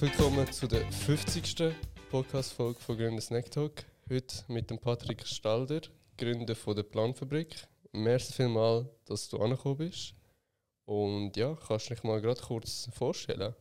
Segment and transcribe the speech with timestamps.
[0.00, 1.74] Willkommen zu der 50.
[2.10, 3.84] Podcast-Folge von Gründer Snack Talk.
[4.08, 5.82] Heute mit dem Patrick Stalder,
[6.16, 7.54] Gründer von der Planfabrik.
[7.92, 10.14] Merci vielmals, dass du angekommen bist.
[10.86, 13.54] Und ja, kannst du dich mal gerade kurz vorstellen?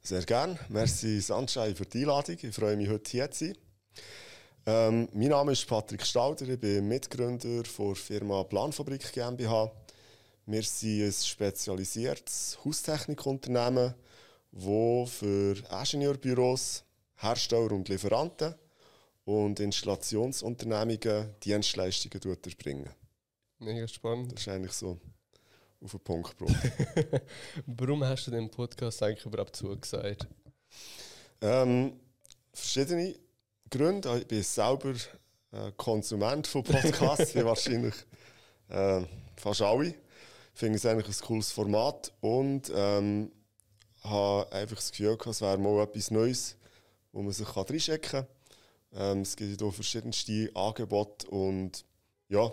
[0.00, 0.56] Sehr gerne.
[0.68, 2.36] Merci Sunshine für die Einladung.
[2.40, 3.58] Ich freue mich, heute hier zu sein.
[4.66, 9.72] Ähm, mein Name ist Patrick Stalder, ich bin Mitgründer der Firma Planfabrik GmbH.
[10.46, 13.94] Wir sind ein spezialisiertes Haustechnikunternehmen,
[14.56, 16.84] das für Ingenieurbüros,
[17.16, 18.54] Hersteller und Lieferanten
[19.24, 22.90] und Installationsunternehmungen Dienstleistungen erbringen.
[23.58, 24.32] Mega spannend.
[24.32, 25.00] Das ist eigentlich so
[25.82, 26.72] auf den Punkt gebracht.
[27.66, 30.28] Warum hast du dem Podcast eigentlich überhaupt zugesagt?
[31.40, 31.98] Ähm,
[32.52, 33.16] verschiedene
[33.70, 34.18] Gründe.
[34.18, 34.94] Ich bin selber
[35.50, 37.94] äh, Konsument von Podcasts, wie wahrscheinlich
[38.68, 39.02] äh,
[39.36, 39.88] fast alle.
[39.88, 43.32] Ich finde es eigentlich ein cooles Format und ähm,
[44.04, 46.56] habe einfach das Gefühl, es wäre mal etwas Neues,
[47.12, 48.26] wo man sich reinschicken kann.
[48.92, 51.84] Ähm, es gibt hier verschiedenste Angebote und
[52.28, 52.52] ja,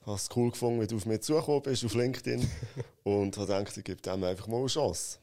[0.00, 2.48] ich habe es cool gefunden, wie du auf mich zugekommen bist auf LinkedIn
[3.04, 5.18] und habe gedacht, ich gebe dem einfach mal eine Chance.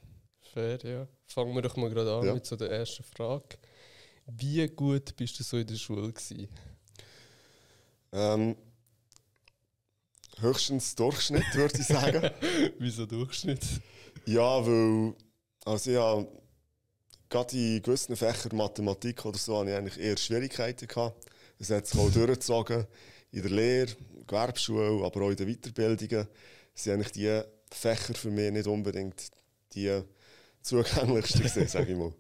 [0.54, 1.08] Fair, ja.
[1.26, 2.34] Fangen wir doch mal gerade an ja.
[2.34, 3.58] mit so der ersten Frage.
[4.28, 6.48] Wie gut bist du so in der Schule gewesen?
[8.12, 8.56] Ähm,
[10.40, 12.30] höchstens Durchschnitt, würde ich sagen.
[12.80, 13.66] Wieso Durchschnitt?
[14.26, 15.16] Ja, weil
[15.66, 16.28] also habe
[17.30, 21.26] gerade in gewissen Fächern Mathematik oder so, habe ich eigentlich eher Schwierigkeiten gehabt.
[21.60, 22.86] Das hat sich auch durchgezogen.
[23.32, 23.96] In der Lehre,
[24.28, 26.28] Gewerbeschule, aber auch in den Weiterbildungen
[26.76, 27.42] sind eigentlich die
[27.72, 29.32] Fächer für mich nicht unbedingt
[29.74, 30.02] die
[30.62, 32.14] zugänglichsten, sage ich mal.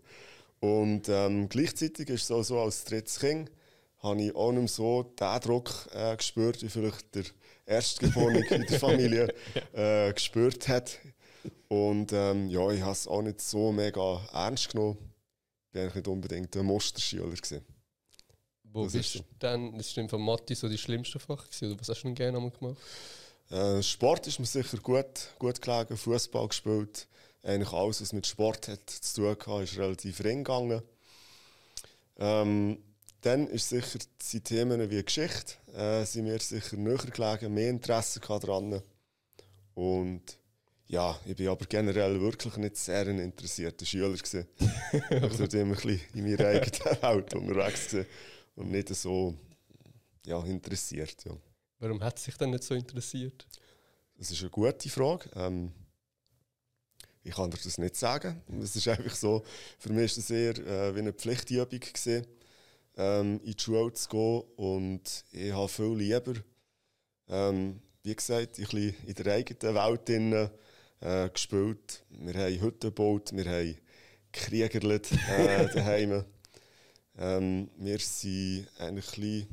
[0.59, 3.51] Und ähm, gleichzeitig ist es auch so, als drittes Kind
[3.99, 7.23] habe ich auch nicht so den Druck äh, gespürt, wie vielleicht der
[7.65, 9.33] Erstgeborene in der Familie
[9.73, 10.99] äh, gespürt hat.
[11.67, 14.97] Und ähm, ja, ich habe es auch nicht so mega ernst genommen.
[15.71, 17.29] Ich war nicht unbedingt ein Musterschüler.
[17.29, 17.65] Gewesen.
[18.63, 19.77] Wo das bist du dann?
[19.77, 22.51] Das war von Mathe so die schlimmste Fach gewesen, oder was hast du denn gerne
[22.51, 22.77] gemacht?
[23.49, 27.07] Äh, Sport ist mir sicher gut, gut gelegen, Fußball gespielt
[27.43, 30.81] eigentlich alles, was mit Sport hat zu tun hatte, ist relativ ring gegangen.
[32.17, 32.77] Ähm,
[33.21, 33.99] dann ist sicher
[34.31, 38.81] die Themen wie Geschichte äh, sind mir sicher näher gelegen, mehr Interesse daran.
[39.75, 40.37] Und
[40.87, 44.47] ja, ich bin aber generell wirklich nicht sehr ein interessierter Schüler gewesen.
[44.59, 48.07] ich war immer ein bisschen in meiner eigenen Welt unterwegs gewesen
[48.55, 49.35] und nicht so
[50.25, 51.23] ja, interessiert.
[51.25, 51.35] Ja.
[51.79, 53.45] Warum hat es sich denn nicht so interessiert?
[54.17, 55.29] Das ist eine gute Frage.
[55.35, 55.71] Ähm,
[57.23, 58.41] ich kann dir das nicht sagen.
[58.61, 59.43] Es ist einfach so,
[59.79, 62.27] für mich ist es eher äh, wie eine Pflichtübung gewesen,
[62.97, 66.33] ähm, in die Schule zu gehen und ich habe viel lieber,
[67.29, 70.49] ähm, wie gesagt, ein bisschen in der eigenen Welt drin,
[71.03, 72.03] äh, gespielt.
[72.09, 73.77] Wir haben Hütten gebaut, wir haben
[74.31, 76.23] gekriegerlet äh, daheim.
[77.17, 79.47] ähm, wir sind eigentlich ein bisschen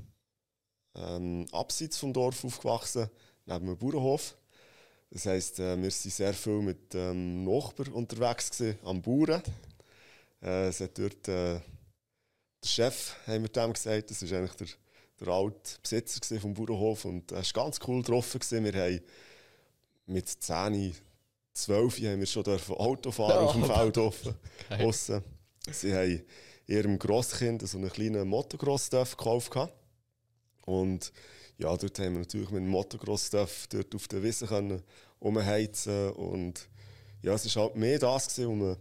[0.95, 3.11] ähm, abseits vom Dorf aufgewachsen,
[3.47, 4.37] neben einem Bauernhof.
[5.11, 9.43] Das heisst, äh, wir waren sehr viel mit ähm, Nachbarn unterwegs gewesen, am Bauern.
[10.41, 11.61] Äh, es hat dort äh,
[12.63, 14.69] der Chef, haben wir dem gesagt, das war eigentlich der,
[15.19, 18.39] der alte Besitzer vom Bauernhof und er war ganz cool getroffen.
[18.39, 18.65] Gewesen.
[18.65, 19.01] Wir haben
[20.07, 20.95] mit 10,
[21.63, 24.35] 12 haben wir schon Auto fahren oh, auf dem Feld offen.
[25.71, 26.23] Sie haben
[26.67, 29.51] ihrem Grosskind so einen kleinen Motocross-Stuff gekauft.
[30.67, 31.13] Und
[31.59, 34.83] ja, dort haben wir natürlich mit dem Motocross-Stuff dort auf der Wiese können
[35.19, 36.69] umheizen und
[37.23, 38.77] ja, es war halt mehr das, gewesen, wo man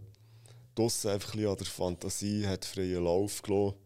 [0.74, 3.76] draussen einfach ein an der Fantasie hat freien Lauf gelassen.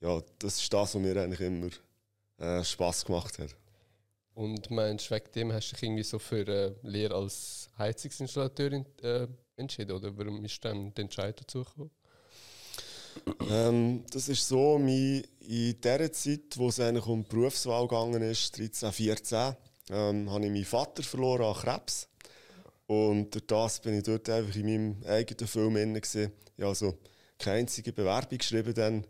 [0.00, 1.70] Ja, das ist das, was mir eigentlich immer
[2.38, 3.56] äh, Spass gemacht hat.
[4.34, 9.28] Und meinst wegen dem hast du dich irgendwie so für äh, Lehre als Heizungsinstallateur äh,
[9.56, 9.92] entschieden?
[9.92, 11.64] Oder warum ist dann der Entscheid dazu?
[13.48, 17.88] Ähm, das ist so, in der Zeit, wo es eigentlich um die Berufswahl
[18.22, 19.54] ist, 13, 14,
[19.90, 22.08] ähm, habe ich meinen Vater verloren an Krebs.
[22.86, 25.96] Und das bin ich dort einfach in meinem eigenen Film drin.
[25.96, 26.98] Ich habe also
[27.38, 28.74] keine einzige Bewerbung geschrieben.
[28.74, 29.06] Dann.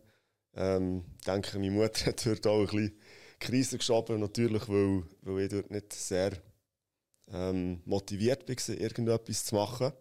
[0.57, 2.99] Ähm, ich denke, meine Mutter hat dort auch ein bisschen
[3.45, 6.33] Krise geschoben, natürlich, weil, weil ich dort nicht sehr
[7.33, 9.93] ähm, motiviert war, irgendetwas zu machen.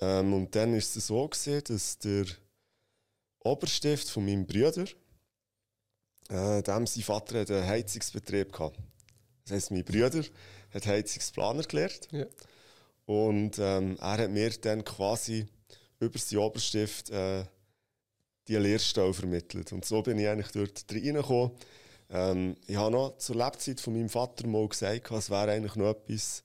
[0.00, 2.26] Ähm, und dann ist es so gewesen, dass der
[3.40, 4.84] Oberstift von meinem Bruder,
[6.28, 8.78] äh, dem sein Vater hat einen Heizungsbetrieb gehabt.
[9.44, 10.24] Das heisst, mein Bruder
[10.72, 12.08] hat Heizungsplaner gelernt.
[12.10, 12.26] Ja.
[13.06, 15.46] Und ähm, er hat mir dann quasi
[16.00, 17.44] über sein Oberstift äh,
[18.48, 19.72] die Lehrstelle vermittelt.
[19.72, 21.52] Und so bin ich eigentlich dort reingekommen.
[22.10, 25.90] Ähm, ich habe noch zur Lebzeit von meinem Vater mal gesagt, es wäre eigentlich noch
[25.90, 26.42] etwas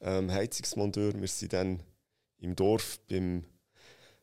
[0.00, 1.20] ähm, Heizungsmonteur.
[1.20, 1.82] Wir sind dann
[2.38, 3.44] im Dorf beim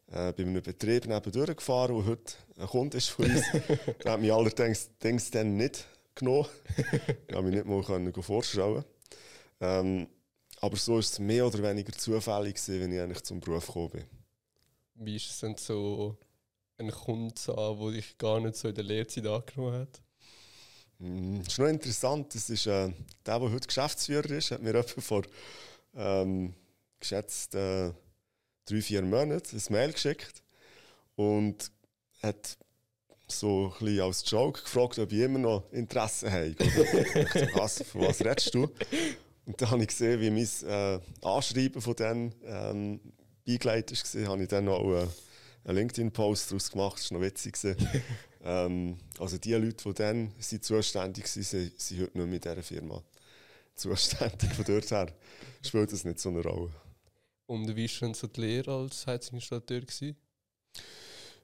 [0.08, 3.44] äh, bei einem Betrieb nebendurch gefahren, wo heute ein Kunde ist von uns.
[4.04, 5.86] der hat mich allerdings Dings dann nicht
[6.16, 6.48] genommen.
[6.78, 8.86] ich konnte mich nicht mal können vorstellen.
[9.60, 10.08] Ähm,
[10.62, 13.90] aber so war es mehr oder weniger zufällig, gewesen, wenn ich eigentlich zum Beruf gekommen
[13.90, 14.06] bin.
[14.96, 16.18] Wie ist es denn so,
[16.78, 20.02] einen Kunden zu haben, der dich gar nicht so in der Lehrzeit angenommen hat?
[21.00, 22.34] Das ist noch interessant.
[22.34, 22.90] Das ist, äh,
[23.26, 25.24] der, der heute Geschäftsführer ist, hat mir etwa vor
[25.96, 26.54] ähm,
[27.00, 27.92] geschätzt äh,
[28.66, 30.44] drei, vier Monaten ein Mail geschickt
[31.16, 31.72] und
[32.22, 32.58] hat
[33.28, 36.56] so ein bisschen als Joke gefragt, ob ich immer noch Interesse habe.
[37.54, 38.70] Was, von was redest du?
[39.46, 43.00] Und dann habe ich gesehen, wie mein äh, Anschreiben von denen ähm,
[43.46, 44.28] beigeleitet war.
[44.32, 45.08] habe ich dann noch äh,
[45.66, 47.00] einen LinkedIn-Post daraus gemacht.
[47.00, 47.58] Das war noch witzig.
[48.48, 48.98] Gewesen.
[48.98, 52.64] ähm, also die Leute, die dann sind zuständig waren, sind, sind heute nicht mit dieser
[52.64, 53.04] Firma
[53.76, 54.54] zuständig.
[54.54, 55.14] Von dort her
[55.66, 56.72] spielt das nicht so eine Rolle.
[57.48, 59.82] Und wie war denn so die Lehre als Heizungsinstallateur?
[59.82, 60.18] gewesen?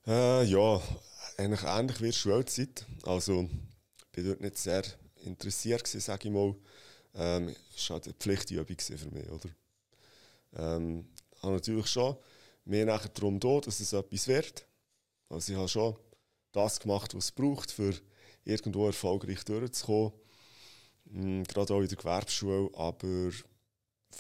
[0.05, 0.81] Äh, ja,
[1.38, 2.85] eigentlich ähnlich wie Schulzeit.
[3.05, 3.50] Also,
[4.11, 4.83] ich war dort nicht sehr
[5.23, 6.55] interessiert, sage ich mal.
[7.15, 9.50] Ähm, es war halt eine Pflichtübung für mich, oder?
[10.55, 11.05] Ähm,
[11.35, 12.17] ich habe natürlich schon
[12.65, 14.65] mehr nachher darum da, dass es etwas wird.
[15.29, 15.95] Also ich habe schon
[16.53, 17.94] das gemacht, was es braucht, für
[18.45, 20.13] irgendwo erfolgreich durchzukommen.
[21.05, 23.31] Mm, Gerade auch in der Gewerbeschule, aber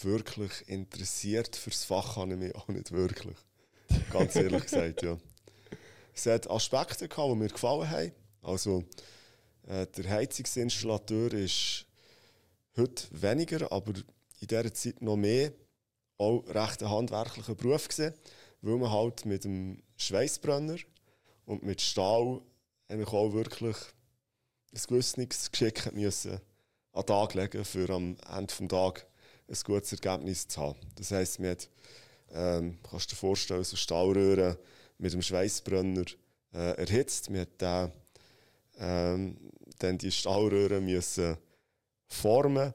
[0.01, 3.37] wirklich interessiert für das Fach habe ich mich auch nicht wirklich.
[4.11, 5.17] Ganz ehrlich gesagt, ja.
[6.13, 8.11] Es hat Aspekte gehabt, die mir gefallen haben.
[8.41, 8.83] Also,
[9.67, 11.85] äh, der Heizungsinstallateur ist
[12.77, 13.93] heute weniger, aber
[14.39, 15.53] in dieser Zeit noch mehr
[16.17, 18.13] auch recht ein handwerklicher Beruf gewesen,
[18.61, 20.77] weil man halt mit dem Schweißbrenner
[21.45, 22.41] und mit Stahl
[22.87, 23.75] eigentlich auch wirklich
[24.73, 26.39] ein gewisses Geschick müssen
[26.93, 29.03] an den Tag legen, für am Ende des Tages
[29.47, 30.79] ein gutes Ergebnis zu haben.
[30.95, 31.69] Das heisst, man hat,
[32.31, 34.57] ähm, kannst du dir vorstellen, so Stahlröhren
[34.97, 36.05] mit dem Schweißbrenner
[36.53, 37.29] äh, erhitzt.
[37.29, 37.91] Man hat dann,
[38.77, 39.37] ähm,
[39.79, 41.37] dann die Stahlröhren müssen
[42.07, 42.73] formen.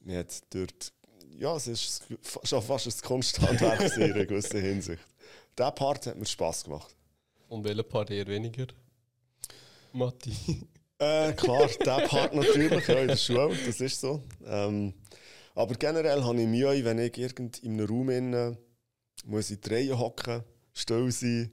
[0.00, 0.92] Man hat dort,
[1.38, 2.04] ja, es ist
[2.44, 5.02] schon fast ein Kunsthandwerk in einer gewissen Hinsicht.
[5.58, 6.94] Dieser Part hat mir Spass gemacht.
[7.50, 8.68] Und welcher Part eher weniger?
[9.92, 10.32] Matti.
[10.98, 14.22] Äh, klar, der Part natürlich, ja, in der Schule, das ist so.
[14.46, 14.94] Ähm,
[15.56, 18.56] aber generell habe ich Mühe, wenn ich irgend in einem Raum innen
[19.24, 20.44] muss in die Reihe hocken,
[20.74, 21.50] still sein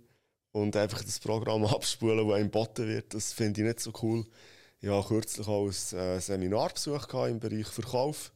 [0.51, 3.15] und einfach das Programm abspulen, das einem geboten wird.
[3.15, 4.23] Das finde ich nicht so cool.
[4.79, 8.31] Ich habe kürzlich auch ein äh, Seminar besucht im Bereich Verkauf.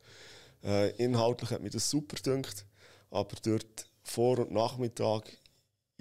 [0.64, 2.66] Äh, inhaltlich hat mir das super gedünkt,
[3.12, 5.32] aber dort Vor- und Nachmittag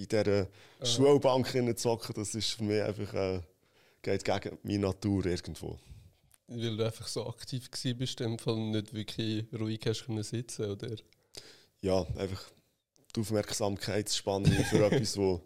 [0.00, 0.48] in dieser
[0.80, 0.86] Aha.
[0.86, 3.40] Schulbank zu zocken, das ist für mich einfach, äh,
[4.02, 5.78] geht gegen meine Natur irgendwo.
[6.48, 10.70] Weil du einfach so aktiv bist, in dem Fall nicht wirklich ruhig hast können sitzen,
[10.70, 10.96] oder?
[11.82, 12.42] Ja, einfach
[13.14, 15.40] die Aufmerksamkeitsspanne für etwas, was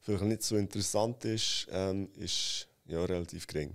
[0.00, 3.74] vielleicht nicht so interessant ist, ähm, ist ja relativ gering.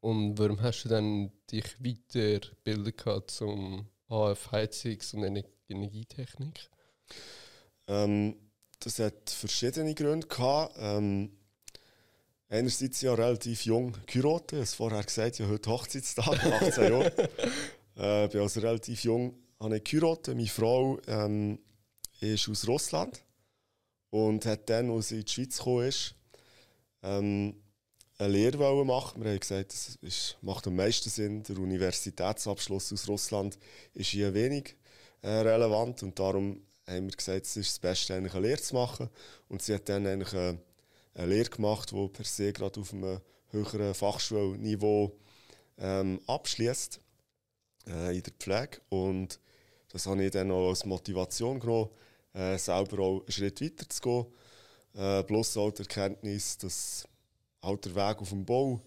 [0.00, 6.68] Und warum hast du dann dich weiterbilden gehabt zum HF Heizungs- und Ener- Energietechnik?
[7.86, 8.36] Ähm,
[8.84, 10.76] das hat verschiedene Gründe gehabt.
[10.78, 11.30] Ähm,
[12.48, 14.52] einerseits ja relativ jung geheiratet.
[14.52, 17.30] Ich habe es vorher gesagt, ich habe heute Hochzeitstag, 18 Jahre.
[17.96, 20.34] äh, bin also relativ jung habe ich geheiratet.
[20.36, 21.58] Meine Frau ähm,
[22.20, 23.24] ist aus Russland
[24.10, 26.14] und hat dann, als sie in die Schweiz gekommen ist,
[27.02, 27.54] ähm,
[28.18, 29.24] eine Lehre machen.
[29.24, 31.42] Wir haben gesagt, das ist, macht am meisten Sinn.
[31.42, 33.58] Der Universitätsabschluss aus Russland
[33.94, 34.76] ist hier wenig
[35.22, 38.74] äh, relevant und darum haben wir gesagt, es ist das Beste, eigentlich eine Lehre zu
[38.74, 39.08] machen.
[39.48, 40.58] Und sie hat dann eigentlich eine,
[41.14, 45.16] eine Lehre gemacht, die per se gerade auf einem höheren Fachschulniveau
[45.78, 47.00] ähm, abschließt
[47.88, 48.80] äh, in der Pflege.
[48.88, 49.40] Und
[49.90, 51.90] das habe ich dann auch als Motivation genommen,
[52.34, 54.26] äh, selber auch einen Schritt weiter zu gehen.
[54.94, 57.08] Äh, plus auch die Erkenntnis, dass
[57.62, 58.80] halt der Weg auf dem Bau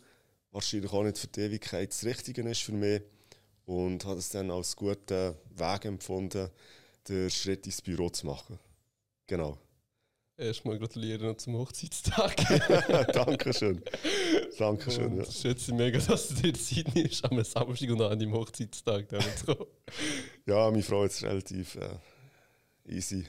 [0.52, 3.02] wahrscheinlich auch nicht für die Ewigkeit das Richtige ist für mich.
[3.66, 6.50] Und habe es dann als guten Weg empfunden,
[7.10, 8.60] den Schritt ins Büro zu machen.
[9.28, 9.58] Genau.
[10.40, 12.36] Erstmal gratuliere noch zum Hochzeitstag.
[13.14, 13.82] Dankeschön.
[14.60, 15.14] Dankeschön.
[15.14, 15.24] Und Ja.
[15.24, 19.20] ich schätze mega, dass du dir Zeit nimmst, am Samstag und an deinem Hochzeitstag da
[19.36, 19.70] zu kommen.
[20.46, 21.98] ja, meine Frau ist relativ äh,
[22.88, 23.26] easy.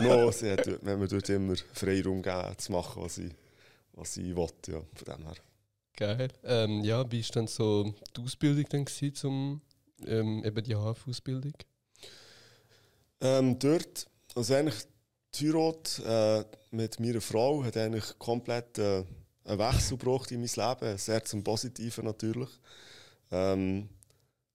[0.00, 3.30] no, sie hat, wenn man dort immer Freiraum geben, zu machen, was sie,
[3.92, 4.46] was sie will.
[4.68, 5.34] Ja, von dem her.
[5.96, 6.28] Geil.
[6.44, 9.60] Ähm, ja, wie war dann so die Ausbildung dann gewesen, zum
[10.06, 11.54] ähm, eben die HF-Ausbildung?
[13.20, 14.84] Ähm, dort, also eigentlich
[15.34, 19.04] die Heirat äh, mit meiner Frau hat eigentlich komplett äh,
[19.44, 22.50] einen Wechsel gebracht in mein Leben, sehr zum Positiven natürlich.
[23.30, 23.88] Ähm,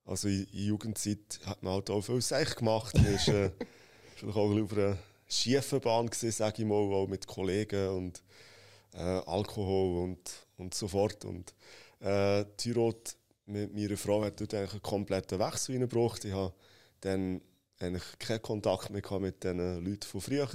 [0.06, 3.52] also in, in Jugendzeit hat man halt auch viel Seich gemacht, man ist äh,
[4.16, 8.24] vielleicht auch ein auf einer schiefe Bahn gewesen, sage ich mal, auch mit Kollegen und
[8.94, 11.26] äh, Alkohol und, und so fort.
[11.26, 11.54] Und
[12.00, 13.16] äh, Tyrot
[13.46, 16.24] mit meiner Frau hat dort eigentlich einen kompletten Wechsel reingebracht.
[16.26, 16.54] Ich habe
[17.02, 17.42] dann
[17.84, 20.48] eigentlich keinen Kontakt mehr mit den Leuten von früher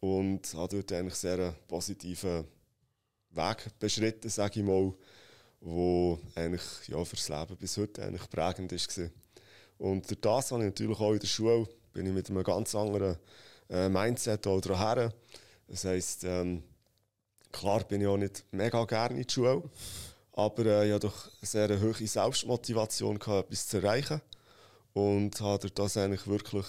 [0.00, 2.46] und habe dort eigentlich sehr einen positiven
[3.30, 4.92] Weg beschritten, sage ich mal,
[5.60, 9.00] wo eigentlich ja, fürs Leben bis heute eigentlich prägend ist.
[9.78, 12.74] Und durch das habe ich natürlich auch in der Schule bin ich mit einem ganz
[12.74, 13.16] anderen
[13.70, 15.12] äh, Mindset auch daher.
[15.66, 16.62] Das heisst, ähm,
[17.50, 19.62] klar bin ich auch nicht mega gerne in der Schule,
[20.32, 24.20] aber äh, ich hatte doch eine sehr hohe Selbstmotivation, gehabt, etwas zu erreichen.
[24.96, 26.64] Und habe durch das eigentlich wirklich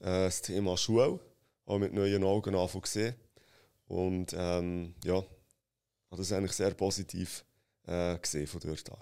[0.00, 1.20] äh, das Thema Schule
[1.66, 3.14] auch mit neuen Augen anfangen gesehen.
[3.86, 7.44] Und ähm, ja, habe das eigentlich sehr positiv
[7.86, 8.98] äh, gesehen von dort an.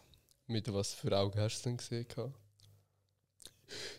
[0.49, 2.07] Mit was für Augen hast du denn gesehen?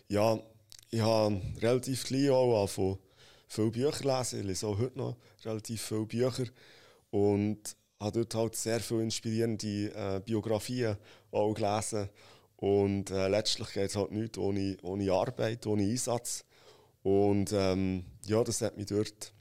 [0.06, 0.40] Ja,
[0.88, 2.96] ich habe relativ klein auch von
[3.48, 4.38] viele Bücher lesen.
[4.38, 6.44] Ich lese auch heute noch relativ viele Bücher.
[7.10, 10.96] Und habe dort halt sehr viele inspirierende äh, Biografien
[11.32, 12.08] auch gelesen.
[12.60, 16.44] Und äh, letztlich geht es halt nichts ohne, ohne Arbeit, ohne Einsatz.
[17.02, 19.32] Und ähm, ja, das hat mich dort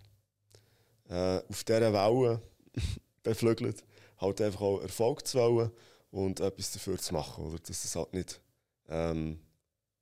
[1.09, 2.41] äh, auf dieser Welle
[3.23, 3.83] beflügelt,
[4.17, 5.71] halt einfach auch Erfolg zu wollen
[6.11, 7.45] und etwas dafür zu machen.
[7.45, 7.57] Oder?
[7.59, 8.39] Dass es halt nicht
[8.87, 9.39] ähm,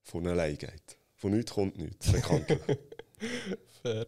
[0.02, 0.98] von allein geht.
[1.16, 2.60] Von nichts kommt nichts, bekanntlich.
[3.82, 4.06] Fair.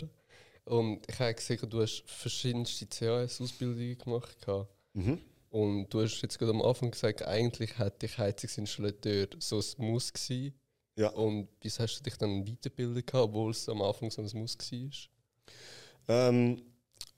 [0.66, 4.46] Und ich habe gesehen, du hast verschiedenste CAS-Ausbildungen gemacht.
[4.94, 5.22] Mhm.
[5.50, 10.12] Und du hast jetzt gerade am Anfang gesagt, eigentlich hätte ich Heizungsinstallateur so ein Muss
[10.12, 10.54] gewesen.
[10.96, 11.10] Ja.
[11.10, 14.90] Und wieso hast du dich dann weiterbildet, obwohl es am Anfang so ein Muss war?
[16.10, 16.62] Ähm,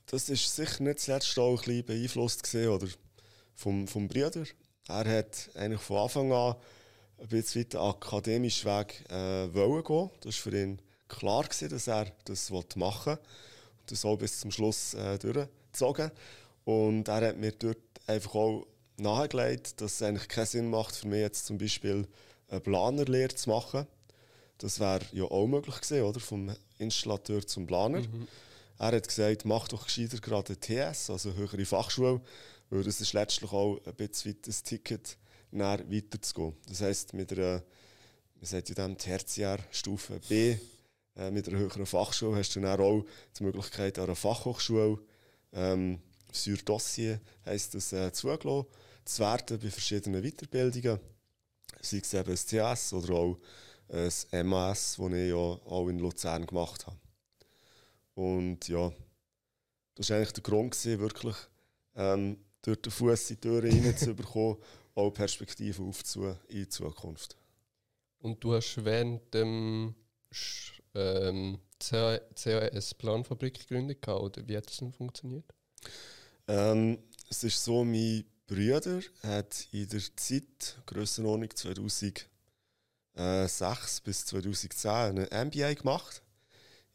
[0.05, 2.88] das ist sicher nicht zuletzt auch ein bisschen beeinflusst gesehen, oder
[3.55, 4.43] vom, vom Bruder.
[4.88, 6.55] Er hat eigentlich von Anfang an
[7.19, 10.09] ein bisschen weiter akademischen Weg äh, wollen gehen.
[10.21, 13.12] Das war für ihn klar, gewesen, dass er das machen wollte.
[13.79, 16.12] Und das auch bis zum Schluss äh, durchgezogen.
[16.65, 17.77] Und er hat mir dort
[18.09, 22.07] einfach auch nahegelegt, dass es eigentlich keinen Sinn macht, für mich jetzt zum Beispiel
[22.49, 23.87] eine Planerlehre zu machen.
[24.57, 26.19] Das wäre ja auch möglich gewesen, oder?
[26.19, 28.01] Vom Installateur zum Planer.
[28.01, 28.27] Mhm.
[28.77, 32.21] Er hat gesagt, mach doch gescheiter gerade eine TS, also eine höhere Fachschule,
[32.69, 35.17] weil das ist letztlich auch ein bisschen das Ticket,
[35.51, 36.55] weiterzugehen.
[36.67, 37.63] Das heisst, mit einer,
[38.35, 40.57] man sagt ja dann Tertiärstufe B,
[41.15, 43.05] äh, mit einer höheren Fachschule hast du dann auch
[43.37, 44.99] die Möglichkeit, an einer Fachhochschule
[45.53, 45.99] ähm,
[46.31, 48.67] sur Dossier heisst das, äh, zugelassen
[49.05, 51.00] zu werden bei verschiedenen Weiterbildungen.
[51.81, 53.38] Sei es eben ein CS oder auch
[53.91, 56.98] ein MAS, das ich ja auch in Luzern gemacht habe.
[58.13, 58.91] Und ja,
[59.95, 61.36] das war eigentlich der Grund, gewesen, wirklich
[61.95, 64.57] ähm, durch den Fuß in die Tür reinzubekommen,
[64.95, 67.38] auch Perspektiven aufzutun in die Zukunft.
[68.19, 69.95] Und du hast während dem
[70.93, 75.45] ähm, CAS Planfabrik gegründet, oder wie hat das denn funktioniert?
[76.49, 76.97] Ähm,
[77.29, 82.25] es ist so, mein Bruder hat in der Zeit, Grössenordnung 2006
[84.01, 86.23] bis 2010, ein MBA gemacht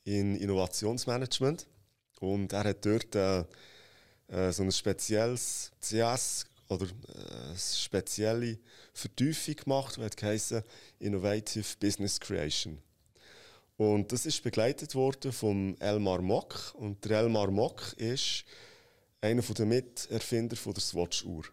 [0.03, 1.69] in Innovationsmanagement.
[2.19, 3.45] Und er hat dort äh,
[4.27, 8.59] äh, so ein spezielles CS oder äh, eine spezielle
[8.93, 10.65] Vertiefung gemacht, die heißt
[10.99, 12.83] Innovative Business Creation.
[13.77, 16.75] Und das ist begleitet worden von Elmar Mock.
[16.75, 18.45] Und der Elmar Mock ist
[19.25, 21.45] einer der Miterfinder der Swatch-Uhr.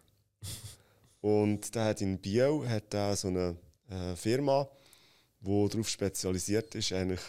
[1.22, 3.56] Und der hat in Bio hat er so eine
[3.88, 4.68] äh, Firma,
[5.40, 7.20] die darauf spezialisiert ist, eigentlich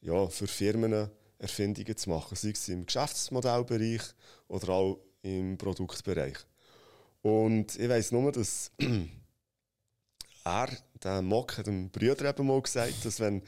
[0.00, 4.02] ja, für Firmen Erfindungen zu machen, sei es im Geschäftsmodellbereich
[4.46, 6.36] oder auch im Produktbereich.
[7.22, 8.70] Und ich weiß nur, dass
[10.44, 10.68] er,
[11.02, 13.42] der Mock, hat dem Brüder eben mal gesagt, dass wenn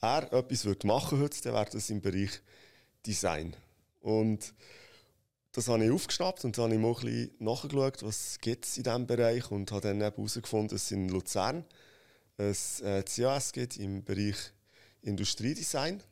[0.00, 2.40] er etwas machen würde, dann wäre das im Bereich
[3.04, 3.56] Design.
[4.00, 4.54] Und
[5.52, 8.78] das habe ich aufgeschnappt und dann habe ich mal ein bisschen nachgeschaut, was gibt es
[8.78, 11.64] in diesem Bereich und habe dann herausgefunden, dass es in Luzern
[12.38, 14.36] ein äh, CAS gibt im Bereich
[15.02, 16.02] Industriedesign.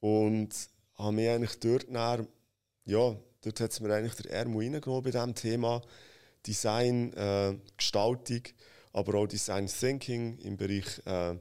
[0.00, 0.50] Und
[0.96, 2.20] habe mich eigentlich dort nach,
[2.84, 5.80] ja, dort hat es mir eigentlich der Ermo reingenommen bei diesem Thema
[6.46, 8.42] Design, äh, Gestaltung,
[8.92, 11.36] aber auch Design Thinking im Bereich äh,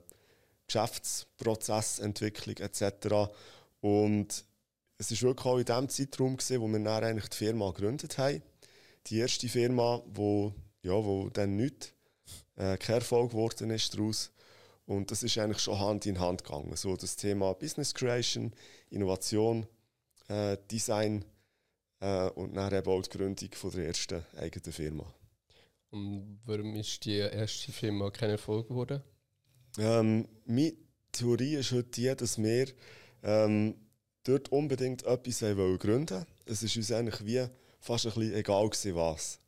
[0.67, 3.29] Geschäftsprozessentwicklung etc.
[3.81, 4.45] Und
[4.97, 8.17] es war wirklich auch in dem Zeitraum, gewesen, wo wir dann eigentlich die Firma gegründet
[8.17, 8.41] haben.
[9.07, 11.93] Die erste Firma, wo, ja, wo dann nicht
[12.55, 14.31] äh, kein Erfolg geworden ist daraus.
[14.85, 16.75] Und das ist eigentlich schon Hand in Hand gegangen.
[16.75, 18.53] So das Thema Business Creation,
[18.89, 19.65] Innovation,
[20.27, 21.25] äh, Design
[21.99, 25.13] äh, und dann eben auch die Gründung von der ersten eigenen Firma.
[25.89, 29.01] Und warum ist die erste Firma kein Erfolg geworden?
[29.77, 30.73] Ähm, meine
[31.11, 32.67] Theorie ist heute die, dass wir
[33.21, 33.75] ähm,
[34.23, 36.25] dort unbedingt etwas gründen.
[36.45, 37.45] Es ist uns eigentlich wie
[37.79, 39.39] fast ein bisschen egal gewesen, was.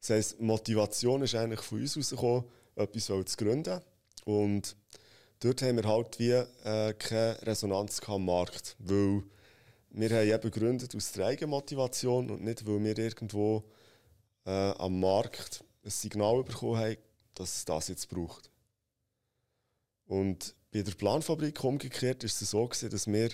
[0.00, 2.44] Das heisst, Motivation ist eigentlich von uns herausgekommen,
[2.74, 3.80] etwas zu gründen.
[4.24, 4.76] Und
[5.40, 9.22] dort haben wir halt wie äh, keine Resonanz am Markt, weil
[9.90, 13.62] wir haben eben gegründet aus der eigenen Motivation und nicht, weil wir irgendwo
[14.46, 16.96] äh, am Markt ein Signal bekommen haben,
[17.34, 18.50] dass es das jetzt braucht.
[20.06, 23.30] Und bei der Planfabrik umgekehrt ist es so gewesen, dass wir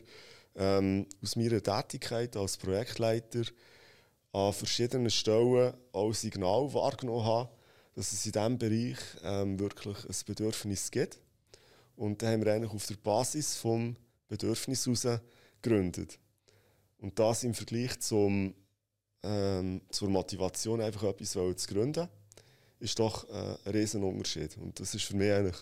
[0.59, 3.45] ähm, aus meiner Tätigkeit als Projektleiter
[4.33, 7.49] an verschiedenen Stellen auch Signal wahrgenommen haben,
[7.95, 11.19] dass es in diesem Bereich ähm, wirklich ein Bedürfnis gibt.
[11.97, 13.97] Und dann haben wir eigentlich auf der Basis vom
[14.29, 15.21] Bedürfnis heraus
[15.63, 16.19] gegründet.
[16.99, 18.55] Und das im Vergleich zum,
[19.23, 22.09] ähm, zur Motivation, einfach etwas zu gründen,
[22.81, 24.57] ist doch äh, ein riesen Unterschied.
[24.59, 25.57] Und das ist für mich eigentlich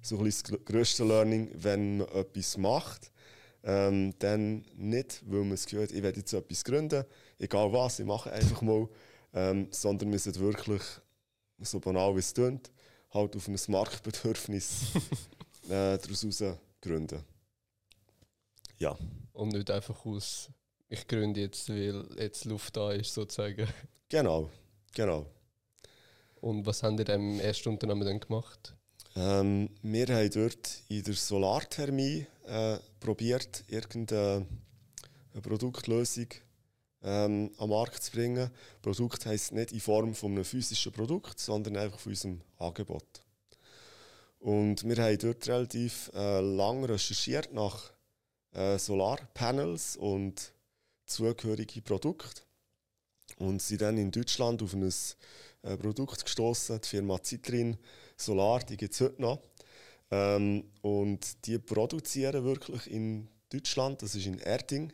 [0.00, 3.11] so ein das grösste Learning, wenn man etwas macht.
[3.64, 7.04] Ähm, dann nicht, weil man es gehört, ich werde jetzt etwas gründen,
[7.38, 8.88] egal was, ich mache einfach mal,
[9.34, 10.82] ähm, sondern wir sind wirklich,
[11.60, 12.70] so banal wie es klingt,
[13.10, 14.92] halt auf ein Marktbedürfnis
[15.68, 16.26] äh, daraus
[16.80, 17.22] gründen.
[18.78, 18.96] Ja.
[19.32, 20.50] Und nicht einfach aus,
[20.88, 23.68] ich gründe jetzt, weil jetzt Luft da ist, sozusagen.
[24.08, 24.50] Genau,
[24.94, 25.26] genau.
[26.40, 28.76] Und was haben ihr im ersten Unternehmen dann gemacht?
[29.14, 34.46] Ähm, wir haben dort in der Solarthermie äh, probiert, irgendeine
[35.42, 36.28] Produktlösung
[37.02, 38.50] ähm, am Markt zu bringen.
[38.80, 43.22] Produkt heisst nicht in Form von einem physischen Produkt, sondern einfach von unserem Angebot.
[44.38, 47.92] Und wir haben dort relativ äh, lang recherchiert nach
[48.52, 50.52] äh, Solarpanels und
[51.04, 52.42] zugehörige Produkte
[53.36, 54.90] und sind dann in Deutschland auf ein
[55.62, 57.76] äh, Produkt gestoßen, die Firma Citrin
[58.16, 59.40] Solar, die gibt es heute noch.
[60.10, 64.92] Ähm, und die produzieren wirklich in Deutschland, das ist in Erding,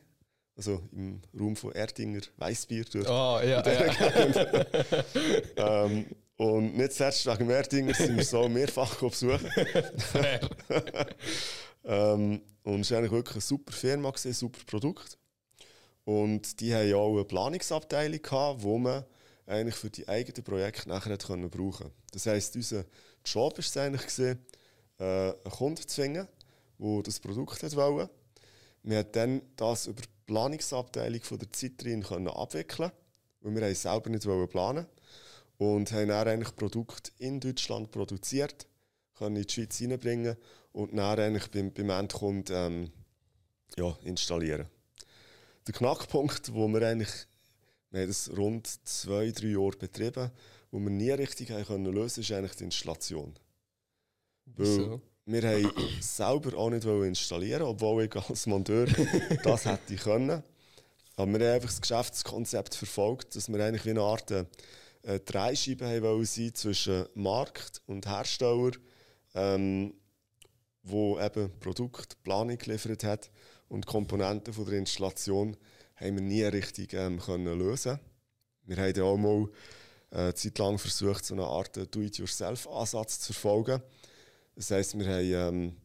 [0.56, 2.84] also im Raum von Erdinger Weißbier.
[3.06, 3.62] Ah, oh, ja.
[3.64, 4.66] ja.
[5.84, 9.50] ähm, und nicht zuletzt wegen Erdinger sind wir so mehrfach besuchen.
[11.84, 15.18] ähm, und es war eigentlich wirklich eine super Firma, ein super Produkt.
[16.04, 19.04] Und die haben ja auch eine Planungsabteilung gehabt, wo man
[19.46, 21.90] eigentlich für die eigenen Projekte nachher brauchen konnte.
[22.12, 22.84] Das heisst, unser
[23.34, 24.38] Job war es eigentlich, gewesen,
[24.98, 26.28] äh, einen Kunden zu finden,
[26.78, 28.10] der das Produkt wollte.
[28.82, 32.90] Wir konnten dann das über die Planungsabteilung von der Citrin abwickeln
[33.40, 34.86] weil wir es selber nicht planen
[35.58, 38.66] und haben dann eigentlich Produkte in Deutschland produziert,
[39.16, 40.36] können in die Schweiz reinbringen
[40.72, 42.92] und dann eigentlich beim, beim Endkunden ähm,
[43.76, 44.66] ja, installieren.
[45.66, 47.28] Der Knackpunkt, wo wir eigentlich
[47.90, 50.30] wir haben das rund zwei, drei Jahre betrieben.
[50.70, 53.34] Wo wir nie richtig haben können lösen ist eigentlich die Installation.
[54.56, 58.86] Weil wir haben selber auch nicht installieren obwohl ich als Monteur
[59.44, 60.42] das hätte können.
[61.16, 65.86] Aber wir haben einfach das Geschäftskonzept verfolgt, dass wir eigentlich wie eine Art äh, Dreischeibe
[65.86, 68.72] haben sein zwischen Markt und Hersteller,
[69.34, 69.94] ähm,
[70.82, 73.30] wo eben Produktplanung geliefert hat
[73.68, 75.56] und Komponenten von der Installation
[75.96, 77.98] haben wir nie richtig ähm, können lösen
[78.64, 79.48] Wir haben ja auch mal
[80.10, 83.82] äh, eine Zeit lang versucht, so eine Art Do-it-yourself-Ansatz zu verfolgen.
[84.54, 85.76] Das heisst, wir haben ähm,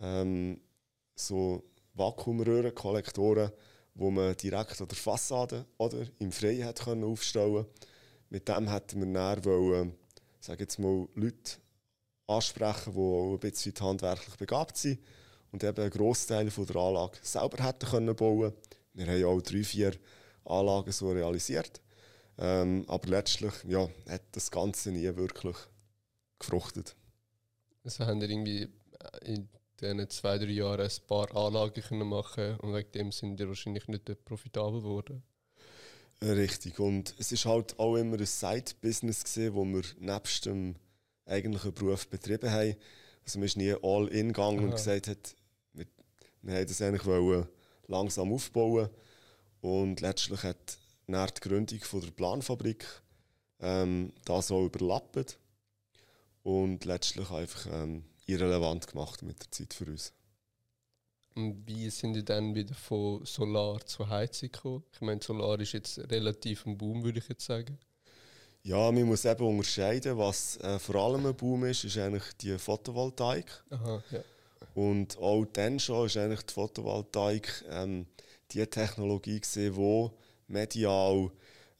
[0.00, 0.60] ähm,
[1.14, 1.64] so
[1.94, 3.50] Vakuumröhrenkollektoren,
[3.94, 7.66] wo man direkt an der Fassade oder im Freien hat können aufstellen
[8.28, 9.94] Mit dem hätten wir dann wollen,
[10.40, 11.56] sage jetzt mal, Leute
[12.26, 15.00] ansprechen, die auch ein bisschen handwerklich begabt sind
[15.52, 18.18] und eben einen Großteil der Anlage selber hätten können
[18.92, 19.92] wir haben auch drei, vier
[20.44, 21.80] Anlagen so realisiert.
[22.38, 25.56] Ähm, aber letztlich ja, hat das Ganze nie wirklich
[26.38, 26.94] gefruchtet.
[27.84, 28.68] Also haben wir irgendwie
[29.22, 29.48] in
[29.80, 33.88] diesen zwei, drei Jahren ein paar Anlagen können machen und wegen dem sind die wahrscheinlich
[33.88, 35.22] nicht profitabel geworden.
[36.22, 36.78] Richtig.
[36.78, 40.76] Und es ist halt auch immer ein Side-Business gesehen, wo wir nebst dem
[41.26, 42.76] eigentlichen Beruf betrieben haben.
[43.24, 45.36] Also man ist nie all in gegangen und gesagt hat,
[45.74, 45.86] wir,
[46.42, 47.46] wir haben das eigentlich wollen
[47.86, 48.88] langsam aufbauen.
[49.60, 52.84] Und letztlich hat nach der Gründung von der Planfabrik
[53.60, 55.38] ähm, das auch überlappt
[56.42, 60.12] und letztlich einfach ähm, irrelevant gemacht mit der Zeit für uns.
[61.34, 64.84] Und wie sind die dann wieder von Solar zu Heizung gekommen?
[64.92, 67.78] Ich meine, Solar ist jetzt relativ ein Boom, würde ich jetzt sagen.
[68.62, 72.58] Ja, man muss eben unterscheiden, was äh, vor allem ein Boom ist, ist eigentlich die
[72.58, 73.62] Photovoltaik.
[73.70, 74.20] Aha, ja.
[74.74, 78.06] Und auch dann schon ist eigentlich die Photovoltaik ähm,
[78.50, 80.10] die Technologie gesehen, die
[80.46, 81.30] medial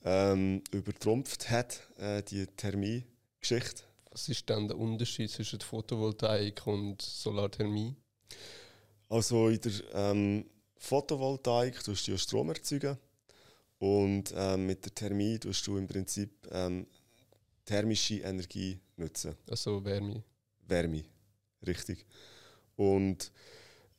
[0.04, 3.82] ähm, übertrumpft hat, äh, die Thermie-Geschichte.
[4.10, 7.94] Was ist dann der Unterschied zwischen Photovoltaik und Solarthermie?
[9.08, 10.46] Also in der ähm,
[10.78, 12.96] Photovoltaik tust du ja Strom erzeugen
[13.78, 16.86] und ähm, mit der Thermie tust du im Prinzip ähm,
[17.64, 19.36] thermische Energie nutzen.
[19.50, 20.22] Also Wärme.
[20.66, 21.04] Wärme,
[21.66, 22.06] richtig.
[22.76, 23.30] Und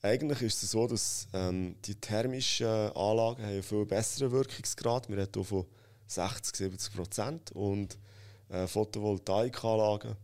[0.02, 5.10] eigentlich ist es so, dass ähm, die thermischen Anlagen haben einen viel besseren Wirkungsgrad.
[5.10, 5.66] Wir reden hier von
[6.08, 7.52] 60, 70 Prozent.
[7.52, 7.98] Und
[8.50, 10.16] äh, Photovoltaikanlagen,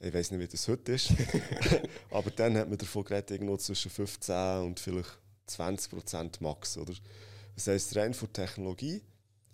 [0.00, 1.12] ich weiß nicht, wie das heute ist,
[2.10, 6.76] aber dann hat man davon geredet, irgendwo zwischen 15 und vielleicht 20 Prozent max.
[6.76, 6.94] Oder?
[7.54, 9.02] Das heisst, rein von Technologie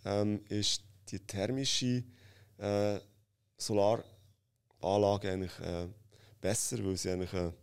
[0.05, 2.03] ähm, ist die thermische
[2.59, 2.99] äh,
[3.57, 5.87] Solaranlage eigentlich äh,
[6.41, 7.55] besser, weil sie eigentlich einen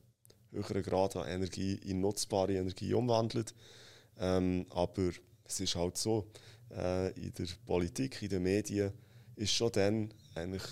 [0.51, 3.53] höheren Grad an Energie in nutzbare Energie umwandelt.
[4.17, 5.11] Ähm, aber
[5.45, 6.27] es ist halt so,
[6.71, 8.91] äh, in der Politik, in den Medien,
[9.35, 10.63] ist schon dann eigentlich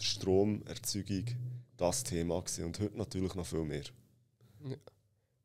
[0.00, 1.24] die Stromerzeugung
[1.76, 2.64] das Thema gewesen.
[2.66, 3.84] und heute natürlich noch viel mehr.
[4.64, 4.76] Ja.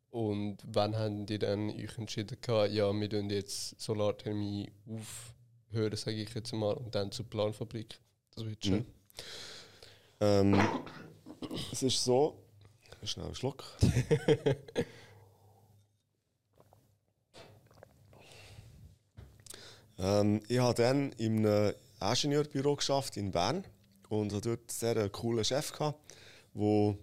[0.10, 6.22] Und wann haben die dann euch entschieden, gehabt, ja, wir tun jetzt Solarthermie aufhören, sage
[6.22, 8.00] ich jetzt mal, und dann zur Planfabrik
[8.38, 8.78] switchen?
[8.78, 8.86] Mhm.
[10.20, 10.60] Ähm,
[11.72, 12.47] es ist so,
[13.04, 13.64] schnell einen Schluck.
[20.00, 23.64] ähm, ich habe dann in einem Ingenieurbüro geschafft in Bern
[24.10, 26.00] und hatte dort einen sehr coolen Chef gehabt,
[26.54, 26.96] der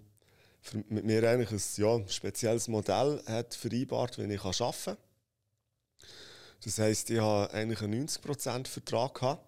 [0.89, 4.97] mit mir eigentlich ein ja, spezielles Modell hat vereinbart, wenn ich arbeiten kann.
[6.63, 9.45] Das heisst, ich hatte eigentlich einen 90% Vertrag gehabt,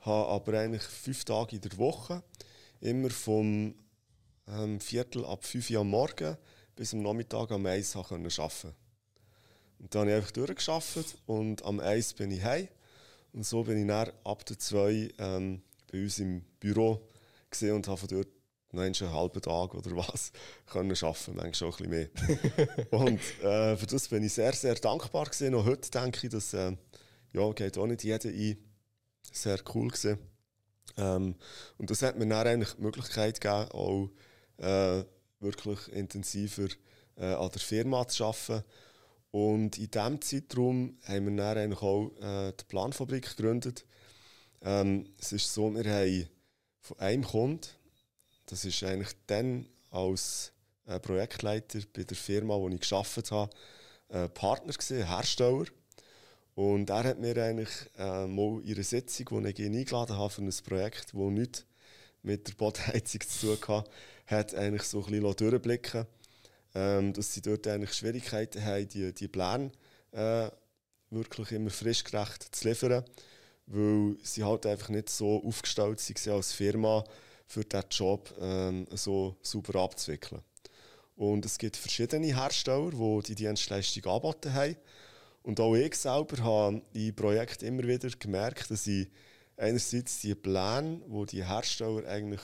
[0.00, 2.22] habe aber eigentlich fünf Tage in der Woche,
[2.80, 3.74] immer vom
[4.48, 6.36] ähm, Viertel ab 5 Uhr am Morgen
[6.74, 8.74] bis am Nachmittag am 1 arbeiten konnte.
[9.78, 12.68] Und dann habe ich einfach durchgearbeitet und am 1 bin ich heim.
[13.32, 17.06] Und so bin ich dann ab der 2 ähm, bei uns im Büro
[17.50, 18.28] gesehen und habe von dort
[18.72, 20.32] noch einen halben Tag oder was
[20.66, 22.88] können arbeiten, manchmal schon ein bisschen mehr.
[22.90, 25.52] und äh, für das bin ich sehr, sehr dankbar gewesen.
[25.52, 26.76] Noch heute denke ich, dass äh,
[27.32, 28.58] ja, geht auch nicht jeder ein.
[29.32, 30.18] Sehr cool gewesen.
[30.96, 31.34] Ähm,
[31.78, 34.10] und das hat mir dann eigentlich die Möglichkeit gegeben, auch
[34.58, 35.04] äh,
[35.40, 36.68] wirklich intensiver
[37.16, 38.64] äh, an der Firma zu arbeiten.
[39.30, 43.84] Und in diesem Zeitraum haben wir dann eigentlich auch äh, die Planfabrik gegründet.
[44.62, 46.28] Ähm, es ist so, wir haben
[46.80, 47.66] von einem Kunden,
[48.46, 50.52] das ist eigentlich dann als
[50.86, 53.50] äh, Projektleiter bei der Firma, wo ich geschafft habe,
[54.08, 55.66] äh, Partner gesehen, Hersteller.
[56.54, 60.30] Und er hat mir eigentlich äh, mal in einer Sitzung, wo ich ihn eingeladen habe
[60.30, 61.66] für ein Projekt, das nichts
[62.22, 63.90] mit der Bodenheizung zu tun hatte,
[64.26, 66.06] hat eigentlich so ein bisschen durchblicken
[66.76, 69.72] ähm, dass sie dort eigentlich Schwierigkeiten haben, die, die Pläne
[70.12, 70.50] äh,
[71.10, 73.02] wirklich immer frischgerecht zu liefern,
[73.66, 77.02] weil sie halt einfach nicht so aufgestellt sind als Firma,
[77.46, 80.42] für diesen Job ähm, so super abzuwickeln.
[81.14, 84.76] Und es gibt verschiedene Hersteller, die die Dienstleistung angeboten haben.
[85.42, 89.08] Und auch ich selber habe im Projekt immer wieder gemerkt, dass ich
[89.56, 92.40] einerseits die Pläne, die die Hersteller eigentlich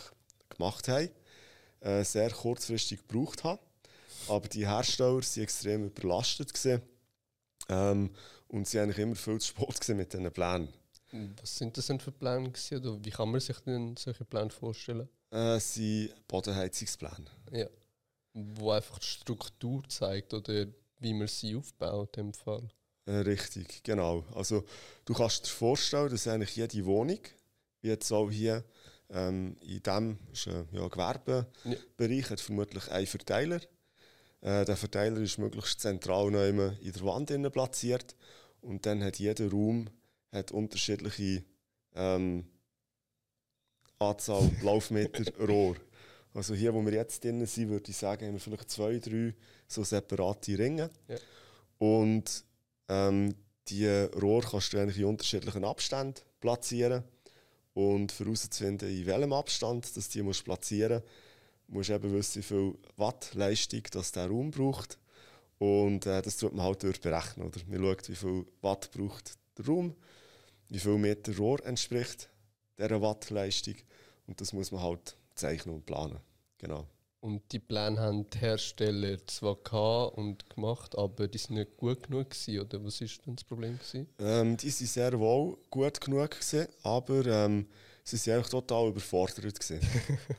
[0.49, 1.11] gemacht haben,
[1.81, 3.61] äh, sehr kurzfristig gebraucht habe.
[4.29, 6.55] Aber die Hersteller waren extrem überlastet.
[6.55, 6.83] Gewesen.
[7.69, 8.11] Ähm,
[8.49, 10.69] und sie haben immer viel zu spät mit diesen Plänen.
[11.41, 12.51] Was sind das denn für Pläne?
[12.51, 15.09] Gewesen, oder wie kann man sich denn solche Pläne vorstellen?
[15.31, 17.27] Äh, sind Bodenheizungspläne.
[17.51, 17.67] Ja.
[18.35, 20.67] Wo einfach die Struktur zeigt oder
[21.01, 22.69] wie man sie aufbaut in dem Fall.
[23.07, 24.25] Äh, richtig, genau.
[24.35, 24.65] Also
[25.05, 27.21] du kannst dir vorstellen, dass eigentlich jede Wohnung,
[27.81, 28.65] wie jetzt auch hier
[29.11, 30.19] ähm, in diesem
[30.73, 31.47] ja, Gewerbebereich,
[32.25, 32.31] ja.
[32.31, 33.61] hat vermutlich einen Verteiler.
[34.41, 38.17] Äh, der Verteiler ist möglichst zentral in der Wand platziert
[38.61, 39.89] und dann hat jeder Raum
[40.33, 41.45] hat unterschiedliche
[41.95, 42.47] ähm,
[43.99, 45.77] Anzahl Laufmeter Rohr.
[46.35, 49.35] Also hier, wo wir jetzt drin sind, würde ich sagen, haben wir vielleicht zwei, drei
[49.69, 50.91] so separate Ringe.
[51.09, 51.17] Ja.
[51.79, 52.45] Und
[52.93, 53.35] ähm,
[53.69, 57.05] die Rohr kannst du eigentlich in unterschiedlichen Abständen platzieren.
[57.75, 61.03] Und herauszufinden, in welchem Abstand dass die platzieren
[61.69, 63.83] musst, musst du wissen, wie viel Wattleistung
[64.15, 64.99] der Raum braucht.
[65.59, 67.47] Und äh, das tut man halt durch berechnen.
[67.47, 67.61] Oder?
[67.69, 69.95] Man schaut, wie viel Watt braucht der Raum,
[70.69, 72.29] wie viel Meter Rohr entspricht
[72.79, 73.77] dieser Wattleistung.
[74.27, 76.19] Und das muss man halt zeichnen und planen.
[76.59, 76.87] Genau.
[77.23, 82.03] Und die Pläne haben die Hersteller zwar gehabt und gemacht, aber die sind nicht gut
[82.03, 84.09] genug gewesen, oder was ist denn das Problem gewesen?
[84.19, 87.69] Ähm, die sind sehr wohl gut genug gewesen, aber ähm,
[88.03, 89.79] sie sind eigentlich total überfordert gewesen.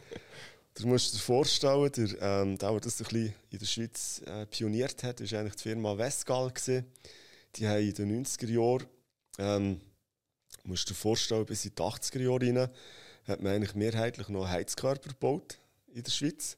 [0.73, 4.45] du musst dir vorstellen, der, ähm, der, der das ein bisschen in der Schweiz äh,
[4.45, 6.85] pioniert hat, ist eigentlich die Firma Westgal gewesen.
[7.55, 8.87] Die haben in den 90er Jahren,
[9.37, 9.79] ähm,
[10.65, 12.69] musst dir vorstellen, bis in die 80er Jahre rein,
[13.23, 15.59] hat man eigentlich mehrheitlich noch Heizkörper gebaut
[15.93, 16.57] in der Schweiz.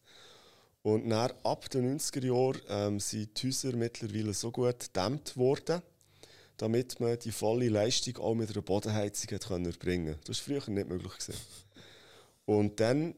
[0.86, 5.82] Und dann, ab den 90er Jahren ähm, sind die Häuser mittlerweile so gut gedämmt worden,
[6.58, 10.71] damit man die volle Leistung auch mit einer Bodenheizung hat können erbringen Das war früher
[10.71, 11.12] nicht möglich.
[11.12, 11.34] Gewesen.
[12.45, 13.15] Und dann,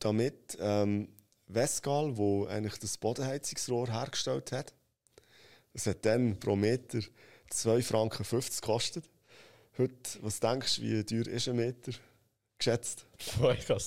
[0.00, 1.06] damit ähm,
[1.46, 4.74] Westgal, wo eigentlich das Bodenheizungsrohr hergestellt hat,
[5.74, 6.98] das hat dann pro Meter
[7.52, 8.26] 2,50 Franken
[8.60, 9.04] gekostet.
[9.78, 11.92] Heute, was denkst du, wie teuer ist ein Meter?
[12.58, 13.06] Geschätzt?
[13.38, 13.78] Boah, ich kann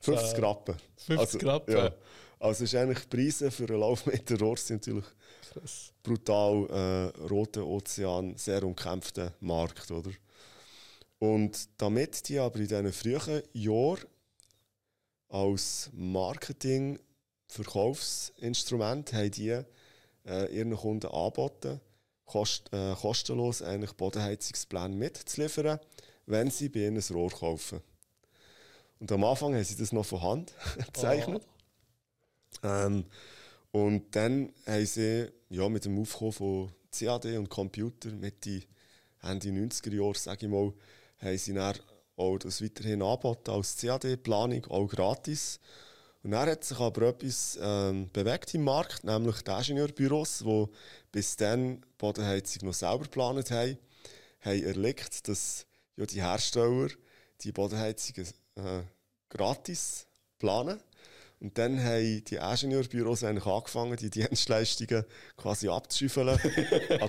[0.00, 0.76] 50 Rappen.
[0.96, 1.74] 50 also, Rappen?
[1.74, 1.94] Ja.
[2.42, 5.06] Also ist eigentlich die Preise für einen Laufmeter Rohr sind natürlich
[5.52, 5.92] Krass.
[6.02, 6.66] brutal.
[7.16, 10.10] Äh, Roter Ozean, sehr umkämpfter Markt, oder?
[11.20, 14.06] Und damit die aber in diesen frühen Jahren
[15.28, 16.98] als Marketing
[17.46, 19.62] Verkaufsinstrument haben die
[20.26, 21.80] äh, ihren Kunden angeboten,
[22.24, 25.78] kost, äh, kostenlos eigentlich Bodenheizungspläne mitzuliefern,
[26.26, 27.82] wenn sie bei ihnen ein Rohr kaufen.
[28.98, 30.54] Und am Anfang haben sie das noch von Hand
[30.92, 31.42] gezeichnet.
[31.46, 31.51] Oh.
[32.62, 33.04] Ähm,
[33.70, 38.62] und dann haben sie ja, mit dem Aufkommen von CAD und Computer Mitte,
[39.22, 40.72] Ende 90er Jahre, sage ich mal,
[41.18, 41.58] haben sie
[42.16, 45.60] auch das weiterhin angeboten als CAD-Planung, auch gratis.
[46.22, 50.66] Und dann hat sich aber etwas ähm, bewegt im Markt, nämlich die Ingenieurbüros, die
[51.10, 53.78] bis dann Bodenheizung noch selber geplant haben,
[54.40, 56.88] haben erlegt, dass ja, die Hersteller
[57.40, 58.82] die Bodenheizungen äh,
[59.28, 60.06] gratis
[60.38, 60.80] planen.
[61.42, 65.04] Und dann haben die Ingenieurbüros eigentlich angefangen, die Dienstleistungen
[65.36, 66.38] quasi abzuschüffeln an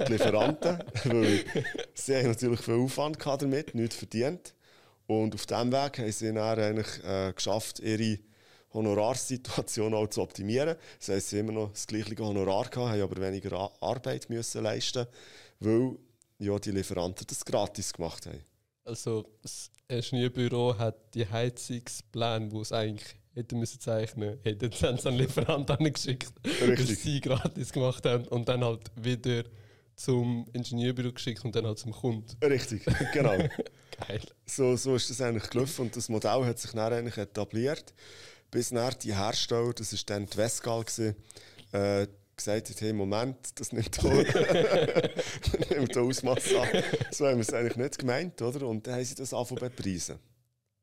[0.07, 1.45] die Lieferanten, weil
[1.93, 4.55] sie haben natürlich viel Aufwand damit, nichts verdient.
[5.05, 8.17] Und auf diesem Weg haben sie dann eigentlich äh, geschafft, ihre
[8.73, 10.77] Honorarsituation auch zu optimieren.
[10.97, 14.63] Das heisst, sie haben immer noch das gleiche Honorar gehabt, haben aber weniger Arbeit müssen
[14.63, 15.05] leisten,
[15.59, 15.95] weil
[16.39, 18.43] ja, die Lieferanten das gratis gemacht haben.
[18.83, 25.13] Also das Ingenieurbüro hat die Heizungspläne, die es eigentlich hätten müssen zeichnen, hätten sie den
[25.15, 29.43] Lieferanten geschickt, weil sie gratis gemacht haben und dann halt wieder
[29.95, 32.25] zum Ingenieurbüro geschickt und dann halt zum Kunden.
[32.43, 33.37] Richtig, genau.
[34.07, 34.21] Geil.
[34.45, 37.93] So, so ist das eigentlich gelaufen und das Modell hat sich dann eigentlich etabliert
[38.53, 40.85] bis nach die Hersteller, das war dann die Westgal,
[41.71, 45.11] äh, gesagt hat, hey, Moment, das nimmt hier,
[45.97, 46.83] Ausmaß an.
[47.11, 48.67] So haben wir es eigentlich nicht gemeint, oder?
[48.67, 50.19] Und dann haben sie das angefangen bepreisen.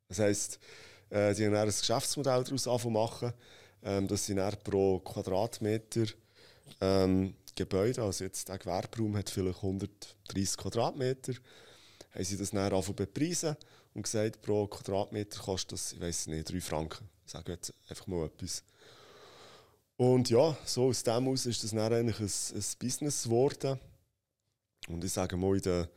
[0.09, 0.59] Das heisst,
[1.11, 3.33] äh, sie haben dann ein Geschäftsmodell daraus angefangen machen,
[3.83, 6.07] ähm, dass sie dann pro Quadratmeter
[6.81, 11.35] ähm, Gebäude, also jetzt der Gewerberaum hat vielleicht 130 Quadratmeter,
[12.15, 13.57] haben sie das dann angefangen bepreisen
[13.95, 17.09] und gesagt, pro Quadratmeter kostet das, ich weiß nicht, 3 Franken.
[17.27, 18.65] Ich sage jetzt einfach mal etwas.
[19.97, 23.79] Und ja, so aus dem aus ist das dann eigentlich ein, ein Business geworden.
[24.89, 25.89] Und ich sage mal, der,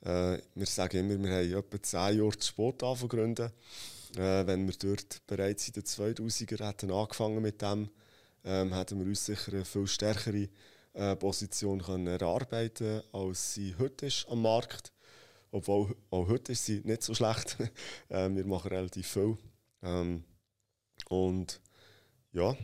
[0.00, 3.52] äh, wir sagen immer, wir haben etwa 10 Jahre zu spät angefangen
[4.18, 7.90] äh, Wenn wir dort bereits in den 2000er hätten angefangen mit dem,
[8.44, 10.48] ähm, hätten wir uns sicher eine viel stärkere
[10.94, 14.92] äh, Position können erarbeiten als sie heute ist am Markt.
[15.50, 17.56] Obwohl auch heute ist sie nicht so schlecht.
[18.08, 19.36] äh, wir machen relativ viel.
[19.82, 20.24] Ähm,
[21.08, 21.60] und
[22.32, 22.56] ja,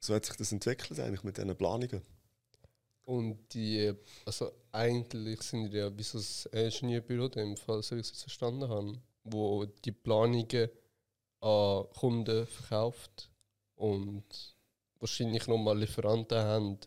[0.00, 2.02] so hat sich das entwickelt eigentlich mit diesen Planungen.
[3.04, 3.92] Und die,
[4.24, 8.10] also eigentlich sind die ja wie so ein Ingenieurbüro, in dem Fall, so wie ich
[8.10, 10.70] es verstanden habe, wo die Planungen
[11.40, 13.30] an Kunden verkauft
[13.76, 14.54] und
[15.00, 16.78] wahrscheinlich nochmal Lieferanten haben,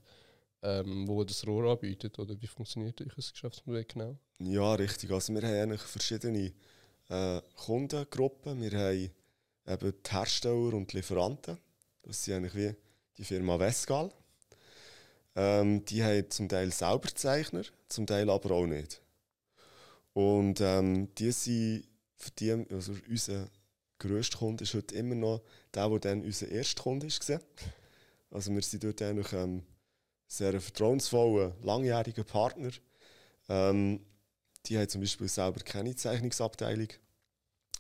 [0.63, 2.17] ähm, wo das Rohr anbietet.
[2.17, 4.17] Oder wie funktioniert euer Geschäftsmodell genau?
[4.39, 5.11] Ja, richtig.
[5.11, 6.53] Also wir haben eigentlich verschiedene
[7.09, 8.61] äh, Kundengruppen.
[8.61, 9.11] Wir haben
[9.67, 11.57] eben die Hersteller und die Lieferanten.
[12.03, 12.75] Das sind eigentlich wie
[13.17, 14.11] die Firma Westgal.
[15.35, 19.01] Ähm, die haben zum Teil selber Zeichner, zum Teil aber auch nicht.
[20.13, 23.49] Und ähm, die sind für die, also unser
[23.99, 25.41] grösster Kunde ist heute immer noch
[25.73, 27.41] der, der dann unser erster Kunde war.
[28.31, 29.63] Also wir sind dort eigentlich ähm,
[30.27, 32.71] sehr vertrauensvoller, langjähriger Partner.
[33.47, 34.05] Ähm,
[34.65, 36.89] die haben zum Beispiel selber keine Zeichnungsabteilung.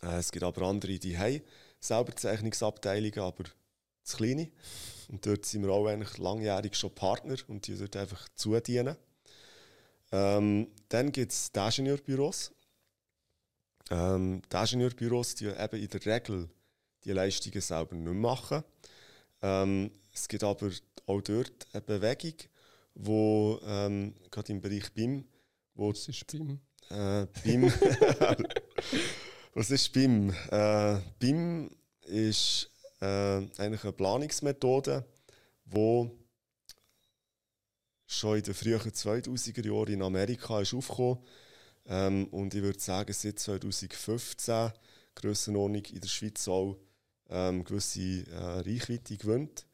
[0.01, 1.41] Äh, es gibt aber andere, die haben
[1.79, 3.43] selber Zeichnungsabteilungen, aber
[4.03, 4.49] zu kleine.
[5.09, 8.95] Und dort sind wir auch eigentlich langjährig schon Partner und die dort einfach zudienen.
[10.11, 12.51] Ähm, dann gibt es die Ingenieurbüros.
[13.89, 16.49] Ähm, die Ingenieurbüros, die eben in der Regel
[17.03, 18.63] die Leistungen selber nicht machen.
[19.41, 20.69] Ähm, es gibt aber
[21.05, 22.33] auch dort eine Bewegung,
[22.95, 25.25] wo ähm, gerade im Bereich BIM,
[25.75, 26.59] wo Was ist BIM?
[26.89, 27.71] Äh, BIM.
[29.53, 30.33] Was ist BIM?
[30.51, 31.71] Äh, BIM
[32.01, 32.69] ist
[32.99, 35.05] äh, eigentlich eine Planungsmethode,
[35.65, 36.11] die
[38.05, 41.19] schon in den frühen 2000er Jahren in Amerika ist aufgekommen
[41.87, 44.71] ähm, und ich würde sagen, seit 2015
[45.15, 46.77] Grössenordnung in der Schweiz auch
[47.29, 49.65] ähm, gewisse äh, Reichweite gewinnt.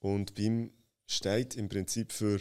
[0.00, 0.72] Und BIM
[1.06, 2.40] steht im Prinzip für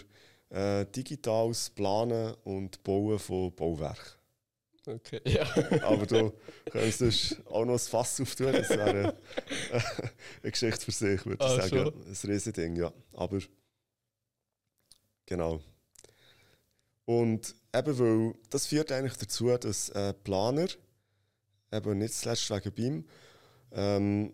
[0.49, 4.13] äh, digitales Planen und Bauen von Bauwerken.
[4.87, 5.45] Okay, ja.
[5.83, 6.33] Aber du
[6.71, 8.53] könntest auch noch ein Fass auftun.
[8.53, 9.17] Das wäre eine,
[10.41, 11.69] eine Geschichte für sich, würde ich Ah, sagen.
[11.69, 11.93] schon?
[12.05, 12.91] Ein Riesending, ja.
[13.13, 13.39] Aber
[15.25, 15.59] genau.
[17.05, 20.67] Und eben, weil das führt eigentlich dazu, dass äh, Planer,
[21.71, 23.05] eben nicht zuletzt wegen BIM,
[23.71, 24.33] ähm,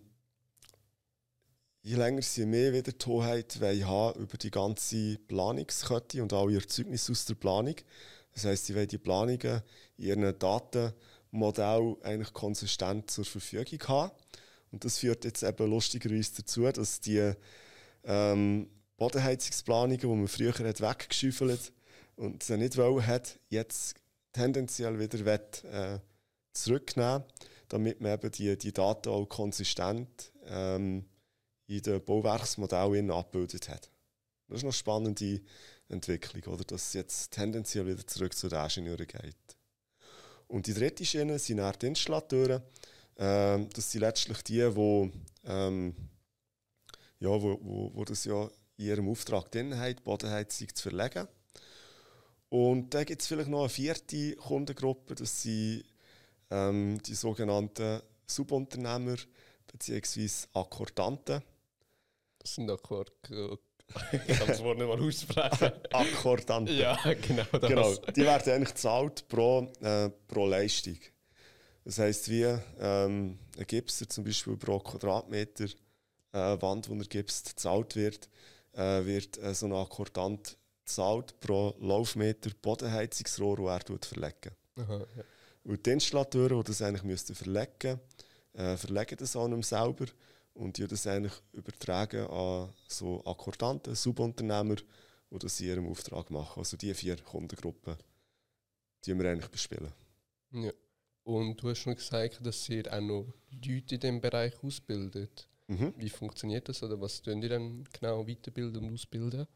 [1.81, 7.11] je länger sie mehr wieder die Hoheit haben über die ganze Planungskette und alle Erzeugnisse
[7.11, 7.75] aus der Planung.
[8.33, 9.61] Das heisst, sie wollen die Planungen
[9.97, 14.11] in ihren Datenmodell eigentlich konsistent zur Verfügung haben.
[14.71, 17.33] Und das führt jetzt eben lustigerweise dazu, dass die
[18.03, 21.71] ähm, Bodenheizungsplanungen, die man früher hat weggeschüffelt
[22.15, 23.95] und sie nicht wollen hat, jetzt
[24.31, 25.99] tendenziell wieder wett, äh,
[26.53, 27.23] zurücknehmen,
[27.67, 31.05] damit man eben die, die Daten auch konsistent ähm,
[31.67, 33.89] in den Bauwerksmodellen abgebildet hat.
[34.47, 35.41] Das ist eine spannende
[35.89, 36.63] Entwicklung, oder?
[36.63, 39.35] dass es jetzt tendenziell wieder zurück zu den Ingenieuren geht.
[40.47, 42.61] Und die dritte Schiene sind dann die Installateure.
[43.17, 45.11] Ähm, das sind letztlich die, die,
[45.45, 45.95] ähm,
[47.19, 51.27] ja, wo, wo, wo das ja in ihrem Auftrag drin haben, die Bodenheizung zu verlegen.
[52.55, 55.83] Und dann gibt es vielleicht noch eine vierte Kundengruppe, das sind
[56.49, 59.17] ähm, die sogenannten Subunternehmer
[59.69, 60.29] bzw.
[60.53, 61.41] Akkordanten.
[62.39, 63.11] Das sind Akkord.
[63.27, 65.71] Ich kann das Wort nicht mal aussprechen.
[65.91, 66.77] Akkordanten.
[66.77, 67.69] ja, genau das.
[67.69, 70.99] Genau, die werden eigentlich gezahlt pro, äh, pro Leistung.
[71.83, 75.65] Das heisst, wie ähm, ein Gipser zum Beispiel pro Quadratmeter
[76.31, 78.29] äh, Wand, wo er gipst, gezahlt wird,
[78.71, 84.55] äh, wird äh, so ein Akkordant gezahlt pro Laufmeter Bodenheizungsrohr, das er verlegen.
[84.77, 85.23] Aha, ja.
[85.63, 87.99] Und die Installateure, die das eigentlich müssten verlegen
[88.53, 90.05] äh, verlegen das an ihm selber
[90.53, 96.59] und die das eigentlich übertragen an so Akkordanten, Subunternehmer, die das in ihrem Auftrag machen.
[96.59, 97.97] Also die vier Kundengruppen,
[99.05, 99.91] die wir eigentlich bespielen.
[100.51, 100.71] ja.
[101.23, 105.47] Und du hast noch gesagt, dass ihr auch noch Leute in diesem Bereich ausbildet.
[105.67, 105.91] Mhm.
[105.97, 109.47] Wie funktioniert das oder was tun die dann genau weiterbilden und ausbilden?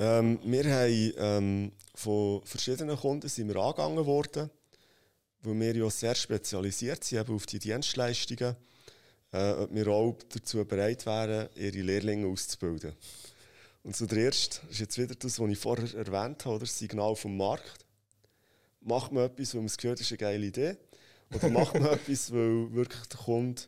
[0.00, 4.48] Ähm, wir haben ähm, von verschiedenen Kunden sind wir angegangen worden,
[5.42, 8.56] weil wir ja sehr spezialisiert sind auf die Dienstleistungen,
[9.30, 12.94] äh, ob wir auch dazu bereit wären, ihre Lehrlinge auszubilden.
[13.82, 17.84] Und erste ist jetzt wieder das, was ich vorher erwähnt habe, das Signal vom Markt.
[18.80, 20.78] Macht man etwas, weil man es gehört, ist eine geile Idee,
[21.34, 23.60] oder macht man etwas, weil wirklich der Kunde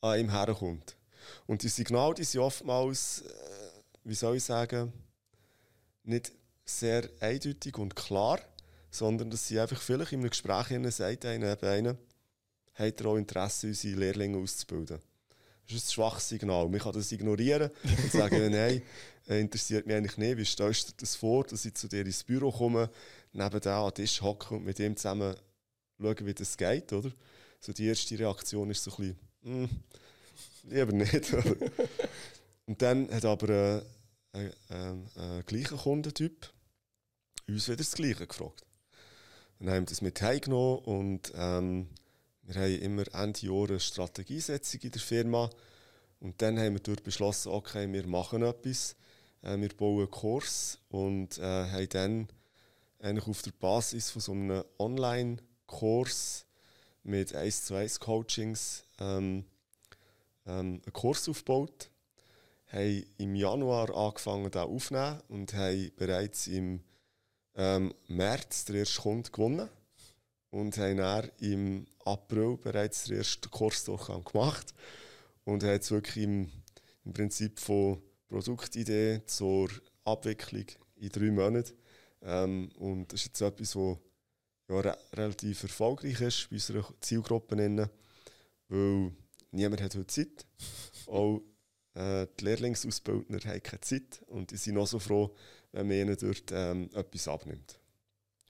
[0.00, 0.96] an ihm herkommt.
[1.48, 4.92] Und die Signale, die sind oftmals, äh, wie soll ich sagen,
[6.04, 6.32] nicht
[6.64, 8.40] sehr eindeutig und klar,
[8.90, 11.96] sondern dass sie einfach vielleicht in einem Gespräch sagt, einer, eben einer,
[12.74, 14.98] hat er auch Interesse, unsere Lehrlinge auszubilden.
[15.66, 16.68] Das ist ein schwaches Signal.
[16.68, 18.82] Man kann das ignorieren und sagen, nein,
[19.28, 20.36] äh, interessiert mich eigentlich nicht.
[20.36, 22.90] Wie stellst du dir das vor, dass ich zu dir ins Büro komme,
[23.32, 25.34] neben dem an den Tisch hocke und mit ihm zusammen
[25.98, 27.12] schaue, wie das geht, oder?
[27.60, 29.68] So die erste Reaktion ist so ein bisschen, «Hm,
[30.64, 31.32] lieber nicht.
[32.66, 33.84] und dann hat aber
[34.32, 36.52] äh, ein, ein, ein gleicher Kundentyp
[37.48, 38.64] uns wieder das Gleiche gefragt.
[39.58, 41.88] Dann haben wir das mit heimgenommen und ähm,
[42.42, 45.50] wir haben immer Ende Jahr eine Strategiesetzung in der Firma.
[46.20, 48.96] Und dann haben wir dort beschlossen, okay, wir machen etwas.
[49.42, 52.28] Äh, wir bauen einen Kurs und äh, haben dann
[52.98, 56.46] eigentlich auf der Basis von so einem Online-Kurs
[57.04, 59.44] mit 1 zu 1 Coachings ähm,
[60.46, 61.91] ähm, einen Kurs aufgebaut
[62.72, 66.80] haben im Januar angefangen, den aufzunehmen und haben bereits im
[67.54, 69.68] ähm, März den ersten Kunden gewonnen
[70.50, 74.74] und haben dann im April bereits den ersten Kursdurchgang gemacht
[75.44, 76.50] und haben jetzt wirklich im,
[77.04, 79.68] im Prinzip von Produktidee zur
[80.04, 81.76] Abwicklung in drei Monaten.
[82.22, 83.98] Ähm, und das ist jetzt etwas, was
[84.68, 87.56] ja, re relativ erfolgreich ist bei unserer Zielgruppe,
[88.68, 89.10] weil
[89.50, 90.46] niemand hat heute Zeit.
[91.06, 91.42] Auch
[91.94, 95.34] äh, die Lehrlingsausbildner haben keine Zeit und die sind auch so froh,
[95.72, 97.78] wenn man ihnen dort ähm, etwas abnimmt.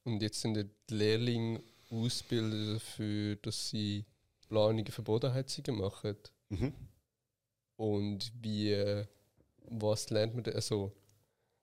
[0.05, 4.05] Und jetzt sind die Lehrlinge ausgebildet dafür, dass sie
[4.49, 6.17] Planungen für Bodenheizungen machen.
[6.49, 6.73] Mhm.
[7.77, 9.05] Und wie,
[9.69, 10.55] was lernt man denn?
[10.55, 10.93] Also,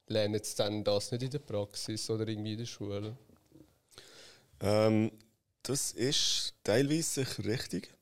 [0.07, 3.17] lernen jetzt dann das nicht in der Praxis oder irgendwie in der Schule?
[4.61, 5.11] Ähm,
[5.63, 7.93] das ist teilweise sicher richtig.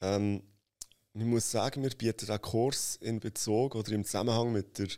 [0.00, 0.42] Ähm,
[1.14, 4.88] ich muss sagen, wir bieten einen Kurs in Bezug oder im Zusammenhang mit der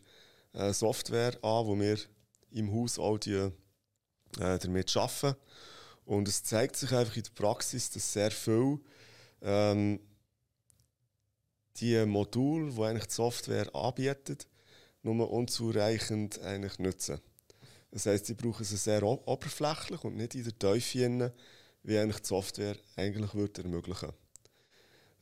[0.52, 1.98] äh, Software an, wo wir
[2.52, 3.50] im Haus auch die, äh,
[4.58, 5.36] damit arbeiten.
[6.04, 8.78] Und es zeigt sich einfach in der Praxis, dass sehr viel
[9.42, 9.98] ähm,
[11.78, 14.46] die Module, die eigentlich die Software anbietet,
[15.02, 17.20] nur unzureichend eigentlich nutzen.
[17.90, 21.32] Das heisst, sie brauchen sie sehr oberflächlich und nicht in der Tiefe,
[21.82, 24.12] wie eigentlich die Software eigentlich würde ermöglichen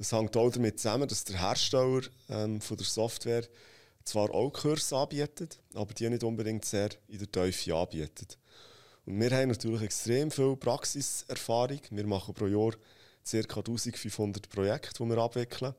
[0.03, 3.45] Das hängt auch damit zusammen, dass der Hersteller ähm, von der Software
[4.03, 8.37] zwar auch Kurse anbietet, aber die nicht unbedingt sehr in der Tiefe anbietet.
[9.07, 11.79] Und wir haben natürlich extrem viel Praxiserfahrung.
[11.91, 13.61] Wir machen pro Jahr ca.
[13.61, 15.73] 1500 Projekte, die wir abwickeln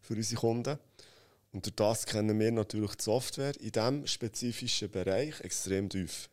[0.00, 0.78] für unsere Kunden.
[1.52, 6.30] Und durch das kennen wir natürlich die Software in diesem spezifischen Bereich extrem tief.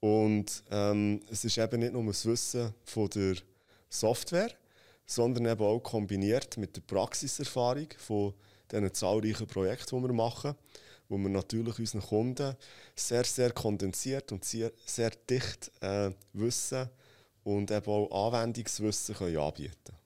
[0.00, 3.36] Und ähm, es ist eben nicht nur das Wissen von der
[3.88, 4.50] Software,
[5.08, 8.34] sondern eben auch kombiniert mit der Praxiserfahrung von
[8.70, 10.54] diesen zahlreichen Projekten, die wir machen,
[11.08, 12.54] wo wir natürlich unseren Kunden
[12.94, 16.90] sehr, sehr kondensiert und sehr, sehr dicht äh, Wissen
[17.42, 19.96] und eben auch Anwendungswissen können anbieten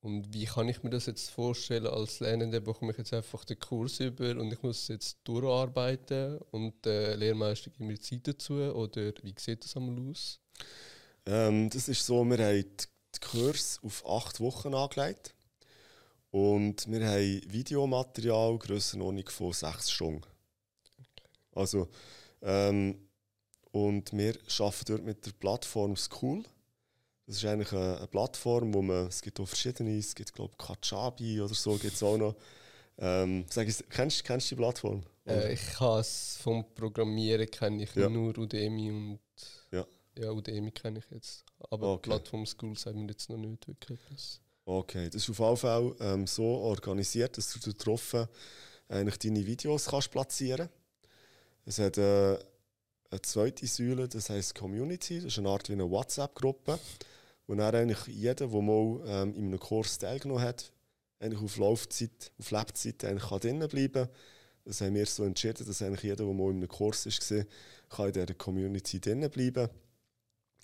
[0.00, 1.86] Und wie kann ich mir das jetzt vorstellen?
[1.86, 6.84] Als Lernender bekomme ich jetzt einfach den Kurs über und ich muss jetzt durcharbeiten und
[6.84, 8.54] der Lehrmeister gibt mir Zeit dazu?
[8.54, 10.40] Oder wie sieht das einmal aus?
[11.26, 12.64] Ähm, das ist so, wir haben
[13.18, 15.34] den Kurs auf acht Wochen angelegt.
[16.30, 20.22] Und wir haben Videomaterial Grössenordnung von sechs Stunden.
[21.54, 21.88] Also,
[22.42, 23.08] ähm,
[23.72, 26.44] und wir arbeiten dort mit der Plattform School.
[27.26, 30.54] Das ist eigentlich eine, eine, Plattform, wo man, es gibt auch verschiedene, es gibt glaube
[30.58, 32.36] ich Kajabi oder so, gibt es auch noch.
[32.98, 35.02] Ähm, sag ich, kennst, kennst du die Plattform?
[35.26, 38.08] Äh, ich kann es vom Programmieren kenne ich ja.
[38.08, 39.20] nur Udemy und
[40.18, 41.44] ja, Udemy kenne ich jetzt.
[41.70, 42.10] Aber okay.
[42.10, 44.40] Plattform School sagt mir jetzt noch nicht wirklich etwas.
[44.64, 48.26] Okay, das ist auf jeden Fall ähm, so organisiert, dass du getroffen
[48.88, 50.68] eigentlich deine Videos kannst platzieren
[51.64, 52.38] Es hat äh,
[53.10, 56.78] eine zweite Säule, das heißt Community, das ist eine Art wie eine WhatsApp-Gruppe,
[57.46, 60.72] wo dann eigentlich jeder, der mal ähm, in einem Kurs teilgenommen hat,
[61.20, 64.08] eigentlich auf Laufzeit, auf Lebzeit eigentlich kann drinnen bleiben
[64.64, 67.44] Das haben wir so entschieden, dass eigentlich jeder, der mal in einem Kurs war,
[67.88, 69.68] kann in dieser Community drinnen bleiben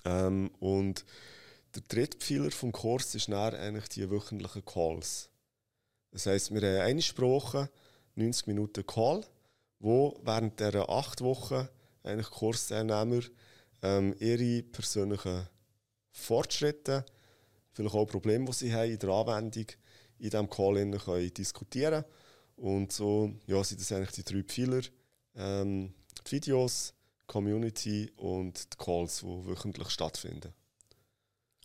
[0.05, 1.05] ähm, und
[1.75, 5.31] der dritte Pfeiler des Kurs ist dann eigentlich die wöchentlichen Calls.
[6.11, 7.71] Das heisst, wir haben eine Sprache,
[8.17, 9.25] 90 Minuten Call,
[9.79, 11.69] wo während dieser acht Wochen
[12.03, 13.23] eigentlich Kursteilnehmer
[13.83, 15.49] ähm, ihre persönlichen
[16.11, 17.07] Fortschritte,
[17.73, 19.67] vielleicht auch Probleme, die sie haben in der Anwendung,
[20.19, 22.05] in diesem Call können diskutieren
[22.57, 24.83] Und so ja, sind das eigentlich die drei Pfeiler.
[25.35, 25.95] Ähm,
[26.27, 26.95] die Videos,
[27.33, 30.53] Community und die Calls, die wöchentlich stattfinden.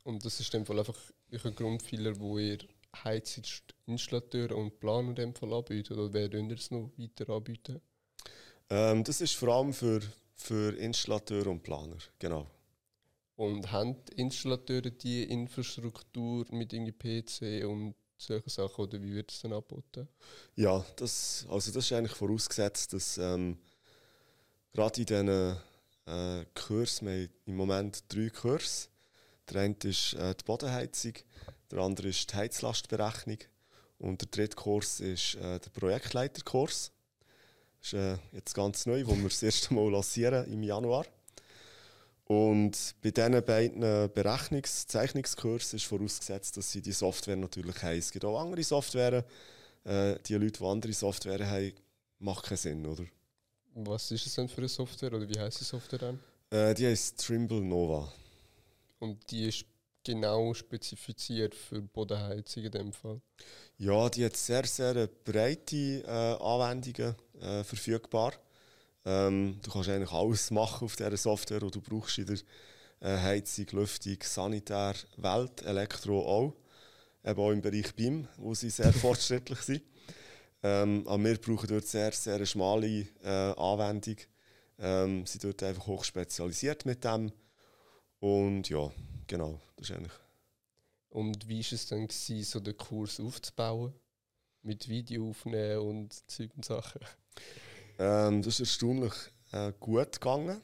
[0.03, 0.97] Und das ist in dem Fall einfach
[1.29, 2.59] ein Grundfehler, wo ihr
[3.03, 5.97] Heizinstallateur und Planer in dem Fall anbietet?
[5.97, 7.81] Oder wer ihr es noch weiter anbieten?
[8.69, 10.01] Ähm, das ist vor allem für,
[10.35, 12.47] für Installateur und Planer, genau.
[13.35, 19.31] Und haben die Installateure die Infrastruktur mit irgendwie PC und solche Sachen oder wie wird
[19.31, 20.07] es dann angeboten?
[20.55, 23.59] Ja, das, also das ist eigentlich vorausgesetzt, dass ähm,
[24.73, 25.57] gerade in diesen
[26.05, 28.87] äh, Kursen, wir haben im Moment drei Kurse,
[29.49, 31.13] der eine ist äh, die Bodenheizung,
[31.71, 33.39] der andere ist die Heizlastberechnung
[33.99, 36.91] und der dritte Kurs ist äh, der Projektleiterkurs.
[37.79, 41.05] Das ist äh, jetzt ganz neu, wo wir das erste Mal lancieren im Januar.
[42.25, 47.97] Und bei diesen beiden Berechnungs-, Zeichnungskursen ist vorausgesetzt, dass sie die Software natürlich haben.
[47.97, 49.23] Es gibt auch andere Software.
[49.85, 51.71] Äh, die Leute, die andere Software haben,
[52.19, 53.05] macht keinen Sinn, oder?
[53.79, 56.19] Was ist es denn für eine Software oder wie heißt die Software dann?
[56.49, 58.11] Äh, die heißt Trimble Nova.
[58.97, 59.65] Und die ist
[60.03, 63.21] genau spezifiziert für Bodenheizung in dem Fall?
[63.77, 68.33] Ja, die hat sehr, sehr breite äh, Anwendungen äh, verfügbar.
[69.05, 72.37] Ähm, du kannst eigentlich alles machen auf dieser Software, die du brauchst in der
[72.99, 76.53] äh, Heizung, Lüftung, Sanitär, Welt, Elektro auch.
[77.23, 79.83] Eben auch im Bereich BIM, wo sie sehr fortschrittlich sind.
[80.67, 84.17] Ähm, aber wir brauchen dort sehr, sehr eine schmale äh, Anwendung.
[84.77, 87.31] Ähm, sie sind dort einfach hoch spezialisiert mit dem.
[88.19, 88.91] Und ja,
[89.27, 90.19] genau, das ist eigentlich.
[91.09, 93.93] Und wie war es dann, gewesen, so den Kurs aufzubauen?
[94.61, 96.99] Mit Video aufnehmen und Zeug und Sachen?
[97.97, 99.13] Ähm, das ist erstaunlich
[99.53, 100.61] äh, gut gegangen.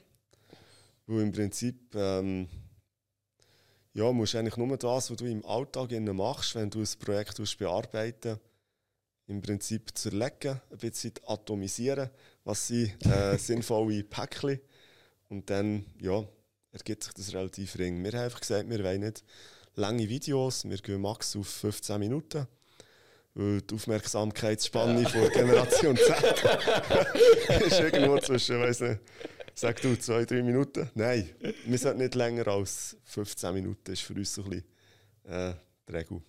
[1.08, 2.50] Weil im Prinzip ähm,
[3.94, 8.38] ja, musst eigentlich nur das, was du im Alltag machst, wenn du ein Projekt bearbeiten
[9.28, 12.10] im Prinzip zerlegen, ein bisschen atomisieren,
[12.44, 14.60] was sind äh, sinnvolle Päckchen
[15.30, 16.24] und dann ja,
[16.72, 18.04] ergibt sich das relativ ring.
[18.04, 19.24] Wir haben einfach gesagt, wir wollen nicht
[19.76, 22.48] lange Videos, wir gehen max auf 15 Minuten.
[23.36, 25.10] Weil die Aufmerksamkeitsspanne ja.
[25.10, 26.08] von Generation Z
[27.66, 29.00] ist irgendwo zwischen, weiß nicht,
[29.56, 30.88] sag du, zwei, drei Minuten.
[30.94, 31.30] Nein,
[31.66, 34.66] wir sind nicht länger als 15 Minuten, das ist für uns so ein bisschen
[35.24, 35.54] äh,
[35.88, 36.22] die Regel.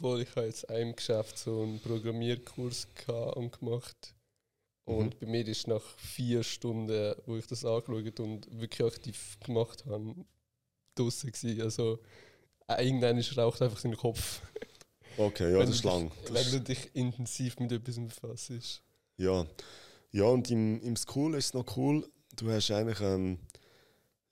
[0.00, 2.88] Weil ich habe jetzt einem Geschäft so einen Programmierkurs
[3.34, 4.14] und gemacht.
[4.84, 5.18] Und mhm.
[5.20, 10.14] bei mir ist nach vier Stunden, wo ich das angeschaut und wirklich aktiv gemacht habe,
[10.94, 11.60] draußen gewesen.
[11.60, 11.98] Also
[12.68, 14.40] irgendwann raucht einfach in den Kopf.
[15.16, 16.10] Okay, ja, das ist lang.
[16.30, 18.82] Wenn du dich intensiv mit etwas befasst.
[19.16, 19.46] Ja.
[20.10, 23.38] Ja, und im, im School ist es noch cool, du hast eigentlich ähm,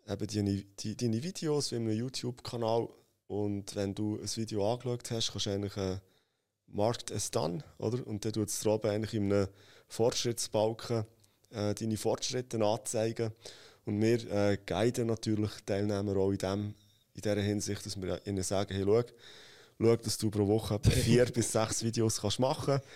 [0.08, 2.88] eben deine, die, deine Videos wie einem YouTube-Kanal
[3.28, 5.98] und wenn du ein Video angeschaut hast, kannst du eigentlich äh,
[6.68, 8.06] Markt es dann, oder?
[8.06, 9.48] Und dann tut es oben eigentlich in einem
[9.88, 11.04] Fortschrittsbalken
[11.50, 13.32] äh, deine Fortschritte anzeigen.
[13.84, 16.74] Und wir äh, guiden natürlich Teilnehmer auch in, dem,
[17.14, 19.02] in dieser Hinsicht, dass wir ihnen sagen, hey, schau,
[19.80, 22.86] schau dass du pro Woche vier bis sechs Videos kannst machen kannst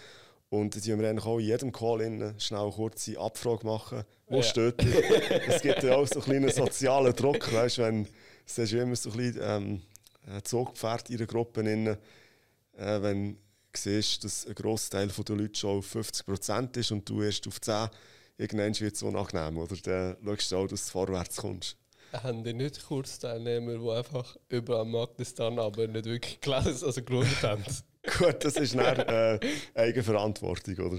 [0.51, 4.03] und dann wir eigentlich auch in jedem Call schnell eine kurze Abfrage machen.
[4.27, 4.43] Wo ja.
[4.43, 4.83] steht
[5.49, 8.09] es gibt ja auch so einen kleinen sozialen Druck, weißt du, wenn
[8.45, 9.83] es ist immer so ein bisschen ähm,
[10.27, 13.39] ein Zugpferd in der Gruppe drin, äh, wenn du
[13.75, 17.91] siehst, dass ein Großteil der Leute schon auf 50% ist und du erst auf 10%,
[18.37, 19.59] irgendwann wird es unangenehm.
[19.59, 21.77] Oder dann schaust du auch, dass du vorwärts kommst.
[22.13, 27.03] Haben die nicht Kurzteilnehmer, die einfach über am Markt dann aber nicht wirklich gelesen, also
[27.03, 27.65] geschaut haben?
[28.19, 29.39] Gut, das ist dann äh,
[29.75, 30.99] Eigenverantwortung, oder?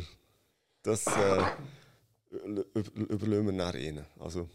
[0.83, 1.43] Das äh,
[2.29, 4.05] überlassen wir nach ihnen.
[4.19, 4.47] Also,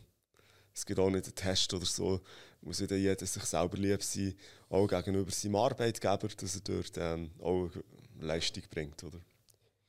[0.74, 2.20] es gibt auch nicht einen Test oder so.
[2.66, 4.34] Muss wieder jeder sich selber lieb sein,
[4.70, 7.70] auch gegenüber seinem Arbeitgeber, dass er dort ähm, auch
[8.20, 9.20] Leistung bringt, oder?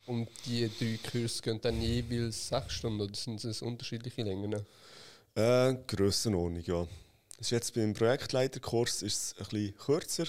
[0.05, 4.63] Und die drei Kurse gehen dann jeweils sechs Stunden oder sind es unterschiedliche Längen?
[5.33, 6.87] Äh, Grössenordnung, ja.
[7.39, 10.27] Ist jetzt beim Projektleiterkurs ist es ein bisschen kürzer.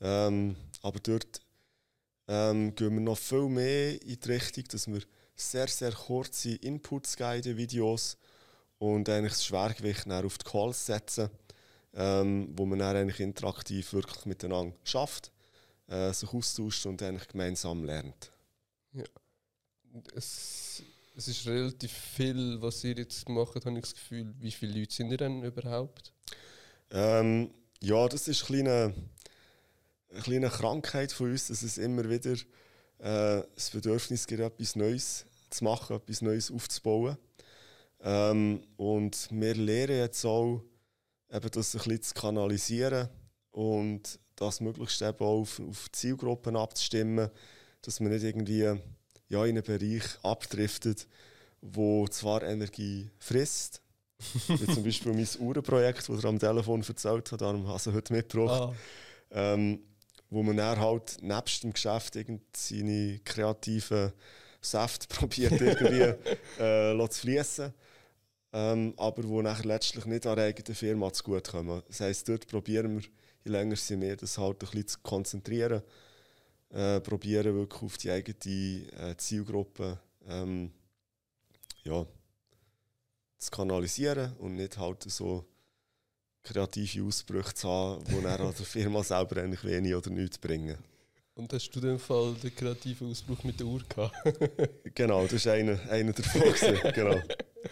[0.00, 1.40] Ähm, aber dort
[2.26, 5.02] ähm, gehen wir noch viel mehr in die Richtung, dass wir
[5.36, 8.16] sehr, sehr kurze Inputs geben, Videos
[8.78, 11.30] und eigentlich das Schwergewicht auf die Calls setzen,
[11.94, 15.32] ähm, wo man dann eigentlich interaktiv wirklich miteinander schafft,
[15.88, 18.32] äh, sich austauscht und eigentlich gemeinsam lernt.
[18.92, 19.04] Ja.
[20.14, 20.82] Es,
[21.16, 24.32] es ist relativ viel, was ihr jetzt habt, habe ich das Gefühl.
[24.38, 26.12] Wie viele Leute sind ihr denn überhaupt?
[26.90, 28.94] Ähm, ja, das ist eine
[30.22, 32.32] kleine Krankheit von uns, dass es immer wieder
[32.98, 37.16] äh, das Bedürfnis gibt, etwas Neues zu machen, etwas Neues aufzubauen.
[38.02, 40.62] Ähm, und wir lernen jetzt auch,
[41.30, 43.08] eben das ein bisschen zu kanalisieren
[43.52, 47.30] und das möglichst eben auch auf, auf Zielgruppen abzustimmen,
[47.82, 48.74] dass man nicht irgendwie
[49.28, 51.06] ja, in einen Bereich abdriftet,
[51.60, 53.82] wo zwar Energie frisst,
[54.48, 58.12] wie zum Beispiel mein Uhrenprojekt, das er am Telefon erzählt hat, darum habe ich heute
[58.12, 58.74] mitgebracht.
[59.30, 59.54] Ah.
[59.54, 59.80] Ähm,
[60.30, 62.16] wo man dann halt nebst dem Geschäft
[62.56, 64.12] seine kreativen
[64.60, 66.14] Säfte probiert irgendwie
[66.62, 67.74] äh, zu fließen.
[68.52, 71.82] Ähm, aber wo nachher letztlich nicht an der eigenen Firma zu gut kommen.
[71.86, 73.08] Das heisst, dort probieren wir,
[73.44, 75.82] je länger sie mehr, das halt ein bisschen zu konzentrieren.
[76.70, 79.98] Äh, probieren wirklich auf die eigene äh, Zielgruppe
[80.28, 80.72] ähm,
[81.84, 82.06] ja,
[83.38, 85.44] zu kanalisieren und nicht halt so
[86.42, 90.76] kreative Ausbrüche zu haben, die dann an der Firma selber eigentlich wenig oder nichts bringen.
[91.34, 94.14] Und hast du in dem Fall den kreativen Ausbruch mit der Uhr gehabt?
[94.94, 96.42] genau, das war einer, einer davon.
[96.94, 97.20] genau,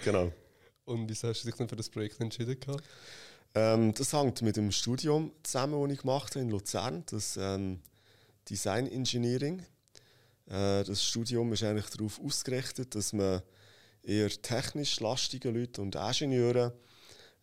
[0.04, 0.32] genau.
[0.88, 2.56] Und wieso hast du dich dann für das Projekt entschieden?
[3.54, 7.80] Ähm, das hängt mit dem Studium zusammen, das ich gemacht habe in Luzern, das ähm,
[8.48, 9.60] Design Engineering.
[10.46, 13.42] Äh, das Studium ist eigentlich darauf ausgerichtet, dass man
[14.02, 16.72] eher technisch lastige Leute und Ingenieure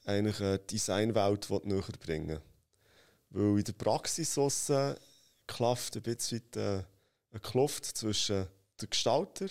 [0.05, 2.39] eigentlich eine Designwelt näher bringen
[3.29, 4.39] Weil in der Praxis
[5.45, 6.85] klafft ein bisschen eine
[7.43, 8.47] Kluft zwischen
[8.81, 9.47] den Gestalter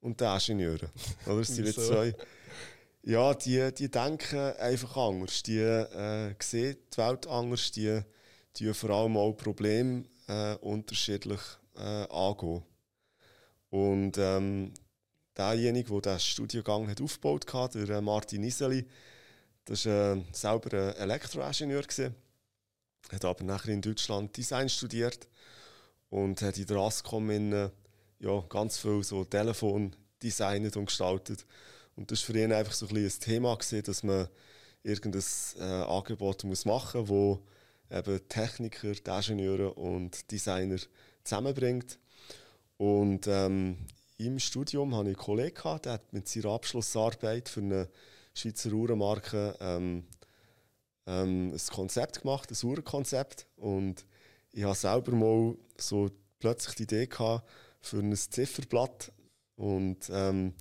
[0.00, 0.88] und den Ingenieuren.
[1.26, 1.40] Oder?
[1.40, 2.14] Es sind zwei.
[3.06, 5.42] Ja, die, die denken einfach anders.
[5.42, 7.70] Die äh, sehen die Welt anders.
[7.72, 8.00] Die,
[8.56, 11.40] die vor allem auch Probleme äh, unterschiedlich
[11.76, 12.62] äh, angehen.
[13.68, 14.72] Und ähm,
[15.36, 18.86] derjenige, der diesen Studiengang hat aufgebaut hat, der Martin Iseli,
[19.66, 21.82] das war äh, selber ein Elektroingenieur.
[21.82, 22.14] Gewesen.
[23.12, 25.28] Hat aber nachher in Deutschland Design studiert
[26.08, 27.70] und hat in der Ascom in, äh,
[28.20, 31.44] ja, ganz viel so Telefon designet und gestaltet.
[31.96, 34.28] Und das war für ihn einfach so ein, ein Thema, gewesen, dass man
[34.82, 35.22] irgendein
[35.58, 37.42] äh, Angebot muss machen muss, wo
[37.90, 40.78] eben Techniker, Ingenieure und Designer
[41.22, 41.98] zusammenbringt.
[42.76, 43.78] Und ähm,
[44.18, 47.88] im Studium hatte ich einen Kollegen, der hat mit seiner Abschlussarbeit für eine
[48.34, 50.04] Schweizer Uhrenmarke ähm,
[51.06, 53.46] ähm, ein Konzept gemacht, ein Uhrenkonzept.
[53.56, 54.04] Und
[54.52, 57.48] ich hatte selber mal so plötzlich die Idee gehabt
[57.80, 59.12] für ein Zifferblatt
[59.56, 60.54] und ähm,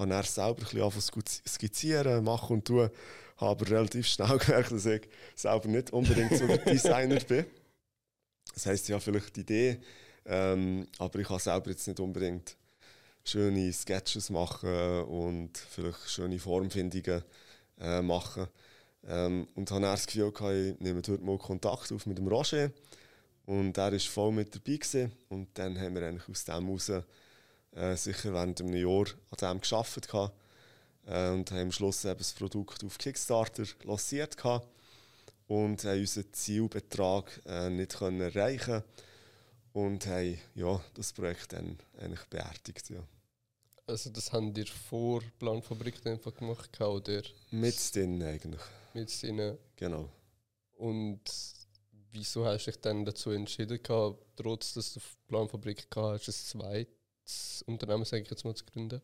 [0.00, 2.90] habe dann selber ein bisschen skizzieren, machen und tun.
[3.36, 7.46] Habe aber relativ schnell gemerkt, dass ich selber nicht unbedingt so der Designer bin.
[8.54, 9.80] Das heisst, ja, vielleicht die Idee,
[10.26, 12.56] ähm, aber ich kann selber jetzt nicht unbedingt
[13.24, 17.22] schöne Sketches machen und vielleicht schöne Formfindungen
[17.78, 18.48] äh, machen.
[19.06, 22.70] Ähm, und habe das Gefühl, gehabt, ich nehme dort mal Kontakt auf mit dem Roger.
[23.46, 24.76] Und er war voll mit dabei.
[24.76, 25.12] Gewesen.
[25.28, 26.92] Und dann haben wir eigentlich aus dem heraus
[27.72, 30.32] äh, sicher während einem Jahr an dem gearbeitet.
[31.06, 34.36] Äh, und haben am Schluss eben das Produkt auf Kickstarter lanciert.
[35.46, 38.82] Und haben unseren Zielbetrag äh, nicht können erreichen
[39.72, 42.90] Und haben ja, das Projekt dann eigentlich beerdigt.
[42.90, 43.02] Ja.
[43.86, 47.22] Also das haben ihr vor Planfabrik einfach gemacht, oder?
[47.50, 48.62] Mit denen eigentlich.
[48.94, 49.58] Mit denen.
[49.74, 50.08] Genau.
[50.76, 51.20] Und
[52.12, 56.60] wieso hast du dich dann dazu entschieden, gehabt, trotz dass du Planfabrik gehabt hast, ein
[56.60, 56.99] zweites
[57.66, 59.00] Unternehmen, sage ich jetzt mal, zu gründen?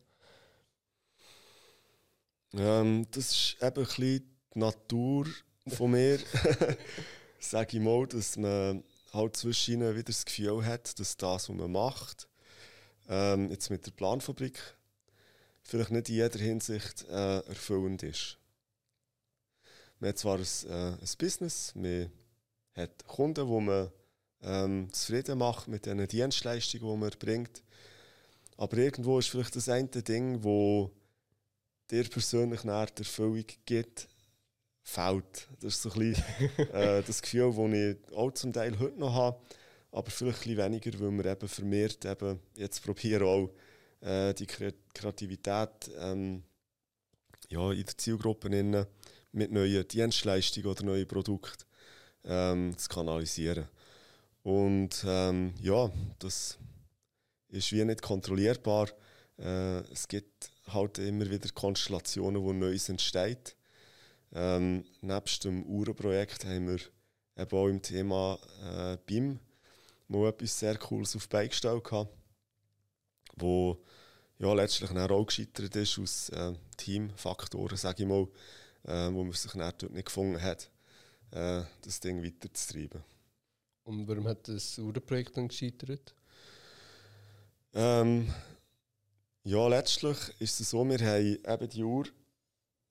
[2.53, 5.27] Ähm, das ist eben ein bisschen die Natur
[5.67, 6.19] von mir.
[7.39, 11.71] sage ich mal, dass man halt zwischen wieder das Gefühl hat, dass das, was man
[11.71, 12.27] macht,
[13.07, 14.59] ähm, jetzt mit der Planfabrik
[15.63, 18.37] vielleicht nicht in jeder Hinsicht äh, erfüllend ist.
[19.99, 22.11] Man hat zwar ein, äh, ein Business, man
[22.75, 23.91] hat Kunden, wo man
[24.41, 27.63] ähm, zufrieden macht mit den Dienstleistungen, die man bringt,
[28.57, 30.91] aber irgendwo ist vielleicht das eine Ding, wo
[31.89, 34.07] dir persönlich nach der Erfüllung gibt,
[34.83, 35.47] fehlt.
[35.59, 36.23] Das ist so ein bisschen,
[36.73, 39.39] äh, das Gefühl, das ich auch zum Teil heute noch habe,
[39.91, 43.49] aber vielleicht ein bisschen weniger, weil wir eben vermehrt eben jetzt probieren auch
[44.01, 46.43] äh, die Kreativität ähm,
[47.49, 48.85] ja, in der Zielgruppe innen
[49.31, 51.63] mit neuen Dienstleistungen oder neuen Produkten
[52.25, 53.67] ähm, zu kanalisieren.
[54.43, 56.57] Und ähm, ja, das
[57.49, 58.89] ist wie nicht kontrollierbar.
[59.37, 63.55] Äh, es gibt halt immer wieder Konstellationen, wo Neues entsteht.
[64.33, 66.79] Ähm, nebst dem Uhrenprojekt haben wir
[67.37, 69.39] eben auch im Thema äh, BIM
[70.09, 72.17] mal etwas sehr Cooles auf die Beine gestellt gehabt
[73.37, 73.77] wo
[74.39, 78.27] ja, letztlich auch gescheitert ist aus äh, Teamfaktoren, sage ich mal,
[78.83, 80.69] äh, wo man sich dann dort nicht gefunden hat,
[81.31, 83.03] äh, das Ding weiterzutreiben.
[83.83, 86.13] Und warum hat das Uhrenprojekt dann gescheitert?
[87.79, 88.33] Ähm,
[89.43, 92.05] ja, letztlich ist es so, wir haben eben die Uhr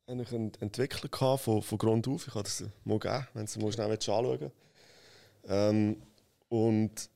[0.06, 2.28] eigentlich entwickelt von, von Grund auf.
[2.28, 4.52] Ich kann das mal geben, wenn Sie mal schnell anschauen
[5.48, 6.00] ähm,
[6.48, 7.10] Und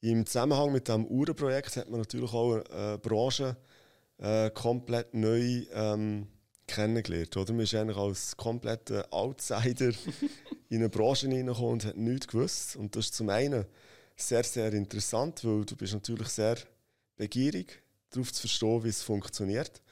[0.00, 3.58] im Zusammenhang mit dem Uhrenprojekt hat man natürlich auch eine Branche
[4.16, 6.26] äh, komplett neu ähm,
[6.66, 7.36] kennengelernt.
[7.36, 7.52] Oder?
[7.52, 9.92] Man ist eigentlich als kompletter Outsider
[10.70, 12.76] in eine Branche hineingekommen und hat nichts gewusst.
[12.76, 13.66] Und das ist zum einen
[14.16, 16.56] sehr, sehr interessant, weil du bist natürlich sehr
[17.16, 19.82] begierig, darauf zu verstehen, wie es funktioniert.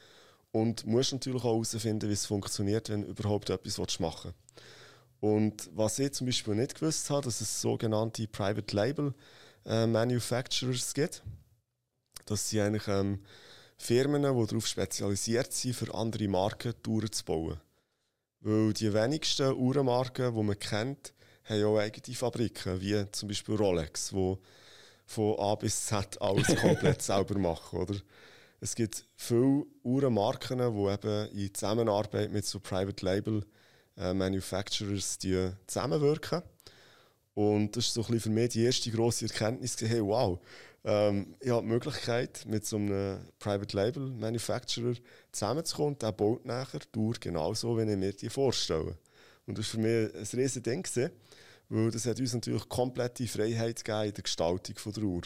[0.51, 4.43] Und musst natürlich auch herausfinden, wie es funktioniert, wenn du überhaupt etwas machen willst.
[5.21, 9.15] Und was ich zum Beispiel nicht gewusst habe, dass es sogenannte Private Label
[9.65, 11.23] äh, Manufacturers gibt.
[12.27, 13.21] Das sind eigentlich ähm,
[13.77, 17.61] Firmen, die darauf spezialisiert sind, für andere Marken Touren zu bauen.
[18.41, 21.15] Weil die wenigsten Uhrenmarken, die man kennt,
[21.45, 24.37] haben auch eigene Fabriken, wie zum Beispiel Rolex, die
[25.07, 27.81] von A bis Z alles komplett selber machen.
[27.81, 27.95] Oder?
[28.61, 33.45] Es gibt viele Uhrenmarken, die eben in Zusammenarbeit mit so Private Label
[33.97, 36.43] äh, Manufacturers die zusammenwirken.
[37.35, 40.39] Und das ist so ein bisschen für mich die erste grosse Erkenntnis, hey, wow,
[40.85, 44.95] ähm, ich habe die Möglichkeit, mit so einem Private Label Manufacturer
[45.31, 45.99] zusammenzukommen.
[45.99, 48.97] Der baut nachher die Uhr genauso, wie ich mir die vorstelle.
[49.47, 51.13] Und das war für mich ein riesiges Ding,
[51.69, 55.23] weil das hat uns natürlich komplette Freiheit gegeben in der Gestaltung der Uhr.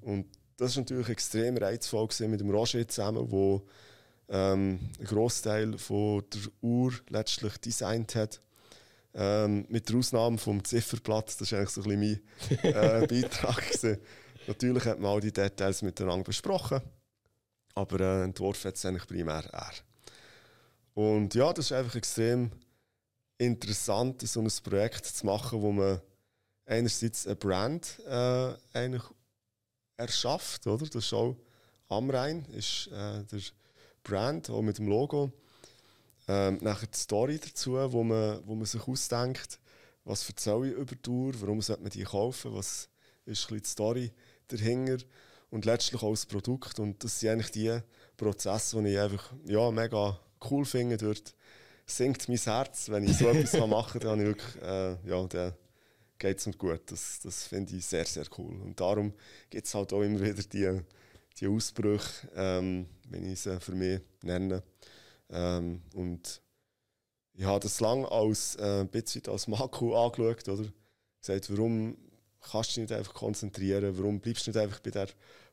[0.00, 0.26] Und
[0.56, 3.60] das war natürlich extrem reizvoll mit dem Roger zusammen, der
[4.28, 8.40] ähm, einen Großteil der Uhr letztlich designt hat
[9.16, 12.22] ähm, mit der Ausnahme vom Zifferblatt, das war eigentlich so ein bisschen
[12.62, 13.66] mein äh, Beitrag.
[13.66, 13.98] Gewesen.
[14.46, 16.80] Natürlich hat man all die Details miteinander besprochen,
[17.74, 19.72] aber äh, entworfen hat es eigentlich primär er.
[20.94, 22.50] Und ja, das ist einfach extrem
[23.38, 26.00] interessant, so ein Projekt zu machen, wo man
[26.64, 29.02] einerseits eine Brand äh, eigentlich
[29.96, 30.86] erschafft, oder?
[30.86, 31.36] Das ist auch
[31.88, 33.40] Amrein, ist äh, der
[34.02, 35.32] Brand, auch mit dem Logo.
[36.28, 39.60] Ähm, nachher die Story dazu, wo man, wo man sich ausdenkt,
[40.04, 42.88] was erzähle ich über die Tour, warum sollte man die kaufen, was
[43.24, 44.12] ist die Story
[44.48, 44.98] dahinter
[45.50, 46.78] und letztlich auch das Produkt.
[46.78, 47.78] Und das sind eigentlich die
[48.16, 50.18] Prozesse, die ich einfach ja, mega
[50.50, 50.96] cool finde.
[50.96, 51.34] Dort
[51.86, 55.54] sinkt mein Herz, wenn ich so etwas machen kann, dann, äh, ja, dann
[56.18, 56.82] geht es mir gut.
[56.86, 58.60] Das, das finde ich sehr, sehr cool.
[58.60, 59.12] Und darum
[59.50, 60.80] gibt es halt auch immer wieder die,
[61.38, 64.62] die Ausbrüche, ähm, wenn ich sie für mich nenne.
[65.30, 66.42] Ähm, und
[67.34, 70.68] ich habe das lange als äh, ein bisschen als Makro angeschaut, oder?
[71.20, 71.96] gesagt, warum
[72.40, 75.08] kannst du dich nicht einfach konzentrieren, warum bleibst du nicht einfach bei der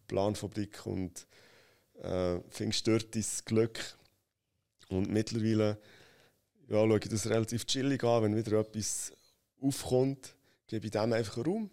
[0.07, 1.25] Planfabrik und
[2.01, 3.79] äh, findest dort dein Glück.
[4.89, 5.79] Und mittlerweile
[6.67, 9.11] ja, schaue ich das relativ chillig an, wenn wieder etwas
[9.61, 10.35] aufkommt,
[10.67, 11.69] gebe ich dem einfach Raum.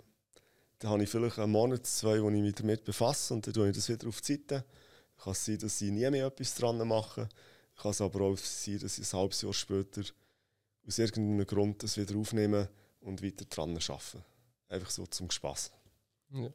[0.78, 3.68] Dann habe ich vielleicht einen Monat, zwei, wo ich mich damit befasse und dann tue
[3.68, 4.64] ich das wieder auf die Seite.
[5.18, 7.28] Kann es sein, dass ich nie mehr etwas dran mache.
[7.76, 10.03] Kann es aber auch sein, dass ich ein halbes Jahr später
[10.86, 12.68] aus irgendeinem Grund das wieder aufnehme
[13.01, 14.24] und weiter dran arbeite.
[14.68, 15.70] Einfach so zum Spaß.
[16.32, 16.51] Ja.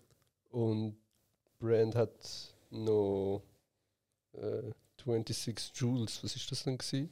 [0.49, 0.97] Und
[1.59, 3.43] Brand hat noch
[4.33, 6.23] äh, 26 Joules.
[6.23, 7.09] Was ist das denn gewesen?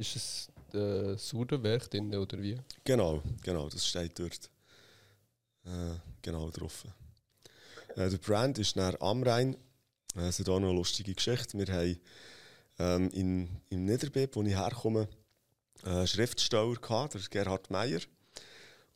[0.00, 2.58] Ist es äh, Suderwerk drin oder wie?
[2.84, 4.50] Genau, genau, das steht dort
[5.66, 6.86] äh, genau drauf.
[7.96, 9.58] Äh, der Brand ist nach am Rhein.
[10.16, 11.58] Äh, es hat auch noch eine lustige Geschichte.
[11.58, 12.00] Wir haben
[12.78, 15.06] ähm, in, im Niederbeeb, wo ich herkomme,
[15.84, 18.00] einen Schriftsteller gehabt, der Gerhard Meyer.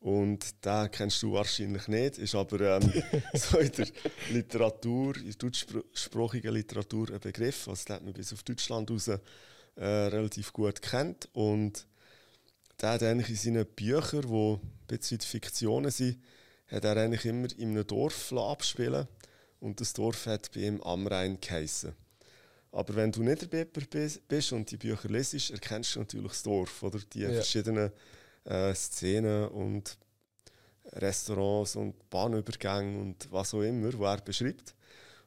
[0.01, 3.03] Und den kennst du wahrscheinlich nicht, ist aber ähm,
[3.35, 3.89] so in der
[4.31, 7.69] Literatur, in der deutschsprachigen Literatur ein Begriff.
[7.69, 9.11] Also, den hat man bis auf Deutschland raus
[9.77, 11.29] äh, relativ gut kennt.
[11.33, 11.87] Und
[12.81, 16.20] der hat eigentlich in seinen Büchern, die ein bisschen Fiktionen sind,
[16.68, 19.07] hat er eigentlich immer in einem Dorf abspielen
[19.61, 21.95] Und das Dorf hat bei ihm am Rhein geheissen.
[22.72, 26.83] Aber wenn du nicht der bist und die Bücher lesest, erkennst du natürlich das Dorf
[26.83, 27.31] oder die ja.
[27.31, 27.93] verschiedenen
[28.45, 29.97] äh, Szenen und
[30.93, 34.75] Restaurants und Bahnübergänge und was auch immer, wo er beschreibt.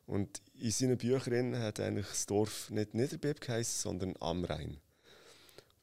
[0.05, 4.77] Und in seinen Büchern hat eigentlich das Dorf nicht Niederbeb geheißen, sondern am Rhein.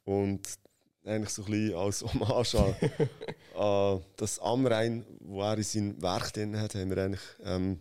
[0.05, 0.43] Und
[1.05, 2.75] eigentlich so ein bisschen als Hommage an,
[3.61, 7.79] an das am Rhein, wo er in seinem Werk drin hat, haben wir eigentlich ähm,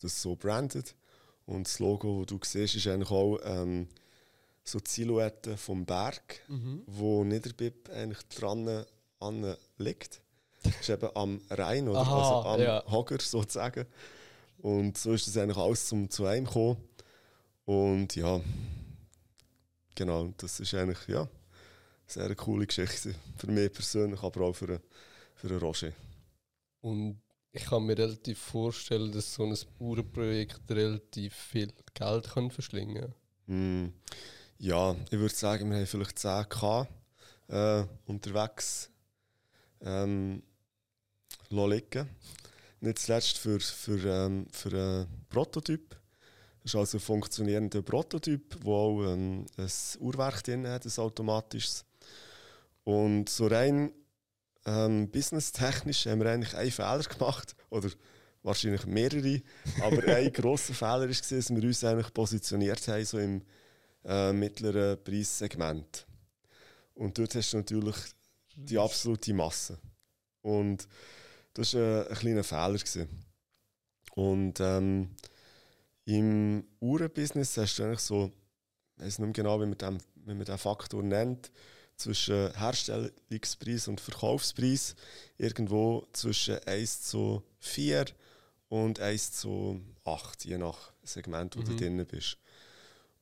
[0.00, 0.94] das so branded.
[1.46, 3.88] Und das Logo, das du siehst, ist eigentlich auch ähm,
[4.64, 6.82] so die Silhouette vom Berg, mhm.
[6.86, 8.84] wo Niederbib eigentlich dran
[9.18, 10.20] an liegt.
[10.62, 12.84] Das ist eben am Rhein oder Aha, also am ja.
[12.90, 13.86] Hager sozusagen.
[14.62, 16.76] Und so ist das eigentlich alles zum, zu einem gekommen.
[17.64, 18.40] Und ja,
[19.94, 21.28] genau, das ist eigentlich ja, eine
[22.06, 24.80] sehr coole Geschichte für mich persönlich, aber auch für,
[25.34, 25.92] für Roger.
[26.80, 27.20] Und
[27.52, 33.12] ich kann mir relativ vorstellen, dass so ein Bauernprojekt relativ viel Geld kann verschlingen
[33.46, 33.84] kann.
[33.86, 33.92] Mm,
[34.58, 36.86] ja, ich würde sagen, wir haben vielleicht 10k
[37.48, 38.90] äh, unterwegs
[39.80, 40.42] ähm,
[41.48, 42.08] liegen.
[42.80, 45.96] Nicht zuletzt für, für, ähm, für einen Prototyp.
[46.62, 49.70] Das ist also ein funktionierender Prototyp, wo auch ähm, ein
[50.00, 51.84] Uhrwerk drin hat, ein automatisches.
[52.84, 53.92] Und so rein
[54.66, 57.54] ähm, businesstechnisch haben wir eigentlich einen Fehler gemacht.
[57.70, 57.90] Oder
[58.42, 59.42] wahrscheinlich mehrere.
[59.82, 63.42] Aber ein grosser Fehler war, dass wir uns eigentlich positioniert haben, so im
[64.04, 66.06] äh, mittleren Preissegment.
[66.94, 67.96] Und dort hast du natürlich
[68.56, 69.78] die absolute Masse.
[70.42, 70.86] Und
[71.54, 72.74] das war ein kleiner Fehler.
[72.74, 73.08] Gewesen.
[74.14, 75.10] Und ähm,
[76.04, 78.32] im Uhrenbusiness hast du eigentlich so,
[78.96, 81.50] ich weiß nicht genau, wie man, den, wie man den Faktor nennt,
[81.96, 84.94] zwischen Herstellungspreis und Verkaufspreis
[85.36, 88.06] irgendwo zwischen 1 zu 4
[88.68, 91.64] und 1 zu 8, je nach Segment, wo mhm.
[91.64, 92.38] du drin bist.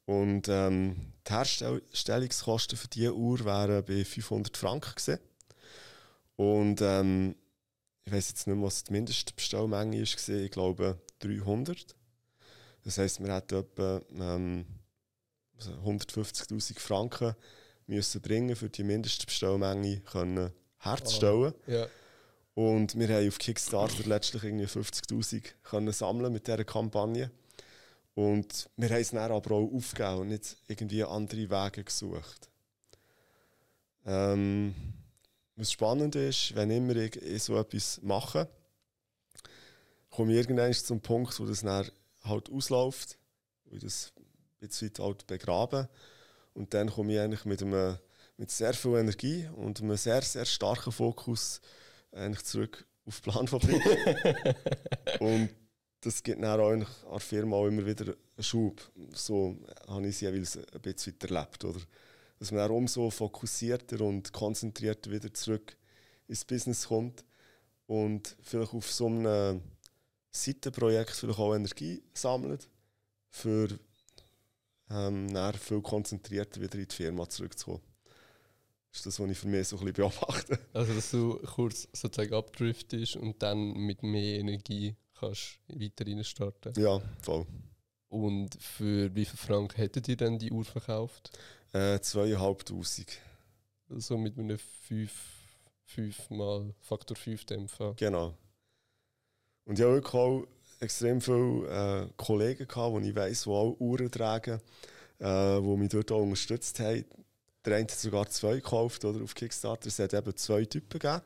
[0.06, 5.18] Und ähm, die Herstellungskosten für diese Uhr wären bei 500 Franken gewesen.
[6.36, 7.34] Und ähm,
[8.08, 11.94] ich weiß jetzt nicht mehr, was die Mindestbestellmenge war, ich glaube 300.
[12.82, 14.64] Das heisst, wir hätten etwa ähm,
[15.84, 17.34] 150'000 Franken
[17.86, 21.52] müssen bringen, für die Mindestbestellmenge können herzustellen.
[21.66, 21.86] Oh, yeah.
[22.54, 27.30] Und wir haben auf Kickstarter letztlich irgendwie 50'000 sammeln mit dieser Kampagne.
[28.14, 32.48] Und wir haben es dann aber auch aufgegeben und nicht irgendwie andere Wege gesucht.
[34.06, 34.74] Ähm,
[35.58, 38.48] was spannend ist, wenn immer ich so etwas mache,
[40.10, 41.90] komme ich irgendwann zum Punkt, wo das dann
[42.22, 43.18] halt ausläuft,
[43.64, 45.88] wo ich das ein bisschen halt begrabe.
[46.54, 47.98] Und dann komme ich eigentlich mit, einem,
[48.36, 51.60] mit sehr viel Energie und einem sehr, sehr starken Fokus
[52.12, 53.82] eigentlich zurück auf die Planfabrik.
[55.20, 55.50] und
[56.00, 58.80] das gibt dann auch an der Firma auch immer wieder einen Schub.
[59.12, 59.56] So
[59.88, 61.64] habe ich es jeweils ein bisschen erlebt.
[61.64, 61.80] Oder?
[62.38, 65.76] Dass man dann umso fokussierter und konzentrierter wieder zurück
[66.28, 67.24] ins Business kommt
[67.86, 69.62] und vielleicht auf so einem
[70.30, 72.68] Seitenprojekt vielleicht auch Energie sammelt,
[73.30, 73.68] für
[74.90, 77.82] ähm, viel konzentrierter wieder in die Firma zurückzukommen.
[78.90, 80.58] Das ist das, was ich für mich so ein bisschen beobachte.
[80.72, 86.80] Also, dass du kurz sozusagen abdriftest und dann mit mehr Energie kannst weiter starten.
[86.80, 87.46] Ja, voll.
[88.08, 91.30] Und für wie viel Franken hättet ihr denn die Uhr verkauft?
[91.72, 93.18] Äh, zweieinhalbtausend.
[93.90, 95.12] Also mit einem 5,
[95.84, 97.94] 5 mal Faktor 5 dämpfen.
[97.96, 98.34] Genau.
[99.64, 100.46] Und ich habe wirklich auch
[100.80, 104.60] extrem viele äh, Kollegen gehabt, die ich weiss, die auch Uhren tragen,
[105.18, 107.04] äh, die mich dort auch unterstützt haben.
[107.64, 109.88] Der eine hat sogar zwei gekauft oder, auf Kickstarter.
[109.88, 111.22] Es hat eben zwei Typen gegeben.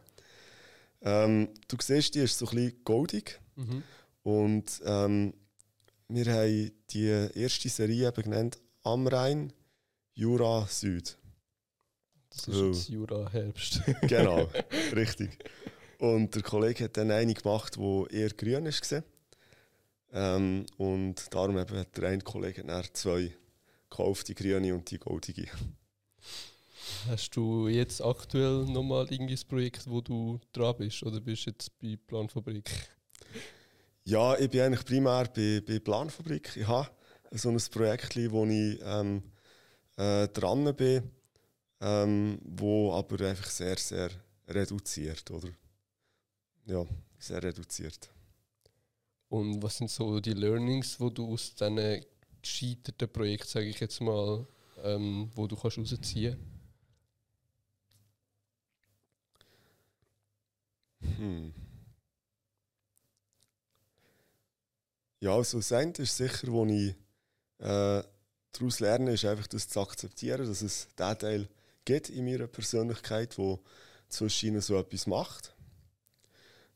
[1.03, 3.41] Ähm, du siehst, die ist so ein bisschen goldig.
[3.57, 3.83] Mhm.
[4.23, 5.35] Und ähm,
[6.09, 9.53] wir haben die erste Serie eben genannt Am Rhein,
[10.15, 11.17] Jura Süd.
[12.31, 13.81] Das ist jetzt Jura Herbst.
[14.03, 14.49] genau,
[14.95, 15.39] richtig.
[15.99, 19.03] Und der Kollege hat dann eine gemacht, die eher grün war.
[20.15, 23.35] Ähm, und darum hat der eine Kollege dann zwei
[23.89, 25.49] gekauft, die grüne und die goldige.
[27.07, 31.03] Hast du jetzt aktuell nochmal irgendein Projekt, wo du dran bist?
[31.03, 32.71] Oder bist du jetzt bei Planfabrik?
[34.05, 36.57] Ja, ich bin eigentlich primär bei, bei Planfabrik.
[36.57, 36.91] Ich habe
[37.31, 39.23] so ein Projekt, wo ich ähm,
[40.03, 41.11] äh, dran bin,
[41.81, 44.11] ähm, wo aber einfach sehr, sehr
[44.49, 45.51] reduziert, oder?
[46.67, 46.85] Ja,
[47.19, 48.11] sehr reduziert.
[49.29, 52.05] Und was sind so die Learnings, wo du aus diesen
[52.43, 54.47] gescheiterten Projekten, sage ich jetzt mal,
[54.83, 56.37] ähm, wo du kannst rausziehen
[61.01, 61.53] hm.
[65.21, 66.95] Ja, also das eine ist sicher, wo ich
[67.61, 68.03] äh,
[68.53, 71.49] daraus lerne, ist einfach das zu akzeptieren, dass es diesen Teil
[71.85, 73.61] gibt in meiner Persönlichkeit, wo
[74.09, 75.55] zwischen ihnen so etwas macht.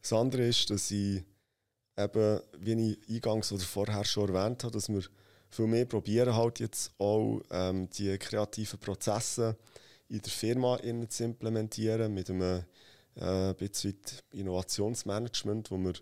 [0.02, 1.22] Das andere ist, dass ich
[1.96, 5.02] eben, wie ich eingangs oder vorher schon erwähnt habe, dass wir
[5.50, 9.56] viel mehr probieren halt jetzt auch ähm, die kreativen Prozesse
[10.08, 12.64] in der Firma zu implementieren mit einem
[13.16, 13.98] äh, bisschen
[14.32, 15.94] Innovationsmanagement, wo wir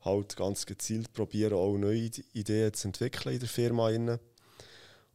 [0.00, 3.90] halt ganz gezielt probieren, auch neue Ideen zu entwickeln in der Firma.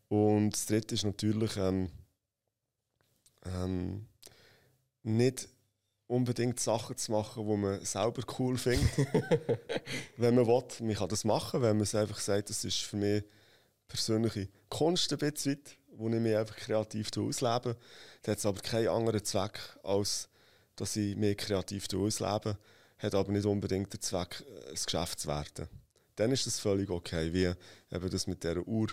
[0.10, 1.90] Und das Dritte ist natürlich ähm,
[3.46, 4.08] ähm,
[5.04, 5.50] nicht
[6.08, 8.90] unbedingt Sachen zu machen, die man selber cool findet.
[10.18, 12.98] wenn man will, man kann das machen, wenn man es einfach sagt, das ist für
[12.98, 13.24] mich
[13.88, 15.60] persönliche Kunst ein bisschen,
[15.92, 17.76] wo ich mich einfach kreativ auslebe.
[18.22, 20.30] Das hat aber keinen anderen Zweck, als
[20.76, 22.58] dass ich mich kreativ auslebe.
[23.00, 25.68] Hat aber nicht unbedingt den Zweck, ein Geschäft zu werden.
[26.16, 27.54] Dann ist das völlig okay, wie
[27.96, 28.88] eben das mit dieser Uhr.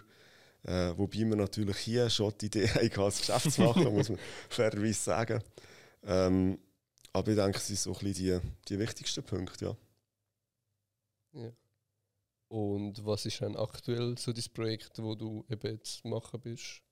[0.64, 4.18] Äh, wobei wir natürlich hier schon die Idee haben, als Geschäft zu machen, muss man
[4.48, 5.42] fairerweise sagen.
[6.02, 6.58] Ähm,
[7.12, 9.76] aber ich denke, es sind so ein bisschen die, die wichtigsten Punkte,
[11.32, 11.40] ja.
[11.42, 11.52] ja.
[12.48, 16.82] Und was ist dann aktuell so das Projekt, wo du eben jetzt machen bist?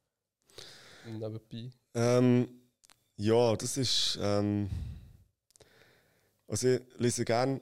[1.07, 1.71] Nebenbei?
[1.95, 2.49] Ähm,
[3.17, 4.19] ja, das ist.
[4.21, 4.69] Ähm,
[6.47, 7.61] also, ich lese gerne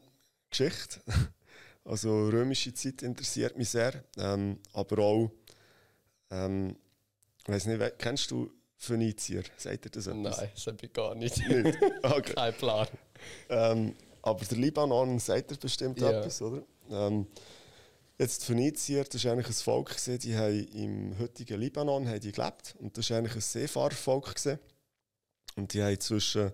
[0.50, 1.00] Geschichte.
[1.82, 4.04] Also, römische Zeit interessiert mich sehr.
[4.18, 5.30] Ähm, aber auch.
[6.30, 6.76] Ähm,
[7.42, 9.42] ich weiß nicht, kennst du Phönizier?
[9.56, 10.38] Sagt ihr das etwas?
[10.38, 11.36] Nein, das habe ich gar nicht.
[11.48, 11.78] nicht?
[12.02, 12.32] Okay.
[12.34, 12.88] Kein Plan.
[13.48, 16.10] Ähm, aber der Libanon sagt er bestimmt ja.
[16.10, 16.62] etwas, oder?
[16.90, 17.26] Ähm,
[18.18, 22.20] jetzt die Phönizier, das war eigentlich ein Volk, gewesen, die haben im heutigen Libanon haben
[22.20, 22.74] die gelebt.
[22.78, 24.34] Und das war eigentlich ein Seefahrervolk.
[24.34, 24.58] Gewesen.
[25.56, 26.52] Und die haben zwischen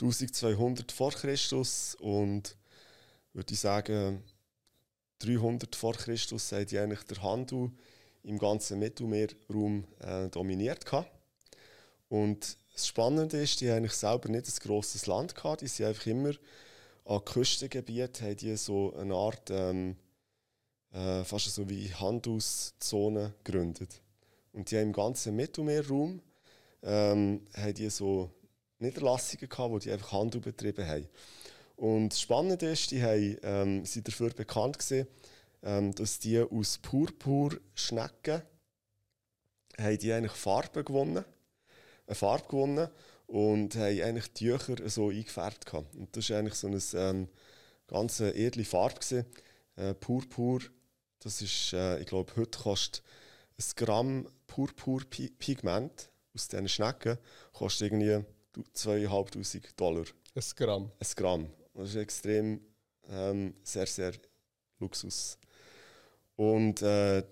[0.00, 2.56] 1200 vor Christus und
[3.32, 4.22] würde ich sagen
[5.20, 7.70] 300 vor Christus haben die eigentlich der Handel
[8.24, 11.10] im ganzen Mittelmeerraum äh, dominiert gehabt.
[12.08, 15.60] Und das Spannende ist, die haben eigentlich selber nicht ein grosses Land gehabt.
[15.60, 16.32] Die sind einfach immer
[17.04, 19.96] an Küstengebieten haben die so eine Art ähm,
[20.92, 24.00] äh, fast so wie Handelszone gegründet.
[24.52, 26.22] Und die haben im ganzen Mittelmeerraum
[26.82, 28.30] ähm, haben die so
[28.78, 31.08] Niederlassungen gehabt, wo die einfach Handel betrieben haben.
[31.76, 35.08] Und das Spannende ist, die haben, ähm, sind dafür bekannt gewesen,
[35.64, 38.42] ähm, dass die aus Purpurschnecken
[39.76, 41.24] haben die eigentlich Farben gewonnen
[42.06, 42.88] eine Farbe gewonnen
[43.26, 45.66] und haben eigentlich die Tücher so eingefärbt.
[45.66, 45.94] Gehabt.
[45.94, 47.28] Und das war eigentlich so eine ähm,
[47.86, 49.00] ganz edle Farbe.
[49.00, 49.26] Gewesen.
[49.76, 50.60] Äh, Purpur,
[51.20, 53.02] das ist, äh, ich glaube, heute kostet
[53.58, 57.18] ein Gramm Purpurpigment aus diesen Schnecken
[57.52, 58.24] kostet irgendwie
[58.76, 60.04] 2'500 Dollar.
[60.34, 60.92] Ein Gramm?
[60.98, 61.50] Ein Gramm.
[61.74, 62.60] Das ist extrem,
[63.08, 64.12] ähm, sehr, sehr
[64.78, 65.38] Luxus.
[66.36, 67.22] Und äh,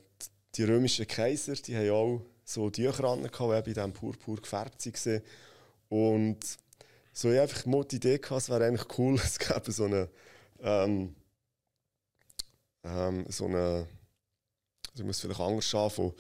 [0.55, 5.22] die römischen Kaiser, die haben auch so Tücher an, die bei diesem Purpur gefärbt waren.
[5.88, 6.38] Und
[7.12, 10.09] so ich einfach die Idee gehabt, es wäre eigentlich cool, es gäbe so eine,
[10.61, 11.14] ähm,
[12.84, 13.86] ähm, so eine,
[14.90, 16.12] also ich muss vielleicht anders anfangen.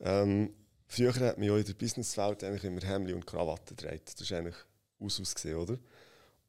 [0.00, 0.54] Ähm,
[0.86, 4.00] früher hat man ja in der Businesswelt eigentlich immer Hemd und Krawatte getragen.
[4.04, 4.56] Das ist eigentlich
[4.98, 5.78] aus ausgesehen, oder?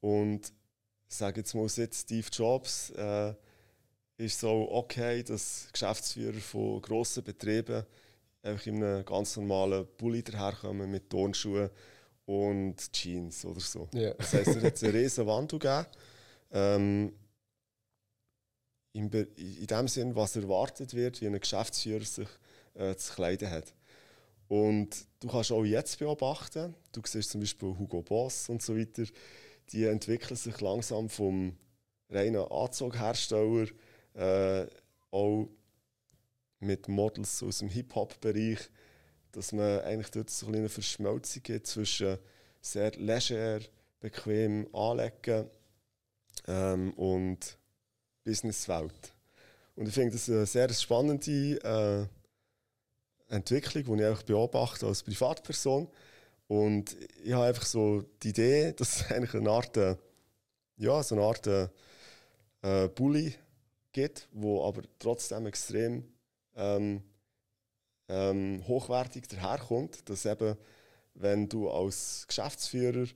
[0.00, 0.52] Und
[1.08, 3.34] ich sage jetzt mal, seit Steve Jobs äh,
[4.22, 7.84] ist so okay, dass Geschäftsführer von grossen Betrieben
[8.42, 11.70] einfach in einem ganz normalen Pulli daherkommen mit Turnschuhen
[12.24, 13.88] und Jeans oder so.
[13.92, 14.14] Ja.
[14.14, 15.86] Das heisst, er hat einen riesen Wandel gegeben.
[16.52, 17.12] Ähm,
[18.94, 22.28] in dem Sinn, was erwartet wird, wie ein Geschäftsführer sich
[22.74, 23.72] äh, zu kleiden hat.
[24.48, 29.04] Und du kannst auch jetzt beobachten, du siehst zum Beispiel Hugo Boss und so weiter,
[29.70, 31.56] die entwickeln sich langsam vom
[32.10, 33.66] reinen Anzughersteller
[34.14, 34.66] äh,
[35.10, 35.48] auch
[36.60, 38.58] mit Models aus dem Hip-Hop-Bereich,
[39.32, 42.18] dass man eigentlich dort so eine Verschmelzung gibt zwischen
[42.60, 43.60] sehr leger,
[44.00, 45.48] bequem anlegen
[46.46, 47.58] ähm, und
[48.24, 49.14] Businesswelt.
[49.74, 52.08] Und ich finde das eine sehr spannende
[53.30, 55.88] äh, Entwicklung, die ich auch beobachte als Privatperson.
[56.46, 59.96] Und ich habe einfach so die Idee, dass es eigentlich eine Art, äh,
[60.76, 61.68] ja, so eine Art äh,
[62.62, 63.34] äh, Bully
[63.92, 66.04] gibt, wo aber trotzdem extrem
[66.56, 67.02] ähm,
[68.08, 70.56] ähm, hochwertig daherkommt, dass eben,
[71.14, 73.06] wenn du als Geschäftsführer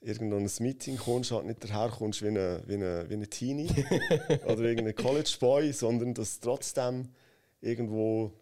[0.00, 3.68] irgendwo ein Meeting kommst, halt nicht daherkommst wie ein wie eine, wie eine Teenie
[4.46, 7.08] oder irgendein College Boy, sondern dass trotzdem
[7.60, 8.32] irgendwo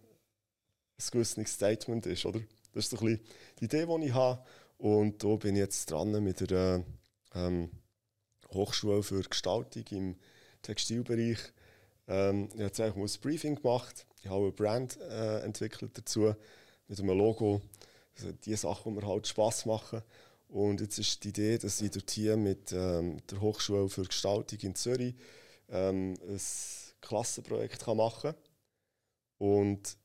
[0.98, 2.40] ein gewisses Statement ist, oder?
[2.72, 3.26] Das ist so ein bisschen
[3.60, 4.44] die Idee, die ich habe.
[4.78, 6.84] Und da bin ich jetzt dran mit der
[7.34, 7.70] ähm,
[8.52, 10.16] Hochschule für Gestaltung im
[10.62, 11.38] Textilbereich.
[12.06, 14.06] Ähm, ich habe jetzt ein Briefing gemacht.
[14.22, 16.34] Ich habe eine Brand äh, entwickelt dazu
[16.88, 17.60] mit einem Logo.
[18.16, 20.02] Also die Sachen, die mir halt Spass machen.
[20.48, 24.58] Und jetzt ist die Idee, dass ich dort hier mit ähm, der Hochschule für Gestaltung
[24.60, 25.14] in Zürich
[25.68, 26.40] ähm, ein
[27.00, 28.40] Klassenprojekt kann machen kann.
[29.38, 29.96] Und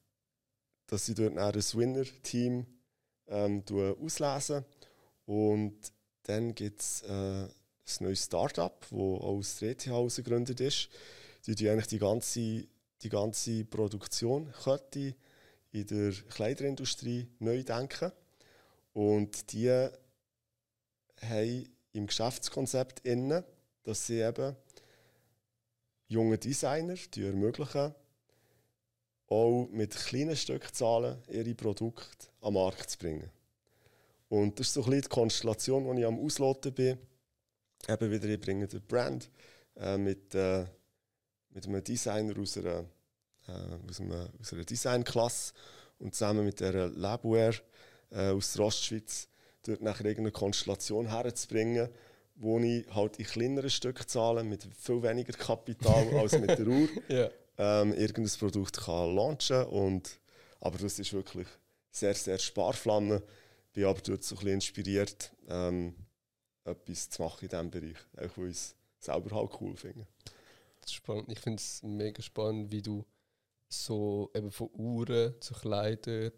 [0.88, 2.66] dass ich dort dann ein Winner-Team
[3.28, 3.64] ähm,
[4.04, 4.66] auslesen
[5.26, 5.78] Und
[6.24, 7.50] dann gibt es äh, ein
[8.00, 10.90] neues Startup, das aus der ETH gegründet ist.
[11.48, 12.68] Die eigentlich die ganze,
[13.02, 15.16] die ganze Produktion könnte
[15.72, 18.12] in der Kleiderindustrie neu denken.
[18.94, 19.94] Und die haben
[21.94, 23.44] im Geschäftskonzept inne,
[23.84, 24.56] dass sie eben
[26.08, 27.94] junge Designer die ermöglichen,
[29.28, 33.30] auch mit kleinen Stückzahlen ihre Produkte am Markt zu bringen.
[34.28, 36.98] Und das ist so ein bisschen die Konstellation, die ich am Ausloten bin.
[37.88, 39.30] Eben wieder, ich bringe den Brand
[39.76, 40.66] äh, mit, äh,
[41.52, 42.86] mit einem Designer aus einer,
[43.48, 45.54] äh, aus einer, aus einer Designklasse
[46.00, 47.56] und zusammen mit der Labware
[48.12, 49.28] äh, aus der Ostschweiz
[49.64, 51.90] dort nachher irgendeine Konstellation herzubringen,
[52.36, 57.30] wo ich halt in kleineren Stückzahlen mit viel weniger Kapital als mit der Uhr Ja.
[57.58, 60.20] ähm, irgendein Produkt kann launchen und
[60.62, 61.48] aber das ist wirklich
[61.92, 63.22] sehr sehr Sparflamme.
[63.74, 65.96] Bin aber dort so ein bisschen inspiriert, ähm,
[66.64, 70.08] etwas zu machen in diesem Bereich, auch weil ich es selber halt cool finde.
[70.92, 71.32] Spannend.
[71.32, 73.06] Ich finde es mega spannend, wie du
[73.68, 76.32] so eben von Uhren zu Kleidern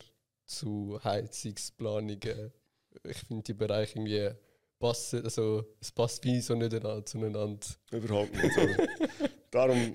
[0.45, 2.51] zu Heizungsplanungen.
[3.03, 4.31] Ich finde die Bereiche irgendwie
[4.79, 7.67] passen, also es passt wie so nicht einander zueinander.
[7.91, 8.57] Überhaupt nicht.
[8.57, 8.87] Oder?
[9.51, 9.93] Darum,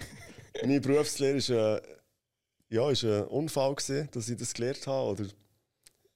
[0.63, 1.81] meine Berufslehre ist, äh,
[2.69, 5.11] ja, ist ein Unfall, gewesen, dass ich das gelernt habe.
[5.11, 5.35] Oder es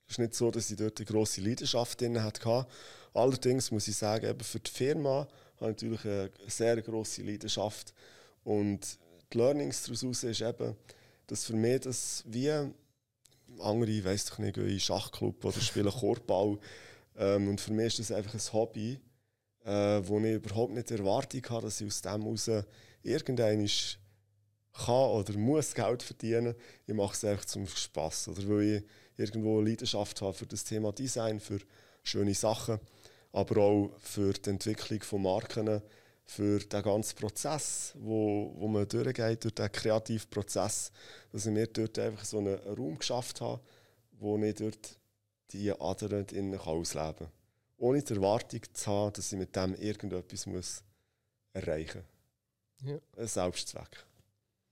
[0.08, 2.66] ist nicht so, dass ich dort eine grosse Leidenschaft drin hatte.
[3.12, 5.28] Allerdings muss ich sagen, eben für die Firma
[5.60, 7.92] habe ich natürlich eine sehr grosse Leidenschaft.
[8.44, 8.98] Und
[9.32, 10.76] die Learnings daraus ist eben,
[11.26, 12.50] dass für mich das wie
[13.58, 16.58] andere, ich weiss doch nicht, gehen in Schachclub oder spielen Korbball.
[17.16, 18.98] Ähm, und für mich ist das einfach ein Hobby,
[19.64, 22.50] äh, wo ich überhaupt nicht die Erwartung habe, dass ich aus dem heraus
[23.02, 23.68] irgendein
[24.72, 26.54] kann oder muss Geld verdienen.
[26.86, 28.84] Ich mache es einfach zum Spass oder weil ich
[29.16, 31.58] irgendwo eine Leidenschaft habe für das Thema Design, für
[32.02, 32.80] schöne Sachen,
[33.32, 35.82] aber auch für die Entwicklung von Marken,
[36.30, 40.92] für den ganzen Prozess, wo, wo man durchgeht, durch den kreativen Prozess,
[41.32, 43.60] dass ich mir dort einfach so einen Raum geschafft habe,
[44.12, 44.96] wo ich dort
[45.50, 47.32] die Adern drinnen ausleben kann.
[47.78, 50.84] Ohne die Erwartung zu haben, dass ich mit dem irgendetwas muss
[51.52, 52.04] erreichen
[52.80, 52.90] muss.
[52.90, 52.98] Ja.
[53.16, 54.06] Ein Selbstzweck.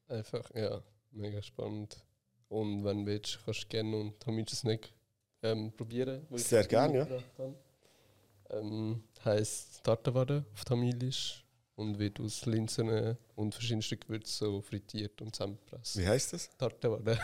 [0.06, 0.80] Einfach, ja,
[1.11, 1.96] mega spannend.
[2.48, 4.92] Und wenn du willst, kannst du gerne und Tamil Snack
[5.42, 6.24] ähm, probieren.
[6.36, 7.22] Sehr gerne, ja.
[7.36, 7.54] habe.
[8.50, 11.44] Ähm, heisst Tartawade auf Tamilisch
[11.79, 15.97] und wird aus Linsen und verschiedensten Gewürzen so frittiert und zusammengepresst.
[15.97, 16.51] Wie heisst das?
[16.59, 17.18] Tartawade.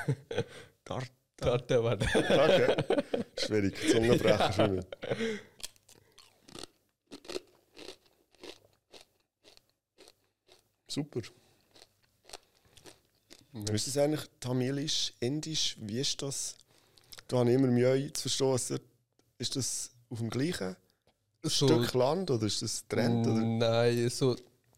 [0.85, 1.11] Tart.
[1.37, 2.07] Tartawade.
[2.15, 2.77] Okay.
[3.37, 4.85] Schwierig, Zungenbrecher für mich.
[10.87, 11.23] Super.
[13.73, 15.77] Ist das eigentlich tamilisch, indisch?
[15.81, 16.55] Wie ist das?
[17.27, 18.79] Da habe ich immer Mühe zu verstehen.
[19.39, 20.77] Ist das auf dem gleichen
[21.51, 23.26] So- Stück Land oder ist das getrennt?
[23.26, 23.40] Oder?
[23.40, 24.36] Nein, so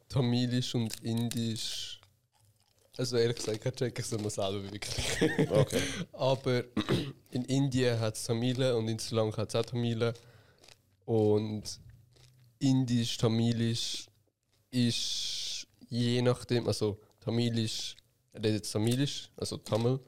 [0.08, 2.00] Tamilisch und Indisch.
[2.96, 5.50] Also ehrlich gesagt, ich es immer selber wirklich.
[5.50, 5.80] Okay.
[6.12, 6.64] Aber
[7.30, 10.14] in Indien hat es Tamilen und in Sri Lanka hat es auch Tamilen.
[11.04, 11.62] Und
[12.58, 14.06] Indisch, Tamilisch
[14.70, 17.96] ist je nachdem, also Tamilisch
[18.34, 20.00] redet Tamilisch, also Tamil,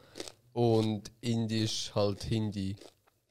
[0.52, 2.76] und Indisch halt Hindi.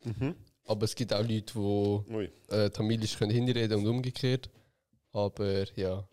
[0.04, 0.36] Mhm.
[0.68, 4.50] Aber es gibt auch Leute, die äh, Tamilisch können Hindi reden und umgekehrt.
[5.14, 6.08] Aber ja,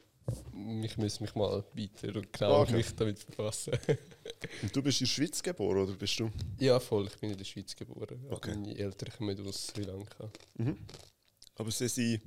[0.82, 2.72] ich muss mich mal weiter und genau Okay.
[2.76, 3.72] mich damit befassen.
[4.62, 6.30] Und du bist in der Schweiz geboren, oder bist du?
[6.58, 8.18] ja, voll, ich bin in der Schweiz geboren.
[8.26, 8.54] aber Okay.
[8.54, 10.30] Meine Eltern kommen aus Sri Lanka.
[10.58, 10.78] Mhm.
[11.56, 12.22] Aber sie sind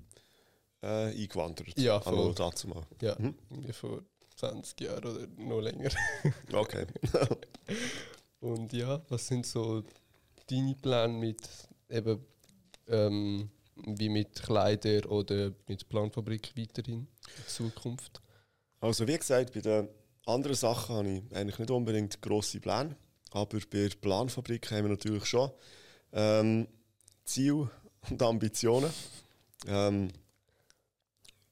[0.82, 0.88] äh,
[1.22, 1.78] eingewandert.
[1.80, 2.14] Ja, voll.
[2.14, 2.84] Einmal dazu mal.
[3.02, 3.36] Ja, Mhm.
[3.72, 4.02] vor
[4.36, 5.90] 20 Jahren oder noch länger.
[6.54, 6.86] Okay.
[8.40, 9.84] Und ja, was sind so
[10.50, 11.42] deine Pläne mit
[11.90, 12.26] eben
[12.88, 17.08] ähm, wie mit Kleider oder mit Planfabrik weiterhin
[17.38, 18.22] in Zukunft?
[18.80, 19.88] Also wie gesagt, bei den
[20.26, 22.96] anderen Sachen habe ich eigentlich nicht unbedingt grosse Pläne.
[23.32, 25.52] Aber bei der Planfabrik haben wir natürlich schon
[26.14, 26.68] ähm,
[27.24, 27.70] Ziele
[28.10, 28.92] und Ambitionen.
[29.68, 30.10] Ähm,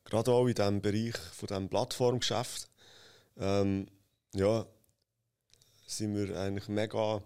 [0.06, 2.70] gerade auch in diesem Bereich von diesem Plattformgeschäft
[3.38, 3.88] ähm,
[4.34, 4.66] ja,
[5.86, 7.22] sind wir eigentlich mega,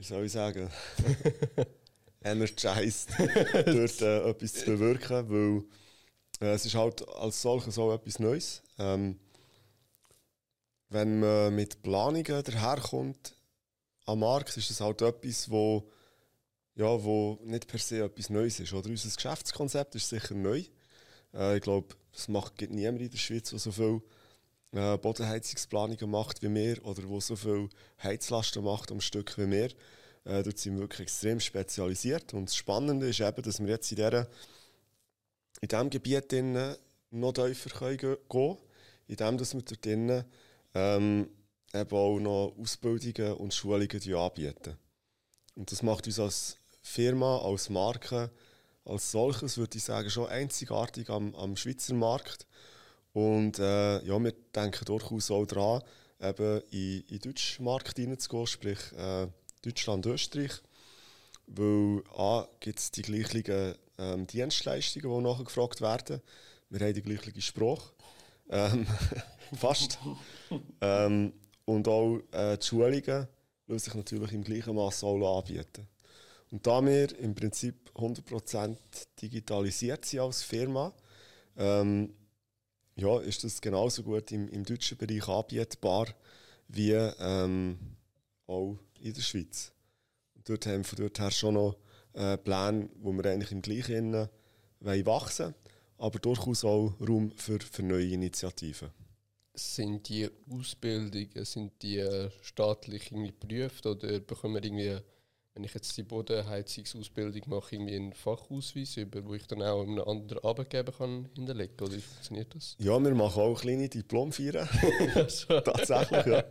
[0.00, 0.70] wie soll ich sagen,
[2.22, 5.64] energized, dort äh, etwas zu bewirken, weil
[6.40, 8.62] äh, es ist halt als solches auch etwas Neues.
[8.78, 9.20] Ähm,
[10.88, 13.36] wenn man mit Planungen daherkommt
[14.06, 15.90] am Markt, ist es halt etwas, wo,
[16.76, 18.72] ja, wo nicht per se etwas Neues ist.
[18.72, 20.64] Oder unser Geschäftskonzept ist sicher neu.
[21.34, 24.00] Äh, ich glaube, es macht gibt niemand in der Schweiz, der so viel
[24.72, 27.68] äh, Bodenheizungsplanungen macht wie wir oder wo so viel
[28.02, 29.70] Heizlasten macht am Stück wie wir.
[30.24, 32.34] Äh, dort sind wir wirklich extrem spezialisiert.
[32.34, 34.28] Und das Spannende ist eben, dass wir jetzt in, dieser,
[35.60, 36.32] in diesem Gebiet
[37.10, 38.58] noch tiefer können ge- gehen
[39.08, 40.24] indem dass wir dort drinnen
[40.72, 41.28] ähm,
[41.74, 44.76] eben auch noch Ausbildungen und Schulungen anbieten.
[45.56, 48.30] Und das macht uns als Firma, als Marke,
[48.84, 52.46] als solches, würde ich sagen, schon einzigartig am, am Schweizer Markt.
[53.12, 55.82] Und äh, ja, wir denken durchaus auch daran,
[56.20, 59.26] eben in, in den deutschen Markt hineinzugehen, sprich äh,
[59.62, 60.52] Deutschland, Österreich.
[61.46, 66.22] Weil A gibt es die gleichen ähm, Dienstleistungen, die nachher gefragt werden.
[66.68, 67.90] Wir haben die gleiche Sprache.
[68.48, 68.86] Ähm,
[69.56, 69.98] fast.
[70.80, 71.32] ähm,
[71.64, 73.28] und auch äh, die Schulungen
[73.66, 75.88] lassen sich natürlich im gleichen Maß anbieten.
[76.50, 78.76] Und da wir im Prinzip 100%
[79.22, 80.92] digitalisiert sind als Firma,
[81.56, 82.12] ähm,
[82.96, 86.08] ja, ist das genauso gut im, im deutschen Bereich anbietbar
[86.68, 87.78] wie ähm,
[88.46, 89.72] auch in der Schweiz.
[90.34, 91.76] Und dort haben wir von dort her schon noch
[92.12, 94.28] äh, Pläne, wo wir eigentlich im gleichen Innen
[94.80, 95.54] wollen wachsen
[96.00, 98.90] aber durchaus auch Raum für, für neue Initiativen.
[99.54, 104.98] Sind die Ausbildungen, sind die äh, staatlich irgendwie geprüft oder bekommen wir irgendwie,
[105.54, 110.00] wenn ich jetzt die Bodenheizungsausbildung mache, irgendwie einen Fachausweis über, wo ich dann auch einem
[110.00, 111.88] anderen Arbeitgeber kann hinterlegen kann?
[111.88, 112.76] Oder wie funktioniert das?
[112.78, 114.68] Ja, wir machen auch kleine Diplomfeiern.
[115.64, 116.44] Tatsächlich, ja.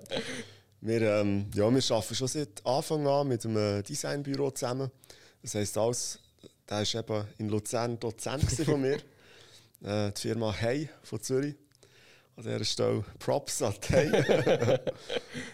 [0.81, 1.69] Wir, ähm, ja.
[1.69, 4.91] wir arbeiten schon seit Anfang an mit einem Designbüro zusammen.
[5.41, 6.19] Das heisst, alles,
[6.69, 8.97] der war eben in Luzern Dozent von mir.
[9.83, 11.55] äh, die Firma Hey von Zürich.
[12.35, 14.09] An dieser Stelle Props an Hey.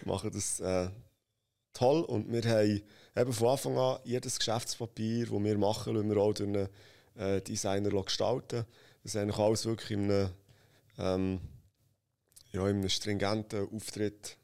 [0.04, 0.88] machen das äh,
[1.72, 2.82] toll und wir haben
[3.16, 6.68] eben von Anfang an jedes Geschäftspapier, das wir machen, lassen wir auch durch einen
[7.16, 8.64] äh, Designer gestalten.
[9.02, 10.30] Das ist eigentlich alles wirklich in einem,
[10.98, 11.40] ähm,
[12.52, 14.36] ja, in einem stringenten Auftritt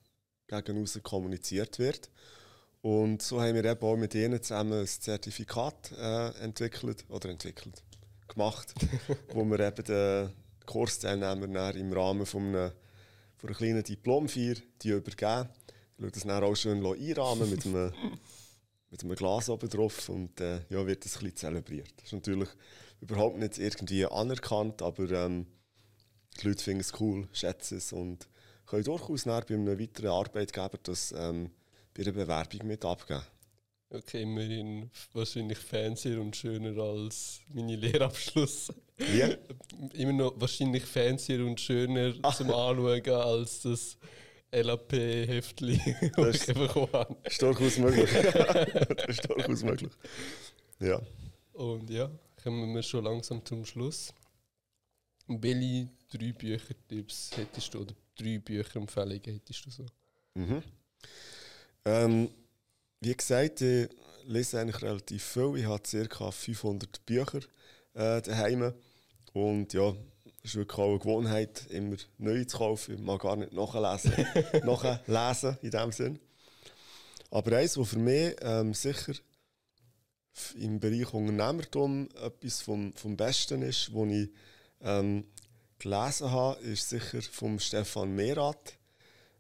[0.47, 2.11] gegen kommuniziert wird.
[2.81, 7.83] Und so haben wir eben auch mit ihnen zusammen ein Zertifikat äh, entwickelt oder entwickelt,
[8.27, 8.75] gemacht,
[9.33, 10.33] wo wir eben den
[10.67, 12.73] Kursteilnehmern im Rahmen von, einem,
[13.37, 15.49] von einer kleinen Diplomfeier die übergeben.
[15.99, 17.93] Ich das dann auch schön einrahmen mit einem,
[18.93, 21.93] mit einem Glas oben drauf und äh, ja, wird das ein bisschen zelebriert.
[21.97, 22.51] Das ist natürlich
[23.01, 25.47] überhaupt nicht irgendwie anerkannt, aber ähm,
[26.41, 28.29] die Leute finden es cool, schätzen es und
[28.67, 31.51] können durchaus bei einem weiteren Arbeitgeber das ähm,
[31.95, 33.23] bei der Bewerbung mit abgeben.
[33.89, 38.73] Okay, immerhin wahrscheinlich fancier und schöner als meine Lehrabschluss.
[38.97, 39.37] Wie?
[40.01, 43.99] Immer noch wahrscheinlich fancier und schöner zum Anschauen als das
[44.53, 45.81] LAP-Heftli,
[46.17, 47.17] das ich bekommen habe.
[47.25, 48.11] Ist durchaus möglich.
[49.27, 49.93] durchaus möglich.
[50.79, 51.01] Ja.
[51.55, 52.11] Und ja,
[52.43, 54.13] kommen wir schon langsam zum Schluss.
[55.27, 59.87] Welche drei Büchertipps hättest du oder drei Bücherempfehlungen hättest du so?
[60.35, 60.63] Mhm.
[61.85, 62.31] Ähm,
[63.01, 63.89] wie gesagt, ich
[64.25, 65.57] lese eigentlich relativ viel.
[65.57, 66.31] Ich habe ca.
[66.31, 67.41] 500 Bücher
[67.95, 68.75] äh, daheim.
[69.33, 69.95] Und ja,
[70.45, 72.95] es ist wirklich auch eine Gewohnheit, immer neu zu kaufen.
[72.95, 74.13] Ich mag gar nicht nachlesen,
[74.65, 76.19] nachlesen in dem Sinn.
[77.31, 79.15] Aber eins, was für mich ähm, sicher
[80.57, 84.31] im Bereich Unternehmertum etwas vom, vom Besten ist, was ich
[84.81, 85.25] ähm,
[85.79, 88.79] gelesen habe, ist sicher von Stefan Mehrath,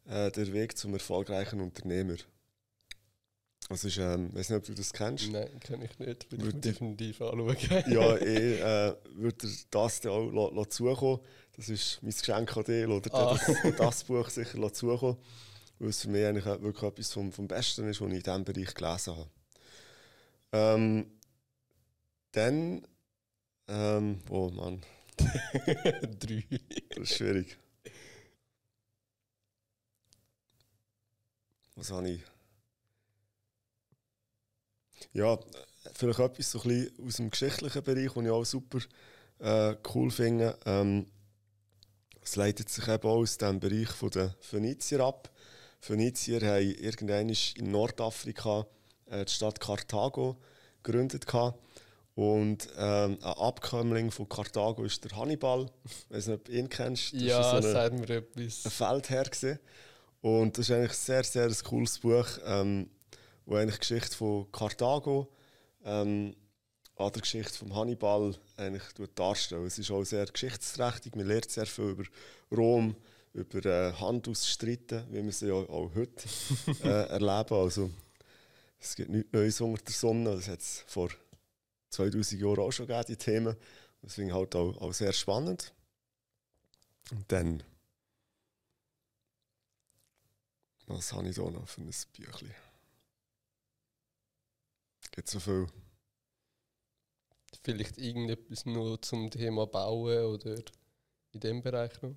[0.06, 2.16] äh, Der Weg zum erfolgreichen Unternehmer.
[3.72, 5.32] Das ist, ähm, ich weiß nicht, ob du das kennst.
[5.32, 6.30] Nein, kenne ich nicht.
[6.30, 7.56] Würde ich definitiv anschauen.
[7.86, 11.20] ja, ich äh, würde das dann auch zukommen.
[11.56, 12.86] Das ist mein Geschenk an dich.
[12.86, 13.38] Oder ah.
[13.46, 15.16] das, das Buch sicher zukommen.
[15.78, 18.44] Weil es für mich eigentlich wirklich etwas vom, vom Besten ist, was ich in diesem
[18.44, 19.30] Bereich gelesen habe.
[20.52, 21.06] Ähm,
[22.32, 22.86] dann,
[23.68, 24.82] ähm, oh Mann.
[25.16, 26.44] Drei.
[26.90, 27.56] Das ist schwierig.
[31.74, 32.22] Was habe ich?
[35.12, 35.38] Ja,
[35.94, 38.78] vielleicht etwas so ein bisschen aus dem geschichtlichen Bereich, den ich auch super
[39.40, 40.58] äh, cool finde.
[40.66, 41.06] Ähm,
[42.22, 45.30] es leitet sich eben auch aus dem Bereich der Phönizier ab.
[45.80, 48.66] Phönizier haben irgendwann in Nordafrika
[49.10, 50.36] äh, die Stadt Karthago
[50.82, 51.26] gegründet.
[52.14, 55.66] Und ähm, ein Abkömmling von Karthago ist der Hannibal.
[55.84, 57.14] Ich weiß nicht, ob du ihn kennst.
[57.14, 58.64] Das ja, so sagt mir etwas.
[58.66, 59.24] Ein Feldherr.
[59.24, 59.58] Gewesen.
[60.20, 62.88] Und das ist eigentlich ein sehr, sehr ein cooles Buch, ähm,
[63.47, 65.28] wo eigentlich die Geschichte von Karthago
[65.85, 66.35] ähm,
[66.97, 68.82] an der Geschichte von Hannibal eigentlich
[69.14, 69.66] darstellt.
[69.66, 71.16] Es ist auch sehr geschichtsträchtig.
[71.16, 72.05] Man lernt sehr viel über
[72.51, 72.97] Rom,
[73.32, 76.28] über äh, Handelsstritten, wie wir sie ja auch heute
[76.85, 77.55] äh, erleben.
[77.55, 77.90] Also,
[78.78, 80.36] es gibt nichts Neues unter der Sonne.
[80.36, 81.10] Das hat es vor
[81.90, 83.56] 2000 Jahren auch schon gegeben, die Themen.
[84.02, 85.73] Deswegen halt auch, auch sehr spannend.
[87.10, 87.62] Und dann.
[90.86, 92.55] Was habe ich da noch für ein Büchlein?
[95.12, 95.66] Gibt so viel.
[97.62, 100.56] Vielleicht irgendetwas nur zum Thema Bauen oder
[101.32, 102.16] in dem Bereich noch?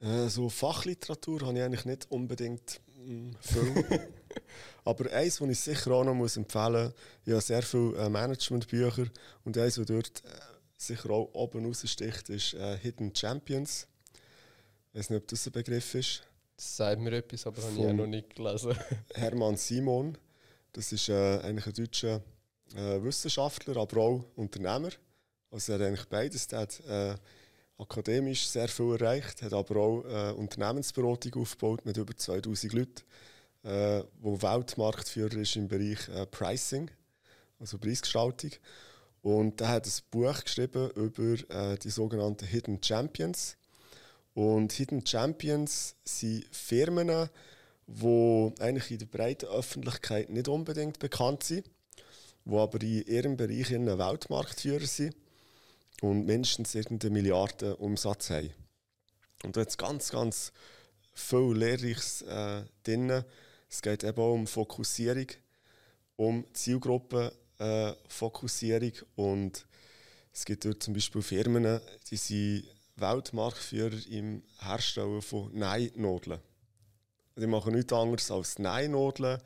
[0.00, 3.84] Äh, so Fachliteratur habe ich eigentlich nicht unbedingt mm, viel.
[4.84, 6.94] Aber eins, das ich sicher auch noch muss empfehlen muss,
[7.24, 9.06] ich habe sehr viele äh, Managementbücher
[9.44, 10.28] und eins, das dort äh,
[10.76, 13.86] sicher auch oben raussticht, ist äh, Hidden Champions.
[14.92, 16.26] Ich weiß nicht, ob das ein Begriff ist.
[16.60, 18.76] Das sagt mir etwas, aber habe ich auch noch nicht gelesen.
[19.14, 20.18] Hermann Simon,
[20.74, 22.20] das ist äh, eigentlich ein deutscher
[22.76, 24.90] äh, Wissenschaftler, aber auch Unternehmer.
[25.50, 26.46] Also er hat eigentlich beides.
[26.48, 27.14] Der hat, äh,
[27.78, 33.02] akademisch sehr viel erreicht, hat aber auch äh, Unternehmensberatung aufgebaut mit über 2000 Leuten,
[33.62, 36.90] äh, wo Weltmarktführer ist im Bereich äh, Pricing,
[37.58, 38.50] also Preisgestaltung.
[39.22, 43.56] Und er hat ein Buch geschrieben über äh, die sogenannten Hidden Champions.
[44.34, 47.28] Und Hidden Champions sind Firmen,
[47.86, 51.68] die eigentlich in der breiten Öffentlichkeit nicht unbedingt bekannt sind,
[52.44, 55.14] die aber in ihrem Bereich in Weltmarktführer sind
[56.00, 58.50] und mindestens irgendeine Milliarde Umsatz haben.
[59.42, 60.52] Und da hat es ganz, ganz
[61.12, 63.24] viel Lehrreiches äh, drin.
[63.68, 65.26] Es geht eben auch um Fokussierung,
[66.16, 69.66] um Zielgruppenfokussierung äh, und
[70.32, 72.64] es gibt dort zum Beispiel Firmen, die sind
[73.00, 76.40] Weltmarktführer im Herstellen von Nein-Nodeln.
[77.36, 79.40] Die machen nichts anderes als Nein-Nodeln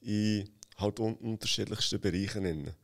[0.00, 2.74] in halt unterschiedlichsten Bereichen.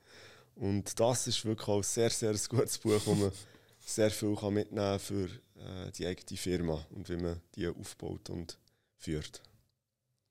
[0.55, 3.33] Und das ist wirklich auch ein sehr, sehr gutes Buch, wo man
[3.81, 8.31] sehr viel kann mitnehmen kann für äh, die eigene Firma und wie man die aufbaut
[8.31, 8.59] und
[8.97, 9.43] führt.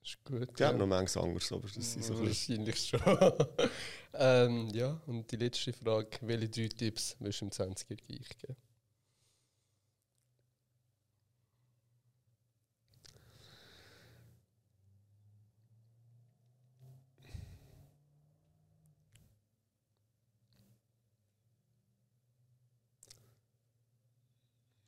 [0.01, 0.49] Das ist gut.
[0.53, 0.73] Ich ja.
[0.73, 3.01] noch manches anderes, aber das ist so ein Wahrscheinlich schon.
[4.13, 8.55] ähm, ja, und die letzte Frage: Welche drei Tipps willst du im 20er geben?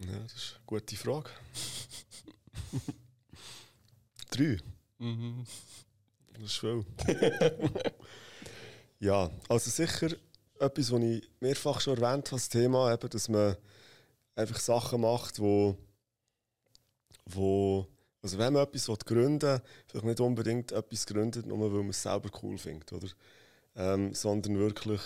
[0.08, 1.30] Ja, das ist eine gute Frage.
[4.32, 4.58] Drei.
[4.98, 5.46] Mhm.
[6.34, 6.86] Das ist viel.
[9.00, 10.16] ja, also sicher
[10.60, 13.56] etwas, was ich mehrfach schon erwähnt habe, das Thema, eben, dass man
[14.36, 15.78] einfach Sachen macht, wo,
[17.26, 17.88] wo
[18.22, 22.02] also wenn man etwas gründen will, vielleicht nicht unbedingt etwas gründet, nur weil man es
[22.02, 23.08] selber cool findet, oder?
[23.76, 25.02] Ähm, sondern wirklich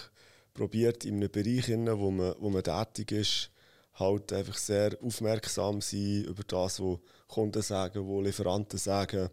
[0.53, 3.51] probiert in einem Bereich, wo man, wo man tätig ist,
[3.99, 9.29] halt einfach sehr aufmerksam sein über das, was Kunden sagen, was Lieferanten sagen,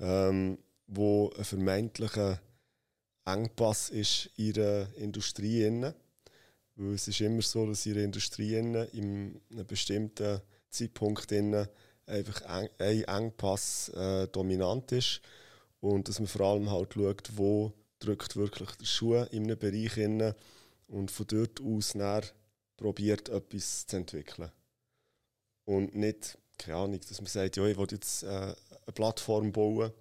[0.00, 2.40] ähm, wo ein vermeintlicher
[3.24, 5.70] Engpass ist in ihrer Industrie.
[6.76, 10.40] Weil es ist immer so, dass ihre Industrie innen, in einem bestimmten
[10.70, 11.32] Zeitpunkt
[12.06, 15.20] einfach ein Engpass äh, dominant ist
[15.80, 19.96] und dass man vor allem halt schaut, wo drückt wirklich der Schuh in einem Bereich
[19.96, 20.34] innen
[20.86, 22.22] und von dort aus näher
[22.78, 24.50] probiert, etwas zu entwickeln.
[25.66, 28.56] Und nicht, keine Ahnung, dass man sagt, ja, ich will jetzt äh, eine
[28.94, 29.92] Plattform bauen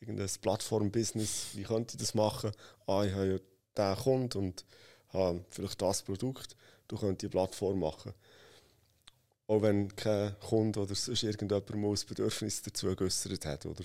[0.00, 2.52] irgendein Plattform-Business, wie könnte ich das machen?
[2.86, 3.38] Ah, ich habe ja
[3.76, 4.64] diesen Kunden und
[5.12, 6.56] habe vielleicht das Produkt,
[6.88, 8.14] du könntest die Plattform machen.
[9.46, 13.76] Auch wenn kein Kunde oder sonst irgendjemand mal ein Bedürfnis dazu geäußert hat, oder?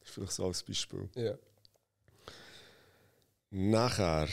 [0.00, 1.08] Das ist vielleicht so als Beispiel.
[1.14, 1.34] Ja.
[3.50, 4.28] Nachher.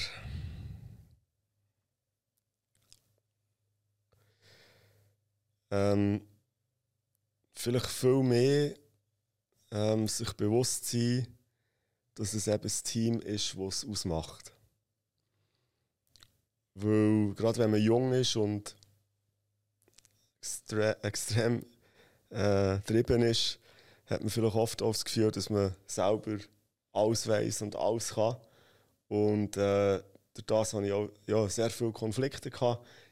[5.71, 6.21] Ähm,
[7.53, 8.75] vielleicht viel mehr
[9.71, 11.27] ähm, sich bewusst sein,
[12.15, 14.51] dass es eben das Team ist, das es ausmacht.
[16.75, 18.75] Weil gerade wenn man jung ist und
[20.41, 21.65] extre extrem
[22.29, 23.59] äh, getrieben ist,
[24.05, 26.37] hat man vielleicht oft auch das Gefühl, dass man selber
[26.93, 28.37] alles weiß und alles kann.
[29.07, 30.01] Und äh,
[30.33, 32.49] durch das hatte ich auch ja, sehr viele Konflikte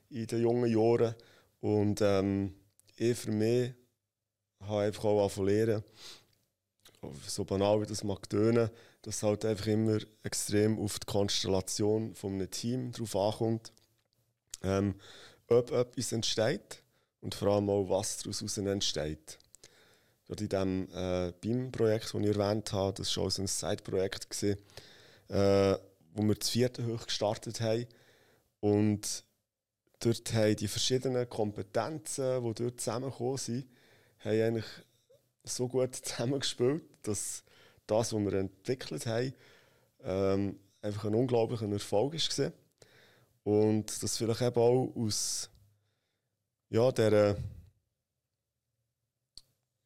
[0.10, 1.16] in den jungen Jahren.
[1.62, 2.54] Und ähm,
[2.96, 3.74] ich für mich
[4.62, 5.84] habe einfach auch angefangen
[7.28, 8.70] so banal wie das mag tönen,
[9.02, 13.72] dass es halt einfach immer extrem auf die Konstellation von einem Team drauf ankommt.
[14.64, 14.96] Ähm,
[15.48, 16.82] ob etwas entsteht
[17.22, 19.38] und vor allem auch, was daraus entsteht.
[20.26, 25.78] Gerade in diesem äh, BIM-Projekt, das ich erwähnt habe, das war so ein Side-Projekt, äh,
[26.14, 27.86] wo wir das vierte hoch gestartet haben.
[28.60, 29.24] Und
[29.99, 33.68] dort haben die verschiedenen Kompetenzen, die dort zusammengekommen sind,
[34.19, 34.65] haben eigentlich
[35.44, 37.44] so gut zusammengespielt, dass
[37.86, 39.34] das, was wir entwickelt haben,
[40.03, 42.52] ähm, einfach ein unglaublicher Erfolg war.
[43.44, 45.49] Und das vielleicht eben auch aus
[46.69, 47.38] ja, dieser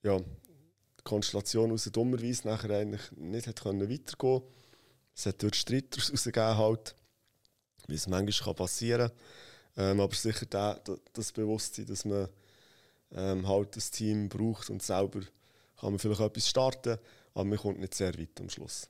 [0.03, 0.19] ja,
[1.03, 4.41] Konstellation aus dummerweise nachher eigentlich nicht hat können weitergehen
[5.15, 6.95] Es hat dort Streit rausgegeben, halt,
[7.87, 9.17] wie es manchmal passieren kann.
[9.77, 10.81] Ähm, aber sicher der,
[11.13, 12.27] das Bewusstsein, dass man
[13.13, 15.21] ähm, halt das Team braucht und selber
[15.79, 16.97] kann man vielleicht etwas starten,
[17.33, 18.89] aber man kommt nicht sehr weit am Schluss.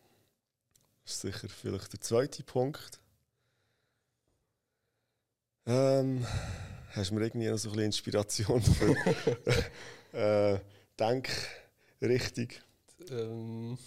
[1.03, 2.99] Das ist sicher vielleicht der zweite Punkt.
[5.66, 6.26] Ähm,
[6.91, 8.95] hast du mir irgendwie noch so ein bisschen Inspiration für
[10.18, 10.60] äh,
[10.99, 12.49] Denkrichtung?
[13.10, 13.78] Ähm,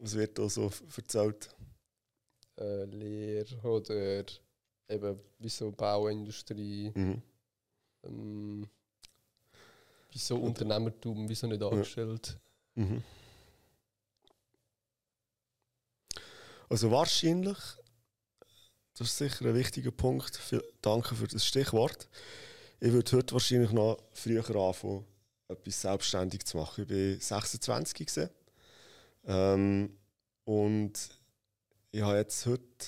[0.00, 1.48] Was wird da so erzählt?
[2.58, 4.24] Äh, Lehre oder
[4.88, 6.92] eben wie so Bauindustrie.
[6.94, 7.22] Mhm.
[8.04, 8.68] Ähm,
[10.14, 12.38] Wieso Unternehmertum, wieso nicht angestellt?
[12.76, 13.02] Mhm.
[16.68, 17.58] Also wahrscheinlich,
[18.96, 20.40] das ist sicher ein wichtiger Punkt,
[20.82, 22.08] danke für das Stichwort.
[22.78, 25.04] Ich würde heute wahrscheinlich noch früher anfangen,
[25.48, 26.84] etwas selbstständig zu machen.
[26.84, 28.30] Ich war 26 gewesen,
[29.26, 29.98] ähm,
[30.44, 30.92] und
[31.90, 32.86] ich habe jetzt heute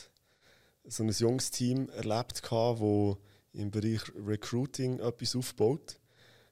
[0.88, 3.16] so ein junges Team erlebt, das
[3.52, 5.98] im Bereich Recruiting etwas aufbaut.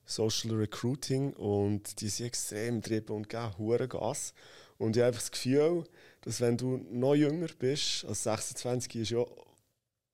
[0.06, 4.34] Social Recruiting und die sind extrem drin und geben hohen Gas.
[4.76, 5.84] Und ich habe einfach das Gefühl,
[6.22, 9.24] dass wenn du noch jünger bist, als 26 ist ja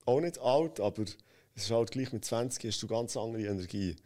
[0.06, 1.02] auch nicht alt, aber
[1.54, 3.96] es ist halt gleich mit 20 hast du ganz andere Energie.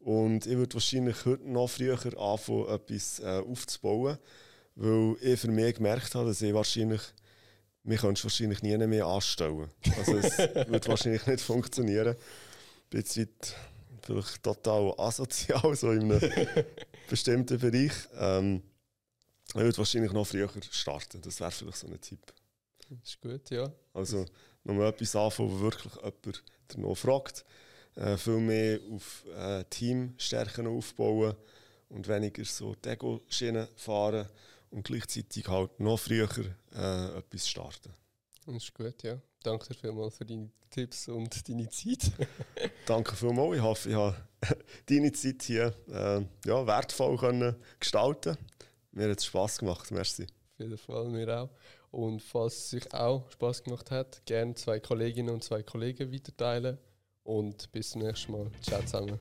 [0.00, 4.18] Und ich würde wahrscheinlich heute noch früher anfangen, etwas äh, aufzubauen,
[4.74, 7.00] weil ich für mich gemerkt habe, dass ich wahrscheinlich,
[7.86, 9.70] mich könntest wahrscheinlich nie mehr anstellen.
[9.96, 12.16] Also es wird wahrscheinlich nicht funktionieren.
[12.16, 13.28] Ein bisschen
[14.02, 16.20] vielleicht total asozial, so in einem
[17.08, 17.92] bestimmten Bereich.
[18.18, 18.62] Ähm,
[19.48, 21.20] ich würde wahrscheinlich noch früher starten.
[21.22, 22.20] Das wäre vielleicht so ein Tipp.
[22.88, 23.72] Das ist gut, ja.
[23.94, 24.26] Also
[24.64, 26.42] nochmal etwas anfangen, wo wirklich jemand
[26.76, 27.44] noch fragt.
[27.94, 31.34] Äh, viel mehr auf äh, Teamstärken aufbauen
[31.88, 34.28] und weniger so die Ego-Schiene fahren
[34.70, 36.28] und gleichzeitig halt noch früher
[36.74, 37.92] äh, etwas starten.
[38.46, 39.18] Das ist gut, ja.
[39.42, 42.12] Danke dir vielmals für deine Tipps und deine Zeit.
[42.86, 43.56] Danke vielmals.
[43.56, 44.16] Ich hoffe, ich habe
[44.86, 48.36] deine Zeit hier äh, ja, wertvoll können gestalten
[48.92, 49.90] Mir hat es Spass gemacht.
[49.90, 50.24] Merci.
[50.24, 51.50] Auf jeden Fall, mir auch.
[51.90, 56.78] Und falls es sich auch Spass gemacht hat, gerne zwei Kolleginnen und zwei Kollegen weiterteilen.
[57.24, 58.50] Und bis zum nächsten Mal.
[58.62, 59.18] Ciao zusammen.